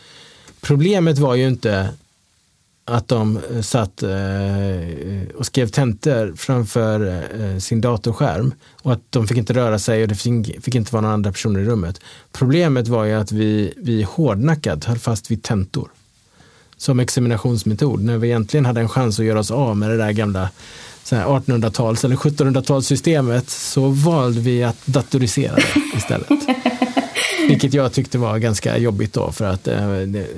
Problemet 0.60 1.18
var 1.18 1.34
ju 1.34 1.48
inte 1.48 1.88
att 2.88 3.08
de 3.08 3.36
eh, 3.36 3.60
satt 3.60 4.02
eh, 4.02 4.10
och 5.36 5.46
skrev 5.46 5.68
tentor 5.68 6.34
framför 6.36 7.24
eh, 7.40 7.58
sin 7.58 7.80
datorskärm 7.80 8.54
och 8.82 8.92
att 8.92 9.00
de 9.10 9.26
fick 9.26 9.38
inte 9.38 9.52
röra 9.52 9.78
sig 9.78 10.02
och 10.02 10.08
det 10.08 10.14
fick 10.14 10.74
inte 10.74 10.92
vara 10.92 11.00
några 11.00 11.14
andra 11.14 11.32
personer 11.32 11.60
i 11.60 11.64
rummet. 11.64 12.00
Problemet 12.32 12.88
var 12.88 13.04
ju 13.04 13.12
att 13.12 13.32
vi, 13.32 13.74
vi 13.76 14.02
hårdnackat 14.02 14.84
höll 14.84 14.98
fast 14.98 15.30
vid 15.30 15.42
tentor 15.42 15.88
som 16.76 17.00
examinationsmetod 17.00 18.04
när 18.04 18.18
vi 18.18 18.28
egentligen 18.28 18.66
hade 18.66 18.80
en 18.80 18.88
chans 18.88 19.18
att 19.18 19.24
göra 19.24 19.38
oss 19.38 19.50
av 19.50 19.76
med 19.76 19.90
det 19.90 19.96
där 19.96 20.12
gamla 20.12 20.50
1800-tals 21.04 22.04
eller 22.04 22.16
1700-talssystemet 22.16 23.48
så 23.48 23.88
valde 23.88 24.40
vi 24.40 24.64
att 24.64 24.86
datorisera 24.86 25.54
det 25.54 25.96
istället. 25.96 26.28
Vilket 27.48 27.74
jag 27.74 27.92
tyckte 27.92 28.18
var 28.18 28.38
ganska 28.38 28.78
jobbigt 28.78 29.12
då 29.12 29.32
för 29.32 29.44
att 29.44 29.68
eh, 29.68 29.80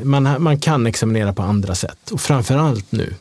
man, 0.02 0.42
man 0.42 0.58
kan 0.58 0.86
examinera 0.86 1.32
på 1.32 1.42
andra 1.42 1.74
sätt. 1.74 2.10
Och 2.10 2.20
framförallt 2.20 2.92
nu 2.92 3.14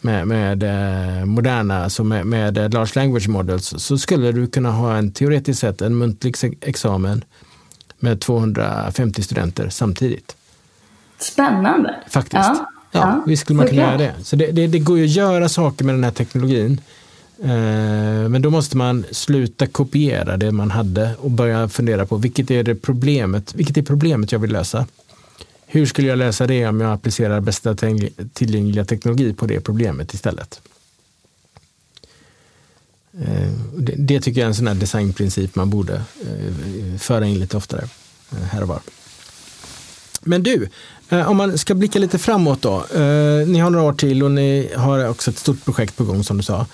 med, 0.00 0.26
med 0.26 0.62
eh, 0.62 1.24
moderna, 1.24 1.84
alltså 1.84 2.04
med, 2.04 2.26
med 2.26 2.74
large 2.74 2.92
language 2.94 3.28
models, 3.28 3.74
så 3.76 3.98
skulle 3.98 4.32
du 4.32 4.46
kunna 4.46 4.70
ha 4.70 4.96
en 4.96 5.12
teoretiskt 5.12 5.60
sett 5.60 5.80
en 5.80 5.98
muntlig 5.98 6.36
examen 6.60 7.24
med 7.98 8.20
250 8.20 9.22
studenter 9.22 9.68
samtidigt. 9.68 10.36
Spännande. 11.18 11.94
Faktiskt. 12.08 12.34
Ja. 12.34 12.70
Ja, 12.92 13.00
ja 13.00 13.22
visst 13.26 13.42
skulle 13.42 13.56
man 13.56 13.66
kunna 13.66 13.82
göra 13.82 13.96
det. 13.96 14.14
Så 14.22 14.36
det, 14.36 14.46
det, 14.46 14.66
det, 14.66 14.78
går 14.78 14.98
ju 14.98 15.04
att 15.04 15.10
göra 15.10 15.48
saker 15.48 15.84
med 15.84 15.94
den 15.94 16.04
här 16.04 16.10
teknologin. 16.10 16.80
Eh, 17.42 18.28
men 18.28 18.42
då 18.42 18.50
måste 18.50 18.76
man 18.76 19.04
sluta 19.10 19.66
kopiera 19.66 20.36
det 20.36 20.52
man 20.52 20.70
hade 20.70 21.14
och 21.18 21.30
börja 21.30 21.68
fundera 21.68 22.06
på 22.06 22.16
vilket 22.16 22.50
är 22.50 22.62
det 22.62 22.74
problemet, 22.74 23.54
vilket 23.54 23.76
är 23.76 23.82
problemet 23.82 24.32
jag 24.32 24.38
vill 24.38 24.52
lösa. 24.52 24.86
Hur 25.66 25.86
skulle 25.86 26.08
jag 26.08 26.18
lösa 26.18 26.46
det 26.46 26.66
om 26.66 26.80
jag 26.80 26.92
applicerar 26.92 27.40
bästa 27.40 27.76
tillgängliga 28.32 28.84
teknologi 28.84 29.34
på 29.34 29.46
det 29.46 29.60
problemet 29.60 30.14
istället? 30.14 30.60
Eh, 33.20 33.50
det, 33.78 34.20
tycker 34.20 34.40
jag 34.40 34.44
är 34.44 34.48
en 34.48 34.54
sån 34.54 34.66
här 34.66 34.74
designprincip 34.74 35.54
man 35.54 35.70
borde 35.70 35.94
eh, 35.94 36.98
föra 36.98 37.26
in 37.26 37.38
lite 37.38 37.56
oftare 37.56 37.88
här 38.50 38.62
och 38.62 38.68
var. 38.68 38.80
Men 40.20 40.42
du, 40.42 40.68
om 41.26 41.36
man 41.36 41.58
ska 41.58 41.74
blicka 41.74 41.98
lite 41.98 42.18
framåt 42.18 42.62
då. 42.62 42.86
Ni 43.46 43.58
har 43.58 43.70
några 43.70 43.84
år 43.84 43.92
till 43.92 44.22
och 44.22 44.30
ni 44.30 44.70
har 44.76 45.08
också 45.08 45.30
ett 45.30 45.38
stort 45.38 45.64
projekt 45.64 45.96
på 45.96 46.04
gång 46.04 46.24
som 46.24 46.36
du 46.36 46.42
sa. 46.42 46.66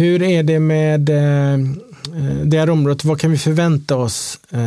Hur 0.00 0.22
är 0.22 0.42
det 0.42 0.60
med 0.60 1.08
eh, 1.08 1.52
eh, 1.52 2.44
det 2.44 2.58
här 2.58 2.70
området? 2.70 3.04
Vad 3.04 3.20
kan 3.20 3.30
vi 3.30 3.38
förvänta 3.38 3.96
oss 3.96 4.38
eh, 4.50 4.58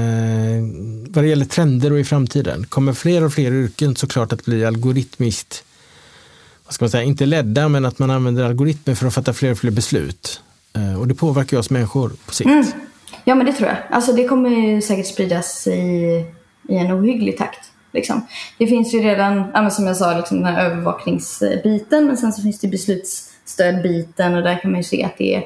vad 1.09 1.23
det 1.23 1.27
gäller 1.27 1.45
trender 1.45 1.91
och 1.91 1.99
i 1.99 2.03
framtiden? 2.03 2.65
Kommer 2.69 2.93
fler 2.93 3.23
och 3.23 3.33
fler 3.33 3.51
yrken 3.51 3.95
såklart 3.95 4.33
att 4.33 4.45
bli 4.45 4.65
algoritmiskt, 4.65 5.63
vad 6.65 6.73
ska 6.73 6.85
man 6.85 6.89
säga, 6.89 7.03
inte 7.03 7.25
ledda, 7.25 7.69
men 7.69 7.85
att 7.85 7.99
man 7.99 8.11
använder 8.11 8.43
algoritmer 8.43 8.95
för 8.95 9.07
att 9.07 9.13
fatta 9.13 9.33
fler 9.33 9.51
och 9.51 9.57
fler 9.57 9.71
beslut. 9.71 10.41
Och 10.99 11.07
det 11.07 11.15
påverkar 11.15 11.57
ju 11.57 11.59
oss 11.59 11.69
människor 11.69 12.11
på 12.25 12.33
sikt. 12.33 12.49
Mm. 12.49 12.65
Ja, 13.23 13.35
men 13.35 13.45
det 13.45 13.53
tror 13.53 13.69
jag. 13.69 13.77
Alltså 13.89 14.13
det 14.13 14.27
kommer 14.27 14.81
säkert 14.81 15.07
spridas 15.07 15.67
i, 15.67 15.71
i 16.69 16.75
en 16.75 16.91
ohygglig 16.91 17.37
takt. 17.37 17.71
Liksom. 17.93 18.27
Det 18.57 18.67
finns 18.67 18.93
ju 18.93 18.99
redan, 18.99 19.71
som 19.71 19.87
jag 19.87 19.97
sa, 19.97 20.17
liksom 20.17 20.37
den 20.37 20.55
här 20.55 20.65
övervakningsbiten 20.65 22.05
men 22.05 22.17
sen 22.17 22.33
så 22.33 22.41
finns 22.41 22.59
det 22.59 22.67
besluts 22.67 23.32
stödbiten 23.53 24.35
och 24.35 24.43
där 24.43 24.59
kan 24.59 24.71
man 24.71 24.79
ju 24.79 24.83
se 24.83 25.03
att 25.03 25.17
det 25.17 25.35
är, 25.35 25.45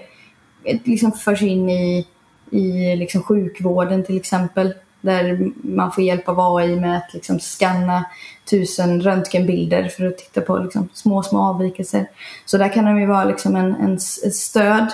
liksom 0.83 1.11
förs 1.11 1.41
in 1.41 1.69
i, 1.69 2.07
i 2.51 2.95
liksom 2.95 3.23
sjukvården 3.23 4.03
till 4.03 4.17
exempel. 4.17 4.73
Där 5.01 5.51
man 5.63 5.91
får 5.91 6.03
hjälp 6.03 6.29
av 6.29 6.39
AI 6.39 6.75
med 6.75 6.97
att 6.97 7.13
liksom 7.13 7.39
scanna 7.39 8.05
tusen 8.49 9.01
röntgenbilder 9.01 9.87
för 9.87 10.05
att 10.05 10.17
titta 10.17 10.41
på 10.41 10.57
liksom 10.57 10.89
små, 10.93 11.23
små 11.23 11.39
avvikelser. 11.39 12.09
Så 12.45 12.57
där 12.57 12.73
kan 12.73 12.85
de 12.85 12.99
ju 12.99 13.05
vara 13.05 13.25
liksom 13.25 13.55
en, 13.55 13.75
en, 13.75 13.93
ett 13.95 14.35
stöd 14.35 14.87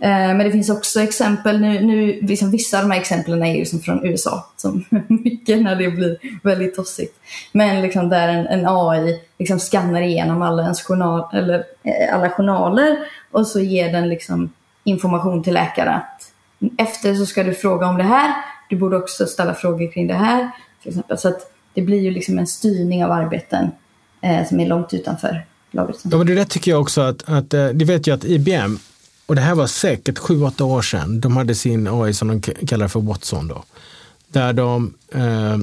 Eh, 0.00 0.08
men 0.10 0.38
det 0.38 0.50
finns 0.50 0.70
också 0.70 1.00
exempel, 1.00 1.60
nu, 1.60 1.80
nu 1.80 2.20
liksom 2.22 2.50
vissa 2.50 2.76
av 2.78 2.82
de 2.84 2.90
här 2.90 3.00
exemplen 3.00 3.42
är 3.42 3.52
ju 3.52 3.58
liksom 3.58 3.80
från 3.80 4.06
USA, 4.06 4.46
som 4.56 4.84
mycket 5.08 5.62
när 5.62 5.76
det 5.76 5.90
blir 5.90 6.18
väldigt 6.42 6.74
tossigt. 6.74 7.20
Men 7.52 7.82
liksom 7.82 8.08
där 8.08 8.28
en, 8.28 8.46
en 8.46 8.66
AI 8.66 9.20
liksom 9.38 9.58
skannar 9.58 10.02
igenom 10.02 10.42
alla, 10.42 10.62
ens 10.62 10.82
journal, 10.82 11.34
eller, 11.34 11.64
eh, 11.82 12.14
alla 12.14 12.30
journaler 12.30 12.98
och 13.30 13.46
så 13.46 13.60
ger 13.60 13.92
den 13.92 14.08
liksom 14.08 14.52
information 14.84 15.42
till 15.42 15.54
läkaren 15.54 15.94
att 15.94 16.32
efter 16.78 17.14
så 17.14 17.26
ska 17.26 17.42
du 17.42 17.54
fråga 17.54 17.86
om 17.86 17.96
det 17.96 18.04
här, 18.04 18.34
du 18.68 18.76
borde 18.76 18.96
också 18.96 19.26
ställa 19.26 19.54
frågor 19.54 19.92
kring 19.92 20.06
det 20.06 20.14
här. 20.14 20.50
Till 20.82 20.88
exempel. 20.88 21.18
Så 21.18 21.28
att 21.28 21.52
det 21.74 21.82
blir 21.82 22.00
ju 22.00 22.10
liksom 22.10 22.38
en 22.38 22.46
styrning 22.46 23.04
av 23.04 23.12
arbeten 23.12 23.70
eh, 24.20 24.48
som 24.48 24.60
är 24.60 24.66
långt 24.66 24.94
utanför 24.94 25.46
lagret. 25.70 25.96
Ja, 26.02 26.16
men 26.16 26.26
det 26.26 26.34
där 26.34 26.44
tycker 26.44 26.70
jag 26.70 26.80
också 26.80 27.00
att, 27.00 27.28
att 27.28 27.54
eh, 27.54 27.66
det 27.66 27.84
vet 27.84 28.06
jag 28.06 28.16
att 28.16 28.24
IBM 28.24 28.78
och 29.28 29.34
det 29.34 29.40
här 29.40 29.54
var 29.54 29.66
säkert 29.66 30.18
sju, 30.18 30.42
åtta 30.42 30.64
år 30.64 30.82
sedan. 30.82 31.20
De 31.20 31.36
hade 31.36 31.54
sin 31.54 31.88
AI 31.88 32.14
som 32.14 32.28
de 32.28 32.40
kallar 32.40 32.88
för 32.88 33.00
Watson. 33.00 33.48
Då, 33.48 33.64
där 34.28 34.52
de 34.52 34.94
eh, 35.12 35.58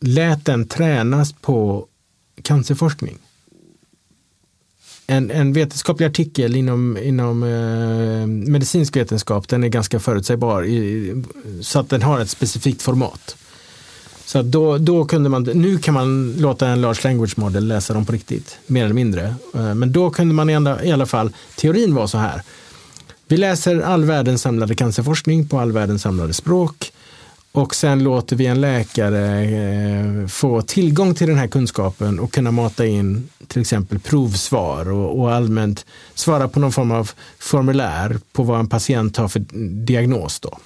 lät 0.00 0.44
den 0.44 0.68
tränas 0.68 1.32
på 1.32 1.86
cancerforskning. 2.42 3.18
En, 5.06 5.30
en 5.30 5.52
vetenskaplig 5.52 6.06
artikel 6.06 6.56
inom, 6.56 6.98
inom 6.98 7.42
eh, 7.42 8.26
medicinsk 8.26 8.96
vetenskap, 8.96 9.48
den 9.48 9.64
är 9.64 9.68
ganska 9.68 10.00
förutsägbar 10.00 10.64
i, 10.64 11.14
så 11.60 11.80
att 11.80 11.88
den 11.88 12.02
har 12.02 12.20
ett 12.20 12.30
specifikt 12.30 12.82
format. 12.82 13.36
Så 14.30 14.42
då, 14.42 14.78
då 14.78 15.04
kunde 15.04 15.28
man, 15.28 15.42
nu 15.42 15.78
kan 15.78 15.94
man 15.94 16.34
låta 16.38 16.68
en 16.68 16.80
large 16.80 17.00
language 17.04 17.38
model 17.38 17.68
läsa 17.68 17.94
dem 17.94 18.06
på 18.06 18.12
riktigt, 18.12 18.58
mer 18.66 18.84
eller 18.84 18.94
mindre. 18.94 19.34
Eh, 19.54 19.74
men 19.74 19.92
då 19.92 20.10
kunde 20.10 20.34
man 20.34 20.50
i 20.50 20.92
alla 20.92 21.06
fall, 21.06 21.32
teorin 21.56 21.94
var 21.94 22.06
så 22.06 22.18
här. 22.18 22.42
Vi 23.28 23.36
läser 23.36 23.80
all 23.80 24.04
världens 24.04 24.42
samlade 24.42 24.74
cancerforskning 24.74 25.48
på 25.48 25.58
all 25.58 25.72
världens 25.72 26.02
samlade 26.02 26.32
språk 26.32 26.92
och 27.52 27.74
sen 27.74 28.04
låter 28.04 28.36
vi 28.36 28.46
en 28.46 28.60
läkare 28.60 29.44
eh, 29.44 30.26
få 30.26 30.62
tillgång 30.62 31.14
till 31.14 31.28
den 31.28 31.38
här 31.38 31.48
kunskapen 31.48 32.18
och 32.18 32.32
kunna 32.32 32.50
mata 32.50 32.86
in 32.86 33.28
till 33.46 33.60
exempel 33.60 33.98
provsvar 33.98 34.90
och, 34.90 35.20
och 35.20 35.32
allmänt 35.32 35.86
svara 36.14 36.48
på 36.48 36.60
någon 36.60 36.72
form 36.72 36.90
av 36.90 37.10
formulär 37.38 38.18
på 38.32 38.42
vad 38.42 38.60
en 38.60 38.68
patient 38.68 39.16
har 39.16 39.28
för 39.28 39.44
diagnos. 39.84 40.40
Då 40.40 40.58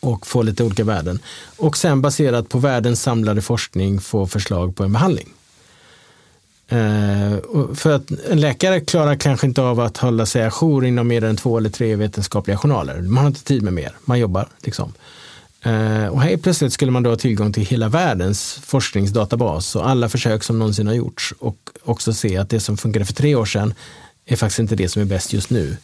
och 0.00 0.26
få 0.26 0.42
lite 0.42 0.64
olika 0.64 0.84
värden. 0.84 1.18
Och 1.56 1.76
sen 1.76 2.02
baserat 2.02 2.48
på 2.48 2.58
världens 2.58 3.02
samlade 3.02 3.42
forskning 3.42 4.00
få 4.00 4.26
förslag 4.26 4.76
på 4.76 4.84
en 4.84 4.92
behandling. 4.92 5.28
Eh, 6.68 7.38
för 7.74 7.92
att 7.92 8.10
en 8.30 8.40
läkare 8.40 8.80
klarar 8.80 9.16
kanske 9.16 9.46
inte 9.46 9.62
av 9.62 9.80
att 9.80 9.96
hålla 9.96 10.26
sig 10.26 10.42
ajour 10.42 10.84
inom 10.84 11.08
mer 11.08 11.24
än 11.24 11.36
två 11.36 11.58
eller 11.58 11.70
tre 11.70 11.96
vetenskapliga 11.96 12.56
journaler. 12.56 13.00
Man 13.00 13.18
har 13.18 13.26
inte 13.28 13.44
tid 13.44 13.62
med 13.62 13.72
mer, 13.72 13.92
man 14.04 14.18
jobbar. 14.18 14.48
Liksom. 14.60 14.92
Eh, 15.62 16.06
och 16.06 16.22
här 16.22 16.36
plötsligt 16.36 16.72
skulle 16.72 16.90
man 16.90 17.02
då 17.02 17.10
ha 17.10 17.16
tillgång 17.16 17.52
till 17.52 17.66
hela 17.66 17.88
världens 17.88 18.60
forskningsdatabas 18.64 19.76
och 19.76 19.88
alla 19.88 20.08
försök 20.08 20.42
som 20.42 20.58
någonsin 20.58 20.86
har 20.86 20.94
gjorts 20.94 21.34
och 21.38 21.56
också 21.82 22.12
se 22.12 22.36
att 22.36 22.50
det 22.50 22.60
som 22.60 22.76
funkade 22.76 23.04
för 23.04 23.12
tre 23.12 23.34
år 23.34 23.44
sedan 23.44 23.74
är 24.26 24.36
faktiskt 24.36 24.58
inte 24.58 24.76
det 24.76 24.88
som 24.88 25.02
är 25.02 25.06
bäst 25.06 25.32
just 25.32 25.50
nu 25.50 25.76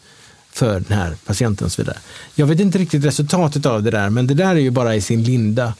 för 0.57 0.81
den 0.81 0.99
här 0.99 1.17
patienten 1.27 1.65
och 1.65 1.73
så 1.73 1.83
vidare. 1.83 1.99
Jag 2.35 2.47
vet 2.47 2.61
inte 2.61 2.79
riktigt 2.79 3.05
resultatet 3.05 3.67
av 3.67 3.83
det 3.83 3.91
där, 3.91 4.11
men 4.11 4.27
det 4.27 4.35
där 4.35 4.51
är 4.51 4.61
ju 4.61 4.71
bara 4.71 4.97
i 4.97 5.01
sin 5.01 5.23
linda. 5.23 5.75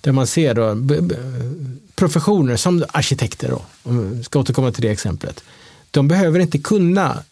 Där 0.00 0.12
man 0.12 0.26
ser 0.26 0.54
då, 0.54 0.76
professioner 1.94 2.56
som 2.56 2.84
arkitekter, 2.88 3.48
då, 3.48 3.62
om 3.82 4.18
vi 4.18 4.24
ska 4.24 4.38
återkomma 4.38 4.72
till 4.72 4.82
det 4.82 4.90
exemplet. 4.90 5.44
De 5.90 6.08
behöver 6.08 6.40
inte 6.40 6.58
kunna 6.58 7.22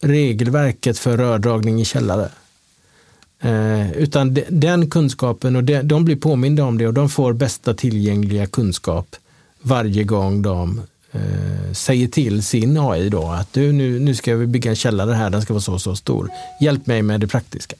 regelverket 0.00 0.98
för 0.98 1.16
rördragning 1.16 1.80
i 1.80 1.84
källare. 1.84 2.28
Eh, 3.40 3.92
utan 3.92 4.34
de, 4.34 4.44
den 4.48 4.90
kunskapen, 4.90 5.56
och 5.56 5.64
de, 5.64 5.82
de 5.82 6.04
blir 6.04 6.16
påminda 6.16 6.64
om 6.64 6.78
det 6.78 6.86
och 6.86 6.94
de 6.94 7.08
får 7.08 7.32
bästa 7.32 7.74
tillgängliga 7.74 8.46
kunskap 8.46 9.16
varje 9.62 10.04
gång 10.04 10.42
de 10.42 10.82
Eh, 11.18 11.72
säger 11.72 12.08
till 12.08 12.42
sin 12.42 12.78
AI 12.78 13.08
då 13.08 13.28
att 13.28 13.52
du, 13.52 13.72
nu, 13.72 14.00
nu 14.00 14.14
ska 14.14 14.36
vi 14.36 14.46
bygga 14.46 14.70
en 14.70 14.76
källare 14.76 15.12
här, 15.12 15.30
den 15.30 15.42
ska 15.42 15.52
vara 15.52 15.60
så 15.62 15.78
så 15.78 15.96
stor. 15.96 16.30
Hjälp 16.60 16.86
mig 16.86 17.02
med 17.02 17.20
det 17.20 17.26
praktiska. 17.26 17.76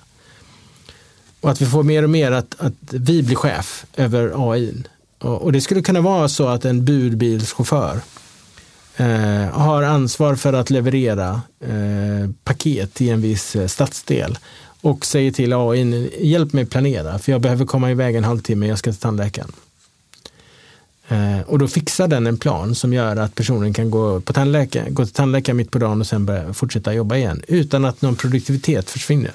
Och 1.41 1.51
att 1.51 1.62
vi 1.62 1.66
får 1.66 1.82
mer 1.82 2.03
och 2.03 2.11
mer 2.11 2.32
att, 2.32 2.55
att 2.59 2.72
vi 2.80 3.22
blir 3.22 3.36
chef 3.36 3.86
över 3.97 4.53
AI. 4.53 4.84
Och, 5.18 5.43
och 5.43 5.53
det 5.53 5.61
skulle 5.61 5.82
kunna 5.82 6.01
vara 6.01 6.28
så 6.28 6.49
att 6.49 6.64
en 6.64 6.84
budbilschaufför 6.84 8.01
eh, 8.97 9.51
har 9.51 9.82
ansvar 9.82 10.34
för 10.34 10.53
att 10.53 10.70
leverera 10.70 11.43
eh, 11.61 12.30
paket 12.45 13.01
i 13.01 13.11
en 13.11 13.20
viss 13.20 13.57
eh, 13.57 13.66
stadsdel 13.66 14.39
och 14.80 15.07
säger 15.07 15.30
till 15.30 15.53
AI, 15.53 16.11
hjälp 16.20 16.53
mig 16.53 16.66
planera 16.66 17.18
för 17.18 17.32
jag 17.32 17.41
behöver 17.41 17.66
komma 17.66 17.91
iväg 17.91 18.16
en 18.16 18.24
halvtimme, 18.24 18.66
jag 18.66 18.78
ska 18.78 18.93
till 18.93 19.01
tandläkaren. 19.01 19.53
Eh, 21.09 21.40
och 21.46 21.59
då 21.59 21.68
fixar 21.68 22.09
den 22.09 22.26
en 22.26 22.38
plan 22.38 22.74
som 22.74 22.92
gör 22.92 23.16
att 23.16 23.34
personen 23.34 23.72
kan 23.72 23.90
gå, 23.90 24.20
på 24.20 24.32
tandläkare, 24.32 24.90
gå 24.90 25.04
till 25.04 25.14
tandläkaren 25.14 25.56
mitt 25.56 25.70
på 25.70 25.78
dagen 25.78 26.00
och 26.00 26.06
sen 26.06 26.26
börja 26.26 26.52
fortsätta 26.52 26.94
jobba 26.94 27.16
igen 27.16 27.42
utan 27.48 27.84
att 27.84 28.02
någon 28.02 28.16
produktivitet 28.16 28.90
försvinner. 28.90 29.34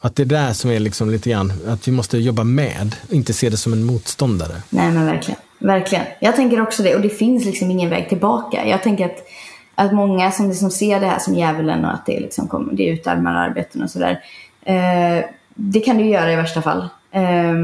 Att 0.00 0.16
det 0.16 0.22
är 0.22 0.26
där 0.26 0.52
som 0.52 0.70
är 0.70 0.80
liksom 0.80 1.10
lite 1.10 1.30
grann, 1.30 1.52
att 1.68 1.88
vi 1.88 1.92
måste 1.92 2.18
jobba 2.18 2.44
med, 2.44 2.96
inte 3.10 3.32
se 3.32 3.50
det 3.50 3.56
som 3.56 3.72
en 3.72 3.84
motståndare. 3.84 4.62
Nej 4.70 4.90
men 4.90 5.06
verkligen, 5.06 5.40
verkligen. 5.58 6.04
Jag 6.20 6.36
tänker 6.36 6.60
också 6.60 6.82
det 6.82 6.94
och 6.94 7.00
det 7.00 7.08
finns 7.08 7.44
liksom 7.44 7.70
ingen 7.70 7.90
väg 7.90 8.08
tillbaka. 8.08 8.66
Jag 8.66 8.82
tänker 8.82 9.04
att, 9.04 9.26
att 9.74 9.94
många 9.94 10.30
som 10.30 10.48
liksom 10.48 10.70
ser 10.70 11.00
det 11.00 11.06
här 11.06 11.18
som 11.18 11.34
djävulen 11.34 11.84
och 11.84 11.94
att 11.94 12.06
det, 12.06 12.20
liksom 12.20 12.48
kommer, 12.48 12.72
det 12.72 12.86
utarmar 12.86 13.34
arbeten 13.34 13.82
och 13.82 13.90
sådär. 13.90 14.20
Eh, 14.64 15.24
det 15.54 15.80
kan 15.80 15.98
det 15.98 16.04
göra 16.04 16.32
i 16.32 16.36
värsta 16.36 16.62
fall. 16.62 16.88
Eh, 17.10 17.54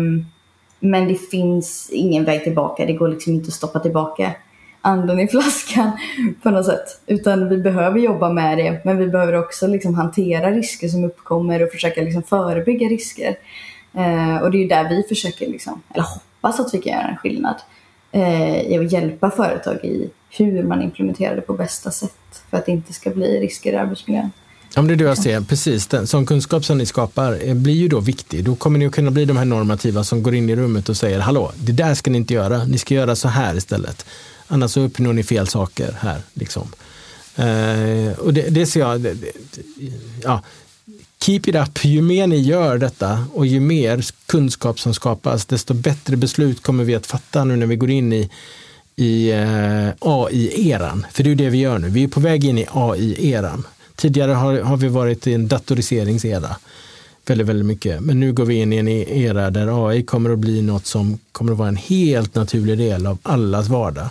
men 0.85 1.09
det 1.09 1.14
finns 1.14 1.91
ingen 1.93 2.24
väg 2.24 2.45
tillbaka. 2.45 2.87
Det 2.87 2.93
går 2.93 3.09
liksom 3.09 3.33
inte 3.33 3.49
att 3.49 3.55
stoppa 3.55 3.78
tillbaka 3.78 4.33
anden 4.80 5.20
i 5.20 5.28
flaskan 5.30 5.91
på 6.43 6.51
något 6.51 6.66
sätt. 6.66 7.01
Utan 7.07 7.49
vi 7.49 7.59
behöver 7.59 7.99
jobba 7.99 8.33
med 8.33 8.59
det. 8.59 8.80
Men 8.85 8.99
vi 8.99 9.09
behöver 9.09 9.33
också 9.33 9.66
liksom 9.66 9.95
hantera 9.95 10.51
risker 10.51 10.89
som 10.89 11.05
uppkommer 11.05 11.62
och 11.62 11.70
försöka 11.70 12.01
liksom 12.01 12.22
förebygga 12.22 12.89
risker. 12.89 13.37
Eh, 13.95 14.37
och 14.43 14.51
det 14.51 14.59
är 14.59 14.62
ju 14.62 14.68
där 14.68 14.89
vi 14.89 15.03
försöker, 15.03 15.47
liksom, 15.47 15.83
eller 15.95 16.05
hoppas 16.05 16.61
att 16.61 16.74
vi 16.74 16.78
kan 16.78 16.93
göra 16.93 17.09
en 17.09 17.16
skillnad. 17.16 17.57
Eh, 18.12 18.61
I 18.62 18.78
att 18.78 18.93
hjälpa 18.93 19.30
företag 19.30 19.85
i 19.85 20.11
hur 20.30 20.62
man 20.62 20.83
implementerar 20.83 21.37
det 21.37 21.43
på 21.43 21.55
bästa 21.55 21.91
sätt. 21.91 22.45
För 22.51 22.57
att 22.57 22.66
det 22.66 22.72
inte 22.72 22.93
ska 22.93 23.11
bli 23.11 23.41
risker 23.41 23.72
i 23.72 23.76
arbetsmiljön. 23.76 24.30
Ja, 24.75 24.83
men 24.83 24.89
det 24.89 24.95
är 24.95 24.97
det 24.97 25.05
jag 25.05 25.18
ser, 25.18 25.41
precis. 25.41 25.87
Den, 25.87 26.07
sån 26.07 26.27
kunskap 26.27 26.64
som 26.64 26.79
ni 26.79 26.87
skapar 26.87 27.39
eh, 27.49 27.55
blir 27.55 27.75
ju 27.75 27.89
då 27.89 28.01
viktig. 28.01 28.45
Då 28.45 28.57
kommer 28.57 28.79
ni 28.79 28.87
att 28.87 28.93
kunna 28.93 29.11
bli 29.11 29.25
de 29.25 29.37
här 29.37 29.45
normativa 29.45 30.05
som 30.05 30.23
går 30.23 30.35
in 30.35 30.51
i 30.51 30.57
rummet 30.57 30.89
och 30.89 30.97
säger 30.97 31.20
hallå, 31.20 31.53
det 31.57 31.73
där 31.73 31.95
ska 31.95 32.11
ni 32.11 32.18
inte 32.18 32.35
göra, 32.35 32.64
ni 32.64 32.79
ska 32.79 32.95
göra 32.95 33.16
så 33.16 33.29
här 33.29 33.57
istället. 33.57 34.07
Annars 34.47 34.70
så 34.70 34.81
uppnår 34.81 35.12
ni 35.12 35.23
fel 35.23 35.47
saker 35.47 35.97
här. 36.01 36.23
Liksom. 36.35 36.68
Eh, 37.37 38.18
och 38.18 38.35
det, 38.35 38.51
det 38.51 38.66
ser 38.66 38.81
jag, 38.81 39.01
det, 39.01 39.14
det, 39.14 39.33
ja, 40.23 40.43
keep 41.23 41.41
it 41.47 41.55
up. 41.55 41.85
Ju 41.85 42.03
mer 42.03 42.27
ni 42.27 42.41
gör 42.41 42.79
detta 42.79 43.25
och 43.33 43.47
ju 43.47 43.61
mer 43.61 44.05
kunskap 44.27 44.81
som 44.81 44.95
skapas, 44.95 45.47
desto 45.47 45.75
bättre 45.75 46.16
beslut 46.16 46.62
kommer 46.62 46.85
vi 46.85 46.95
att 46.95 47.07
fatta 47.07 47.45
nu 47.45 47.57
när 47.57 47.66
vi 47.66 47.77
går 47.77 47.91
in 47.91 48.12
i, 48.12 48.31
i 48.97 49.31
eh, 49.31 49.89
AI-eran. 50.01 51.07
För 51.12 51.23
det 51.23 51.31
är 51.31 51.35
det 51.35 51.51
vi 51.51 51.59
gör 51.59 51.79
nu. 51.79 51.89
Vi 51.89 52.05
är 52.05 52.09
på 52.09 52.20
väg 52.20 52.45
in 52.45 52.59
i 52.59 52.66
AI-eran. 52.73 53.64
Tidigare 53.97 54.32
har, 54.32 54.61
har 54.61 54.76
vi 54.76 54.88
varit 54.88 55.26
i 55.26 55.34
en 55.34 55.49
datoriseringsera 55.49 56.57
väldigt, 57.26 57.47
väldigt 57.47 57.66
mycket. 57.66 58.01
Men 58.01 58.20
nu 58.20 58.32
går 58.32 58.45
vi 58.45 58.55
in 58.55 58.72
i 58.72 58.76
en 58.76 58.88
e-, 58.88 59.07
era 59.09 59.51
där 59.51 59.88
AI 59.88 60.03
kommer 60.03 60.30
att 60.30 60.38
bli 60.38 60.62
något 60.62 60.86
som 60.86 61.18
kommer 61.32 61.53
att 61.53 61.59
vara 61.59 61.68
en 61.68 61.76
helt 61.76 62.34
naturlig 62.34 62.78
del 62.78 63.07
av 63.07 63.18
allas 63.22 63.68
vardag. 63.68 64.07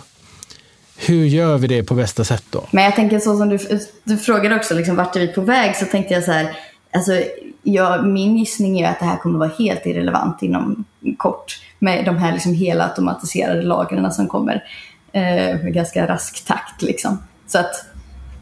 Hur 0.96 1.24
gör 1.24 1.58
vi 1.58 1.66
det 1.66 1.82
på 1.82 1.94
bästa 1.94 2.24
sätt 2.24 2.44
då? 2.50 2.66
Men 2.70 2.84
jag 2.84 2.94
tänker 2.94 3.18
så 3.18 3.38
som 3.38 3.48
du, 3.48 3.58
du 4.04 4.18
frågade 4.18 4.56
också, 4.56 4.74
liksom, 4.74 4.96
vart 4.96 5.16
är 5.16 5.20
vi 5.20 5.28
på 5.28 5.40
väg? 5.40 5.76
Så 5.76 5.84
tänkte 5.84 6.14
jag 6.14 6.24
så 6.24 6.32
här, 6.32 6.56
alltså, 6.92 7.22
ja, 7.62 8.02
min 8.02 8.36
gissning 8.36 8.80
är 8.80 8.90
att 8.90 8.98
det 8.98 9.04
här 9.04 9.16
kommer 9.16 9.34
att 9.34 9.50
vara 9.50 9.58
helt 9.58 9.86
irrelevant 9.86 10.42
inom 10.42 10.84
kort 11.16 11.60
med 11.78 12.04
de 12.04 12.16
här 12.16 12.32
liksom 12.32 12.54
hela 12.54 12.88
automatiserade 12.88 13.62
lagren 13.62 14.12
som 14.12 14.28
kommer 14.28 14.64
eh, 15.12 15.22
med 15.62 15.74
ganska 15.74 16.06
rask 16.06 16.46
takt. 16.46 16.82
Liksom. 16.82 17.18
Så 17.46 17.58
att 17.58 17.84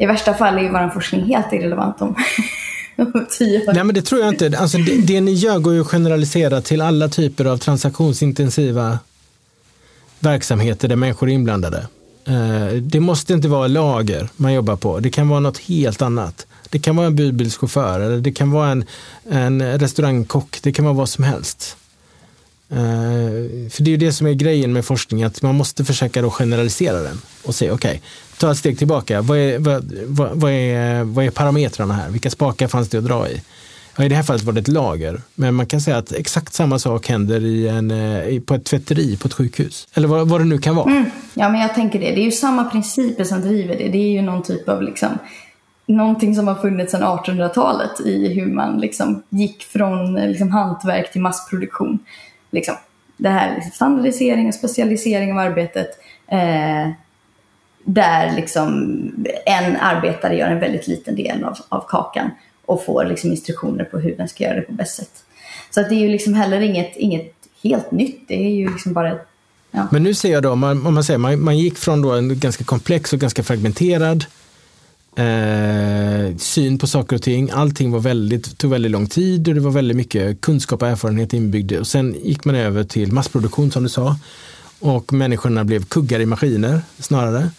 i 0.00 0.06
värsta 0.06 0.34
fall 0.34 0.58
är 0.58 0.62
ju 0.62 0.68
vår 0.68 0.90
forskning 0.94 1.24
helt 1.24 1.52
irrelevant 1.52 2.02
om 2.02 2.14
tio 3.30 3.68
år. 3.68 3.72
Nej, 3.72 3.84
men 3.84 3.94
det 3.94 4.02
tror 4.02 4.20
jag 4.20 4.28
inte. 4.34 4.58
Alltså, 4.58 4.78
det, 4.78 4.96
det 4.96 5.20
ni 5.20 5.32
gör 5.32 5.58
går 5.58 5.74
ju 5.74 5.80
att 5.80 5.86
generalisera 5.86 6.60
till 6.60 6.80
alla 6.80 7.08
typer 7.08 7.44
av 7.44 7.56
transaktionsintensiva 7.56 8.98
verksamheter 10.20 10.88
där 10.88 10.96
människor 10.96 11.28
är 11.28 11.32
inblandade. 11.32 11.86
Eh, 12.24 12.66
det 12.72 13.00
måste 13.00 13.32
inte 13.32 13.48
vara 13.48 13.66
lager 13.66 14.28
man 14.36 14.52
jobbar 14.52 14.76
på. 14.76 14.98
Det 14.98 15.10
kan 15.10 15.28
vara 15.28 15.40
något 15.40 15.58
helt 15.58 16.02
annat. 16.02 16.46
Det 16.70 16.78
kan 16.78 16.96
vara 16.96 17.06
en 17.06 17.16
budbilschaufför 17.16 18.00
eller 18.00 18.18
det 18.18 18.32
kan 18.32 18.50
vara 18.50 18.70
en, 18.70 18.84
en 19.30 19.78
restaurangkock. 19.78 20.58
Det 20.62 20.72
kan 20.72 20.84
vara 20.84 20.94
vad 20.94 21.08
som 21.08 21.24
helst. 21.24 21.76
Eh, 22.72 23.70
för 23.70 23.82
det 23.82 23.88
är 23.88 23.92
ju 23.92 23.96
det 23.96 24.12
som 24.12 24.26
är 24.26 24.32
grejen 24.32 24.72
med 24.72 24.84
forskning, 24.84 25.22
att 25.22 25.42
man 25.42 25.54
måste 25.54 25.84
försöka 25.84 26.22
då 26.22 26.30
generalisera 26.30 27.00
den 27.00 27.20
och 27.44 27.54
se, 27.54 27.70
okej, 27.70 27.90
okay, 27.90 28.00
ta 28.38 28.50
ett 28.50 28.58
steg 28.58 28.78
tillbaka. 28.78 29.22
Vad 29.22 29.38
är, 29.38 29.58
vad, 29.58 29.84
vad, 30.34 30.52
är, 30.52 31.04
vad 31.04 31.24
är 31.24 31.30
parametrarna 31.30 31.94
här? 31.94 32.10
Vilka 32.10 32.30
spakar 32.30 32.68
fanns 32.68 32.88
det 32.88 32.98
att 32.98 33.04
dra 33.04 33.28
i? 33.28 33.42
Ja, 33.96 34.04
I 34.04 34.08
det 34.08 34.14
här 34.14 34.22
fallet 34.22 34.42
var 34.42 34.52
det 34.52 34.60
ett 34.60 34.68
lager, 34.68 35.20
men 35.34 35.54
man 35.54 35.66
kan 35.66 35.80
säga 35.80 35.96
att 35.96 36.12
exakt 36.12 36.54
samma 36.54 36.78
sak 36.78 37.08
händer 37.08 37.44
i 37.44 37.68
en, 37.68 37.90
eh, 37.90 38.40
på 38.40 38.54
ett 38.54 38.64
tvätteri 38.64 39.16
på 39.16 39.28
ett 39.28 39.34
sjukhus. 39.34 39.88
Eller 39.94 40.08
vad, 40.08 40.28
vad 40.28 40.40
det 40.40 40.44
nu 40.44 40.58
kan 40.58 40.76
vara. 40.76 40.90
Mm. 40.90 41.10
Ja, 41.34 41.48
men 41.48 41.60
jag 41.60 41.74
tänker 41.74 42.00
det. 42.00 42.10
Det 42.10 42.20
är 42.20 42.24
ju 42.24 42.30
samma 42.30 42.64
principer 42.64 43.24
som 43.24 43.40
driver 43.40 43.76
det. 43.76 43.88
Det 43.88 43.98
är 43.98 44.10
ju 44.10 44.22
någon 44.22 44.42
typ 44.42 44.68
av 44.68 44.82
liksom, 44.82 45.18
någonting 45.86 46.34
som 46.34 46.48
har 46.48 46.54
funnits 46.54 46.92
sedan 46.92 47.02
1800-talet 47.02 48.00
i 48.04 48.28
hur 48.28 48.46
man 48.46 48.80
liksom 48.80 49.22
gick 49.28 49.62
från 49.62 50.14
liksom, 50.14 50.50
hantverk 50.50 51.12
till 51.12 51.20
massproduktion 51.20 51.98
liksom, 52.50 52.74
det 53.16 53.28
här 53.28 53.54
liksom 53.54 53.72
standardisering 53.72 54.48
och 54.48 54.54
specialisering 54.54 55.32
av 55.32 55.38
arbetet. 55.38 55.88
Eh, 56.26 56.90
där 57.84 58.36
liksom 58.36 58.68
en 59.46 59.76
arbetare 59.76 60.36
gör 60.36 60.48
en 60.48 60.60
väldigt 60.60 60.88
liten 60.88 61.16
del 61.16 61.44
av, 61.44 61.56
av 61.68 61.84
kakan 61.88 62.30
och 62.66 62.84
får 62.84 63.04
liksom 63.04 63.30
instruktioner 63.30 63.84
på 63.84 63.98
hur 63.98 64.16
den 64.16 64.28
ska 64.28 64.44
göra 64.44 64.54
det 64.54 64.62
på 64.62 64.72
bäst 64.72 64.96
sätt. 64.96 65.24
Så 65.70 65.80
att 65.80 65.88
det 65.88 65.94
är 65.94 66.00
ju 66.00 66.08
liksom 66.08 66.34
heller 66.34 66.60
inget, 66.60 66.96
inget 66.96 67.34
helt 67.62 67.90
nytt. 67.90 68.28
Det 68.28 68.34
är 68.34 68.50
ju 68.50 68.72
liksom 68.72 68.92
bara 68.92 69.18
Ja. 69.70 69.88
Men 69.90 70.02
nu 70.02 70.14
ser 70.14 70.32
jag 70.32 70.42
då, 70.42 70.50
om 70.50 70.58
man, 70.58 70.86
om 70.86 70.94
man, 70.94 71.04
säger, 71.04 71.18
man, 71.18 71.40
man 71.40 71.58
gick 71.58 71.78
från 71.78 72.02
då 72.02 72.12
en 72.12 72.38
ganska 72.38 72.64
komplex 72.64 73.12
och 73.12 73.18
ganska 73.18 73.42
fragmenterad 73.42 74.24
eh, 75.16 76.36
syn 76.36 76.78
på 76.78 76.86
saker 76.86 77.16
och 77.16 77.22
ting. 77.22 77.50
Allting 77.50 77.90
var 77.90 78.00
väldigt, 78.00 78.58
tog 78.58 78.70
väldigt 78.70 78.92
lång 78.92 79.06
tid 79.06 79.48
och 79.48 79.54
det 79.54 79.60
var 79.60 79.70
väldigt 79.70 79.96
mycket 79.96 80.40
kunskap 80.40 80.82
och 80.82 80.88
erfarenhet 80.88 81.32
inbyggd. 81.32 81.72
Och 81.72 81.86
sen 81.86 82.16
gick 82.22 82.44
man 82.44 82.54
över 82.54 82.84
till 82.84 83.12
massproduktion 83.12 83.70
som 83.70 83.82
du 83.82 83.88
sa. 83.88 84.16
Och 84.78 85.12
människorna 85.12 85.64
blev 85.64 85.84
kuggar 85.84 86.20
i 86.20 86.26
maskiner 86.26 86.82
snarare. 86.98 87.50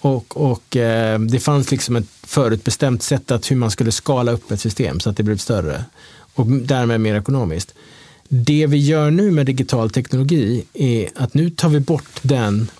Och, 0.00 0.50
och 0.50 0.76
eh, 0.76 1.18
det 1.18 1.40
fanns 1.40 1.70
liksom 1.70 1.96
ett 1.96 2.08
förutbestämt 2.22 3.02
sätt 3.02 3.30
att 3.30 3.50
hur 3.50 3.56
man 3.56 3.70
skulle 3.70 3.92
skala 3.92 4.32
upp 4.32 4.50
ett 4.50 4.60
system 4.60 5.00
så 5.00 5.10
att 5.10 5.16
det 5.16 5.22
blev 5.22 5.36
större 5.36 5.84
och 6.34 6.46
därmed 6.46 7.00
mer 7.00 7.14
ekonomiskt. 7.14 7.74
Det 8.28 8.66
vi 8.66 8.78
gör 8.78 9.10
nu 9.10 9.30
med 9.30 9.46
digital 9.46 9.90
teknologi 9.90 10.64
är 10.72 11.08
att 11.14 11.34
nu 11.34 11.50
tar 11.50 11.68
vi 11.68 11.80
bort 11.80 12.18
den 12.22 12.70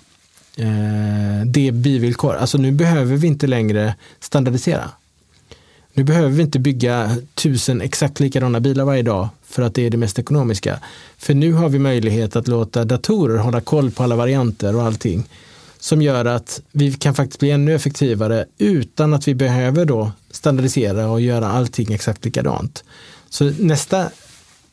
eh, 0.57 1.45
det 1.45 1.71
bivillkor. 1.71 2.35
Alltså 2.35 2.57
nu 2.57 2.71
behöver 2.71 3.15
vi 3.15 3.27
inte 3.27 3.47
längre 3.47 3.95
standardisera. 4.19 4.89
Nu 5.93 6.03
behöver 6.03 6.29
vi 6.29 6.41
inte 6.41 6.59
bygga 6.59 7.17
tusen 7.35 7.81
exakt 7.81 8.19
likadana 8.19 8.59
bilar 8.59 8.85
varje 8.85 9.03
dag 9.03 9.29
för 9.43 9.61
att 9.61 9.75
det 9.75 9.85
är 9.85 9.89
det 9.89 9.97
mest 9.97 10.19
ekonomiska. 10.19 10.79
För 11.17 11.33
nu 11.33 11.53
har 11.53 11.69
vi 11.69 11.79
möjlighet 11.79 12.35
att 12.35 12.47
låta 12.47 12.85
datorer 12.85 13.37
hålla 13.37 13.61
koll 13.61 13.91
på 13.91 14.03
alla 14.03 14.15
varianter 14.15 14.75
och 14.75 14.83
allting 14.83 15.29
som 15.79 16.01
gör 16.01 16.25
att 16.25 16.61
vi 16.71 16.93
kan 16.93 17.15
faktiskt 17.15 17.39
bli 17.39 17.51
ännu 17.51 17.75
effektivare 17.75 18.45
utan 18.57 19.13
att 19.13 19.27
vi 19.27 19.35
behöver 19.35 19.85
då 19.85 20.11
standardisera 20.31 21.09
och 21.09 21.21
göra 21.21 21.51
allting 21.51 21.93
exakt 21.93 22.25
likadant. 22.25 22.83
Så 23.29 23.51
nästa 23.59 24.09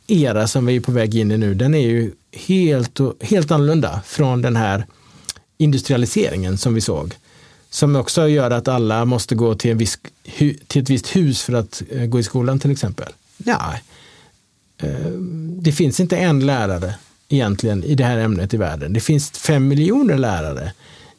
era 0.07 0.47
som 0.47 0.67
vi 0.67 0.77
är 0.77 0.81
på 0.81 0.93
väg 0.93 1.15
in 1.15 1.31
i 1.31 1.39
nu, 1.39 1.55
den 1.55 1.75
är 1.75 1.89
ju 1.89 2.13
helt, 2.33 3.01
helt 3.21 3.51
annorlunda 3.51 4.01
från 4.07 4.43
den 4.43 4.57
här 4.57 4.87
industrialiseringen 5.59 6.59
som 6.59 6.75
vi 6.75 6.81
såg. 6.81 7.15
Som 7.71 7.97
också 7.97 8.29
gör 8.29 8.51
att 8.51 8.69
alla 8.69 9.05
måste 9.05 9.35
gå 9.35 9.55
till, 9.55 9.71
en 9.71 9.79
viss, 9.79 9.99
till 10.67 10.83
ett 10.83 10.91
visst 10.91 11.17
hus 11.17 11.43
för 11.43 11.53
att 11.53 11.83
eh, 11.91 12.07
gå 12.07 12.21
i 12.21 12.23
skolan 12.23 12.59
till 12.59 12.71
exempel. 12.71 13.13
Nej, 13.37 13.83
eh, 14.79 15.11
det 15.61 15.73
finns 15.73 16.01
inte 16.01 16.17
en 16.17 16.47
lärare 16.47 16.95
egentligen 17.29 17.85
i 17.85 17.95
det 17.95 18.05
här 18.05 18.19
ämnet 18.19 18.55
i 18.55 18.57
världen. 18.57 18.93
Det 18.93 19.01
finns 19.01 19.31
fem 19.31 19.69
miljoner 19.69 20.19
lärare 20.19 20.73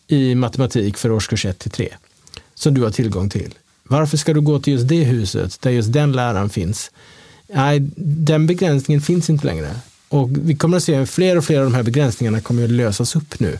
i 0.08 0.36
matematik 0.36 0.98
för 0.98 1.12
årskurs 1.12 1.46
1 1.46 1.60
till 1.60 1.72
3 1.72 1.94
som 2.56 2.74
du 2.74 2.82
har 2.82 2.92
tillgång 2.92 3.30
till. 3.30 3.54
Varför 3.84 4.18
ska 4.18 4.34
du 4.34 4.42
gå 4.42 4.60
till 4.60 4.74
just 4.74 4.88
det 4.88 5.04
huset 5.04 5.62
där 5.62 5.72
just 5.72 5.94
den 5.94 6.12
läraren 6.12 6.50
finns? 6.50 6.92
Nej, 7.54 7.80
den 7.98 8.48
begränsningen 8.48 9.02
finns 9.02 9.30
inte 9.30 9.46
längre. 9.46 9.76
Och 10.10 10.30
vi 10.32 10.56
kommer 10.56 10.78
att 10.78 10.84
se 10.84 10.96
att 10.96 11.10
fler 11.10 11.38
och 11.38 11.46
fler 11.46 11.60
av 11.60 11.64
de 11.64 11.74
här 11.74 11.84
begränsningarna 11.84 12.42
kommer 12.42 12.64
att 12.64 12.70
lösas 12.70 13.16
upp 13.16 13.40
nu. 13.40 13.60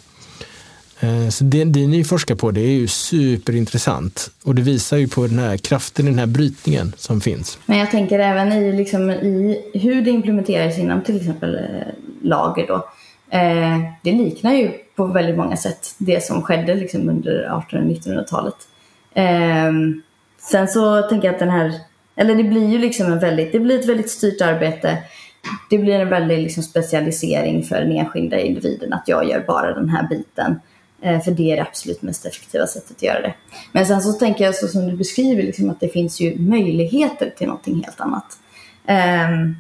Eh, 1.00 1.30
så 1.30 1.44
det, 1.44 1.64
det 1.64 1.88
ni 1.88 2.04
forskar 2.04 2.36
på 2.36 2.52
det 2.52 2.62
är 2.62 2.72
ju 2.72 2.88
superintressant 2.88 4.32
och 4.44 4.56
det 4.56 4.62
visar 4.62 4.98
ju 4.98 5.08
på 5.08 5.28
den 5.28 5.40
här 5.40 5.58
kraften 5.58 6.08
i 6.08 6.10
den 6.10 6.20
här 6.20 6.26
brytningen 6.26 6.94
som 6.98 7.22
finns. 7.22 7.60
Men 7.66 7.78
jag 7.78 7.92
tänker 7.92 8.20
även 8.20 8.52
i, 8.52 8.72
liksom, 8.72 9.10
i 9.12 9.62
hur 9.74 10.02
det 10.02 10.12
implementeras 10.12 10.78
inom 10.78 11.02
till 11.02 11.18
exempel 11.18 11.56
eh, 11.56 11.62
lager 12.22 12.68
då. 12.68 12.76
Eh, 13.30 13.80
det 14.04 14.12
liknar 14.12 14.54
ju 14.54 14.72
på 14.96 15.06
väldigt 15.06 15.38
många 15.38 15.58
sätt 15.58 15.96
det 15.98 16.24
som 16.24 16.42
skedde 16.42 16.76
liksom 16.76 17.10
under 17.10 17.32
1800 17.32 17.80
och 17.80 18.06
1900-talet. 18.06 18.56
Eh, 19.14 19.74
sen 20.52 20.68
så 20.68 21.02
tänker 21.02 21.28
jag 21.28 21.34
att 21.34 21.40
den 21.40 21.50
här, 21.50 21.74
eller 22.16 22.36
det 22.36 22.44
blir 22.44 22.70
ju 22.70 22.78
liksom 22.78 23.12
en 23.12 23.20
väldigt, 23.20 23.52
det 23.52 23.60
blir 23.60 23.80
ett 23.80 23.90
väldigt 23.90 24.10
styrt 24.10 24.42
arbete. 24.42 24.98
Det 25.70 25.78
blir 25.78 26.00
en 26.00 26.10
väldig 26.10 26.40
liksom 26.40 26.64
specialisering 26.64 27.64
för 27.64 27.76
den 27.76 27.92
enskilda 27.92 28.40
individen 28.40 28.94
att 28.94 29.04
jag 29.08 29.30
gör 29.30 29.44
bara 29.48 29.74
den 29.74 29.90
här 29.90 30.08
biten. 30.08 30.60
Eh, 31.02 31.22
för 31.22 31.32
det 31.32 31.52
är 31.52 31.56
det 31.56 31.62
absolut 31.62 32.02
mest 32.02 32.26
effektiva 32.26 32.68
sättet 32.68 32.92
att 32.92 33.04
göra 33.04 33.22
det. 33.22 33.36
Men 33.72 33.86
sen 33.86 34.02
så 34.02 34.14
tänker 34.14 34.44
jag 34.44 34.56
så 34.56 34.68
som 34.68 34.88
du 34.88 34.98
beskriver 34.98 35.44
liksom 35.44 35.70
att 35.70 35.80
det 35.80 35.90
finns 35.90 36.20
ju 36.20 36.40
möjligheter 36.40 37.34
till 37.38 37.48
någonting 37.48 37.84
helt 37.84 38.00
annat. 38.00 38.38
Um, 38.88 39.56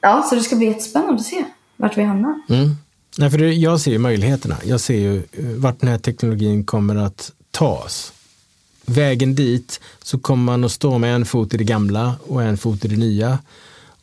ja, 0.00 0.26
så 0.30 0.34
det 0.34 0.40
ska 0.40 0.56
bli 0.56 0.66
jättespännande 0.66 1.14
att 1.14 1.26
se 1.26 1.44
vart 1.76 1.98
vi 1.98 2.02
hamnar. 2.02 2.40
Mm. 2.48 2.76
Nej, 3.18 3.30
för 3.30 3.38
det, 3.38 3.52
jag 3.52 3.80
ser 3.80 3.90
ju 3.90 3.98
möjligheterna. 3.98 4.56
Jag 4.64 4.80
ser 4.80 4.98
ju 4.98 5.16
eh, 5.16 5.44
vart 5.56 5.80
den 5.80 5.90
här 5.90 5.98
teknologin 5.98 6.64
kommer 6.64 6.96
att 6.96 7.32
tas. 7.50 8.12
Vägen 8.86 9.34
dit 9.34 9.80
så 10.02 10.18
kommer 10.18 10.44
man 10.44 10.64
att 10.64 10.72
stå 10.72 10.98
med 10.98 11.14
en 11.14 11.24
fot 11.24 11.54
i 11.54 11.56
det 11.56 11.64
gamla 11.64 12.14
och 12.26 12.42
en 12.42 12.56
fot 12.56 12.84
i 12.84 12.88
det 12.88 12.96
nya. 12.96 13.38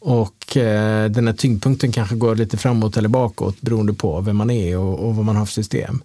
Och 0.04 0.58
eh, 0.58 1.12
den 1.12 1.28
här 1.28 1.34
tyngdpunkten 1.34 1.91
kanske 1.91 2.16
går 2.16 2.36
lite 2.36 2.58
framåt 2.58 2.97
eller 2.97 3.10
bakåt 3.10 3.62
beroende 3.62 3.93
på 3.93 4.22
vem 4.22 4.38
man 4.38 4.49
är 4.49 4.78
och, 4.78 4.99
och 4.99 5.16
vad 5.16 5.26
man 5.26 5.36
har 5.36 5.45
för 5.45 5.54
system. 5.54 6.04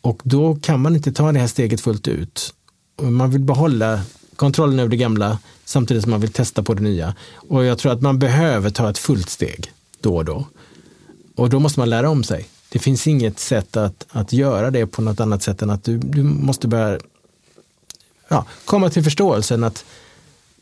Och 0.00 0.20
då 0.24 0.56
kan 0.62 0.80
man 0.80 0.96
inte 0.96 1.12
ta 1.12 1.32
det 1.32 1.38
här 1.38 1.46
steget 1.46 1.80
fullt 1.80 2.08
ut. 2.08 2.54
Man 3.02 3.30
vill 3.30 3.40
behålla 3.40 4.00
kontrollen 4.36 4.78
över 4.78 4.90
det 4.90 4.96
gamla 4.96 5.38
samtidigt 5.64 6.02
som 6.02 6.10
man 6.10 6.20
vill 6.20 6.32
testa 6.32 6.62
på 6.62 6.74
det 6.74 6.82
nya. 6.82 7.14
Och 7.34 7.64
jag 7.64 7.78
tror 7.78 7.92
att 7.92 8.02
man 8.02 8.18
behöver 8.18 8.70
ta 8.70 8.90
ett 8.90 8.98
fullt 8.98 9.30
steg 9.30 9.72
då 10.00 10.16
och 10.16 10.24
då. 10.24 10.46
Och 11.36 11.50
då 11.50 11.60
måste 11.60 11.80
man 11.80 11.90
lära 11.90 12.10
om 12.10 12.24
sig. 12.24 12.48
Det 12.68 12.78
finns 12.78 13.06
inget 13.06 13.38
sätt 13.38 13.76
att, 13.76 14.06
att 14.10 14.32
göra 14.32 14.70
det 14.70 14.86
på 14.86 15.02
något 15.02 15.20
annat 15.20 15.42
sätt 15.42 15.62
än 15.62 15.70
att 15.70 15.84
du, 15.84 15.98
du 15.98 16.22
måste 16.22 16.68
börja 16.68 16.98
ja, 18.28 18.46
komma 18.64 18.90
till 18.90 19.04
förståelsen 19.04 19.64
att 19.64 19.84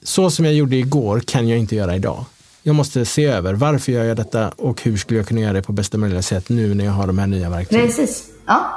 så 0.02 0.30
som 0.30 0.44
jag 0.44 0.54
gjorde 0.54 0.76
igår 0.76 1.20
kan 1.20 1.48
jag 1.48 1.58
inte 1.58 1.76
göra 1.76 1.96
idag. 1.96 2.24
Jag 2.68 2.74
måste 2.74 3.04
se 3.04 3.24
över 3.24 3.54
varför 3.54 3.92
gör 3.92 4.04
jag 4.04 4.16
detta 4.16 4.52
och 4.56 4.82
hur 4.82 4.96
skulle 4.96 5.20
jag 5.20 5.28
kunna 5.28 5.40
göra 5.40 5.52
det 5.52 5.62
på 5.62 5.72
bästa 5.72 5.98
möjliga 5.98 6.22
sätt 6.22 6.48
nu 6.48 6.74
när 6.74 6.84
jag 6.84 6.92
har 6.92 7.06
de 7.06 7.18
här 7.18 7.26
nya 7.26 7.50
verktygen. 7.50 7.86
Precis. 7.86 8.30
Ja, 8.46 8.70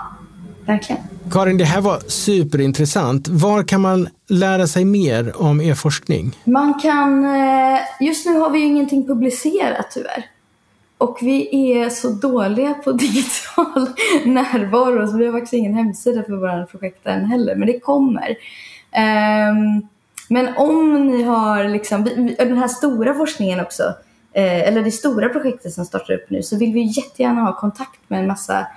verkligen. 0.65 1.01
Karin, 1.31 1.57
det 1.57 1.65
här 1.65 1.81
var 1.81 1.99
superintressant. 2.07 3.27
Var 3.27 3.63
kan 3.63 3.81
man 3.81 4.09
lära 4.27 4.67
sig 4.67 4.85
mer 4.85 5.41
om 5.41 5.61
er 5.61 5.75
forskning? 5.75 6.37
Man 6.43 6.79
kan, 6.79 7.25
eh, 7.25 7.79
just 7.99 8.25
nu 8.25 8.37
har 8.39 8.49
vi 8.49 8.59
ingenting 8.59 9.07
publicerat 9.07 9.91
tyvärr. 9.93 10.25
Och 10.97 11.17
vi 11.21 11.71
är 11.71 11.89
så 11.89 12.09
dåliga 12.09 12.73
på 12.73 12.91
digital 13.07 13.87
närvaro 14.25 15.07
så 15.07 15.17
vi 15.17 15.25
har 15.25 15.33
faktiskt 15.33 15.53
ingen 15.53 15.73
hemsida 15.73 16.23
för 16.23 16.33
våra 16.33 16.65
projekt 16.65 17.07
än 17.07 17.25
heller, 17.25 17.55
men 17.55 17.67
det 17.67 17.79
kommer. 17.79 18.35
Um, 19.49 19.87
men 20.31 20.57
om 20.57 21.07
ni 21.07 21.23
har 21.23 21.63
liksom, 21.63 22.03
den 22.37 22.57
här 22.57 22.67
stora 22.67 23.13
forskningen 23.13 23.59
också, 23.59 23.83
eh, 24.33 24.67
eller 24.67 24.81
det 24.81 24.91
stora 24.91 25.29
projektet 25.29 25.73
som 25.73 25.85
startar 25.85 26.13
upp 26.13 26.29
nu, 26.29 26.43
så 26.43 26.57
vill 26.57 26.73
vi 26.73 26.81
jättegärna 26.81 27.41
ha 27.41 27.59
kontakt 27.59 27.99
med 28.07 28.19
en 28.19 28.27
massa 28.27 28.67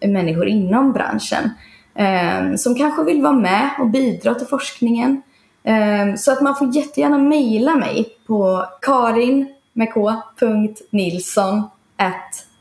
människor 0.00 0.46
inom 0.46 0.92
branschen. 0.92 1.50
Eh, 1.94 2.54
som 2.56 2.74
kanske 2.74 3.04
vill 3.04 3.22
vara 3.22 3.32
med 3.32 3.70
och 3.80 3.90
bidra 3.90 4.34
till 4.34 4.46
forskningen. 4.46 5.22
Eh, 5.62 6.14
så 6.16 6.32
att 6.32 6.40
man 6.40 6.56
får 6.56 6.76
jättegärna 6.76 7.18
mejla 7.18 7.74
mig 7.74 8.06
på 8.26 8.66
karin 8.80 9.54
med 9.72 9.88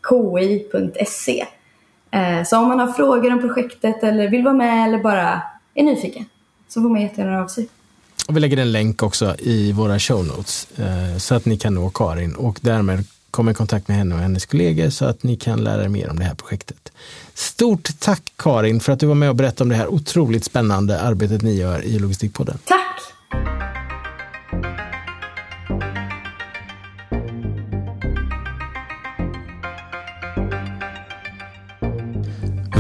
ki.se. 0.09 1.45
Eh, 2.11 2.43
så 2.45 2.57
om 2.57 2.67
man 2.67 2.79
har 2.79 2.87
frågor 2.87 3.33
om 3.33 3.39
projektet 3.39 4.03
eller 4.03 4.27
vill 4.27 4.43
vara 4.43 4.53
med 4.53 4.87
eller 4.87 5.03
bara 5.03 5.41
är 5.73 5.83
nyfiken 5.83 6.25
så 6.67 6.81
får 6.81 6.89
man 6.89 7.01
jättegärna 7.01 7.31
höra 7.31 7.43
av 7.43 7.47
sig. 7.47 7.69
Och 8.27 8.35
vi 8.35 8.39
lägger 8.39 8.57
en 8.57 8.71
länk 8.71 9.03
också 9.03 9.35
i 9.39 9.71
våra 9.71 9.99
show 9.99 10.25
notes 10.25 10.67
eh, 10.77 11.17
så 11.17 11.35
att 11.35 11.45
ni 11.45 11.57
kan 11.57 11.75
nå 11.75 11.89
Karin 11.89 12.35
och 12.35 12.59
därmed 12.61 13.05
komma 13.31 13.51
i 13.51 13.53
kontakt 13.53 13.87
med 13.87 13.97
henne 13.97 14.15
och 14.15 14.21
hennes 14.21 14.45
kollegor 14.45 14.89
så 14.89 15.05
att 15.05 15.23
ni 15.23 15.35
kan 15.35 15.63
lära 15.63 15.83
er 15.83 15.87
mer 15.87 16.09
om 16.09 16.19
det 16.19 16.25
här 16.25 16.35
projektet. 16.35 16.91
Stort 17.33 17.89
tack 17.99 18.23
Karin 18.37 18.79
för 18.79 18.93
att 18.93 18.99
du 18.99 19.05
var 19.05 19.15
med 19.15 19.29
och 19.29 19.35
berättade 19.35 19.63
om 19.63 19.69
det 19.69 19.75
här 19.75 19.87
otroligt 19.87 20.43
spännande 20.43 21.01
arbetet 21.01 21.41
ni 21.41 21.53
gör 21.53 21.83
i 21.85 21.99
Logistikpodden. 21.99 22.57
Tack! 22.65 22.79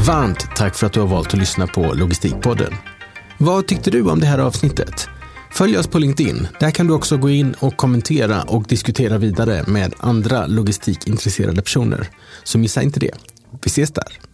Varmt 0.07 0.55
tack 0.55 0.75
för 0.75 0.87
att 0.87 0.93
du 0.93 0.99
har 0.99 1.07
valt 1.07 1.33
att 1.33 1.39
lyssna 1.39 1.67
på 1.67 1.93
Logistikpodden. 1.93 2.73
Vad 3.37 3.67
tyckte 3.67 3.91
du 3.91 4.09
om 4.09 4.19
det 4.19 4.25
här 4.25 4.39
avsnittet? 4.39 5.09
Följ 5.53 5.77
oss 5.77 5.87
på 5.87 5.99
LinkedIn. 5.99 6.47
Där 6.59 6.71
kan 6.71 6.87
du 6.87 6.93
också 6.93 7.17
gå 7.17 7.29
in 7.29 7.55
och 7.59 7.77
kommentera 7.77 8.41
och 8.41 8.63
diskutera 8.63 9.17
vidare 9.17 9.63
med 9.67 9.93
andra 9.99 10.47
logistikintresserade 10.47 11.61
personer. 11.61 12.09
Så 12.43 12.57
missa 12.57 12.81
inte 12.81 12.99
det. 12.99 13.11
Vi 13.63 13.67
ses 13.67 13.91
där. 13.91 14.32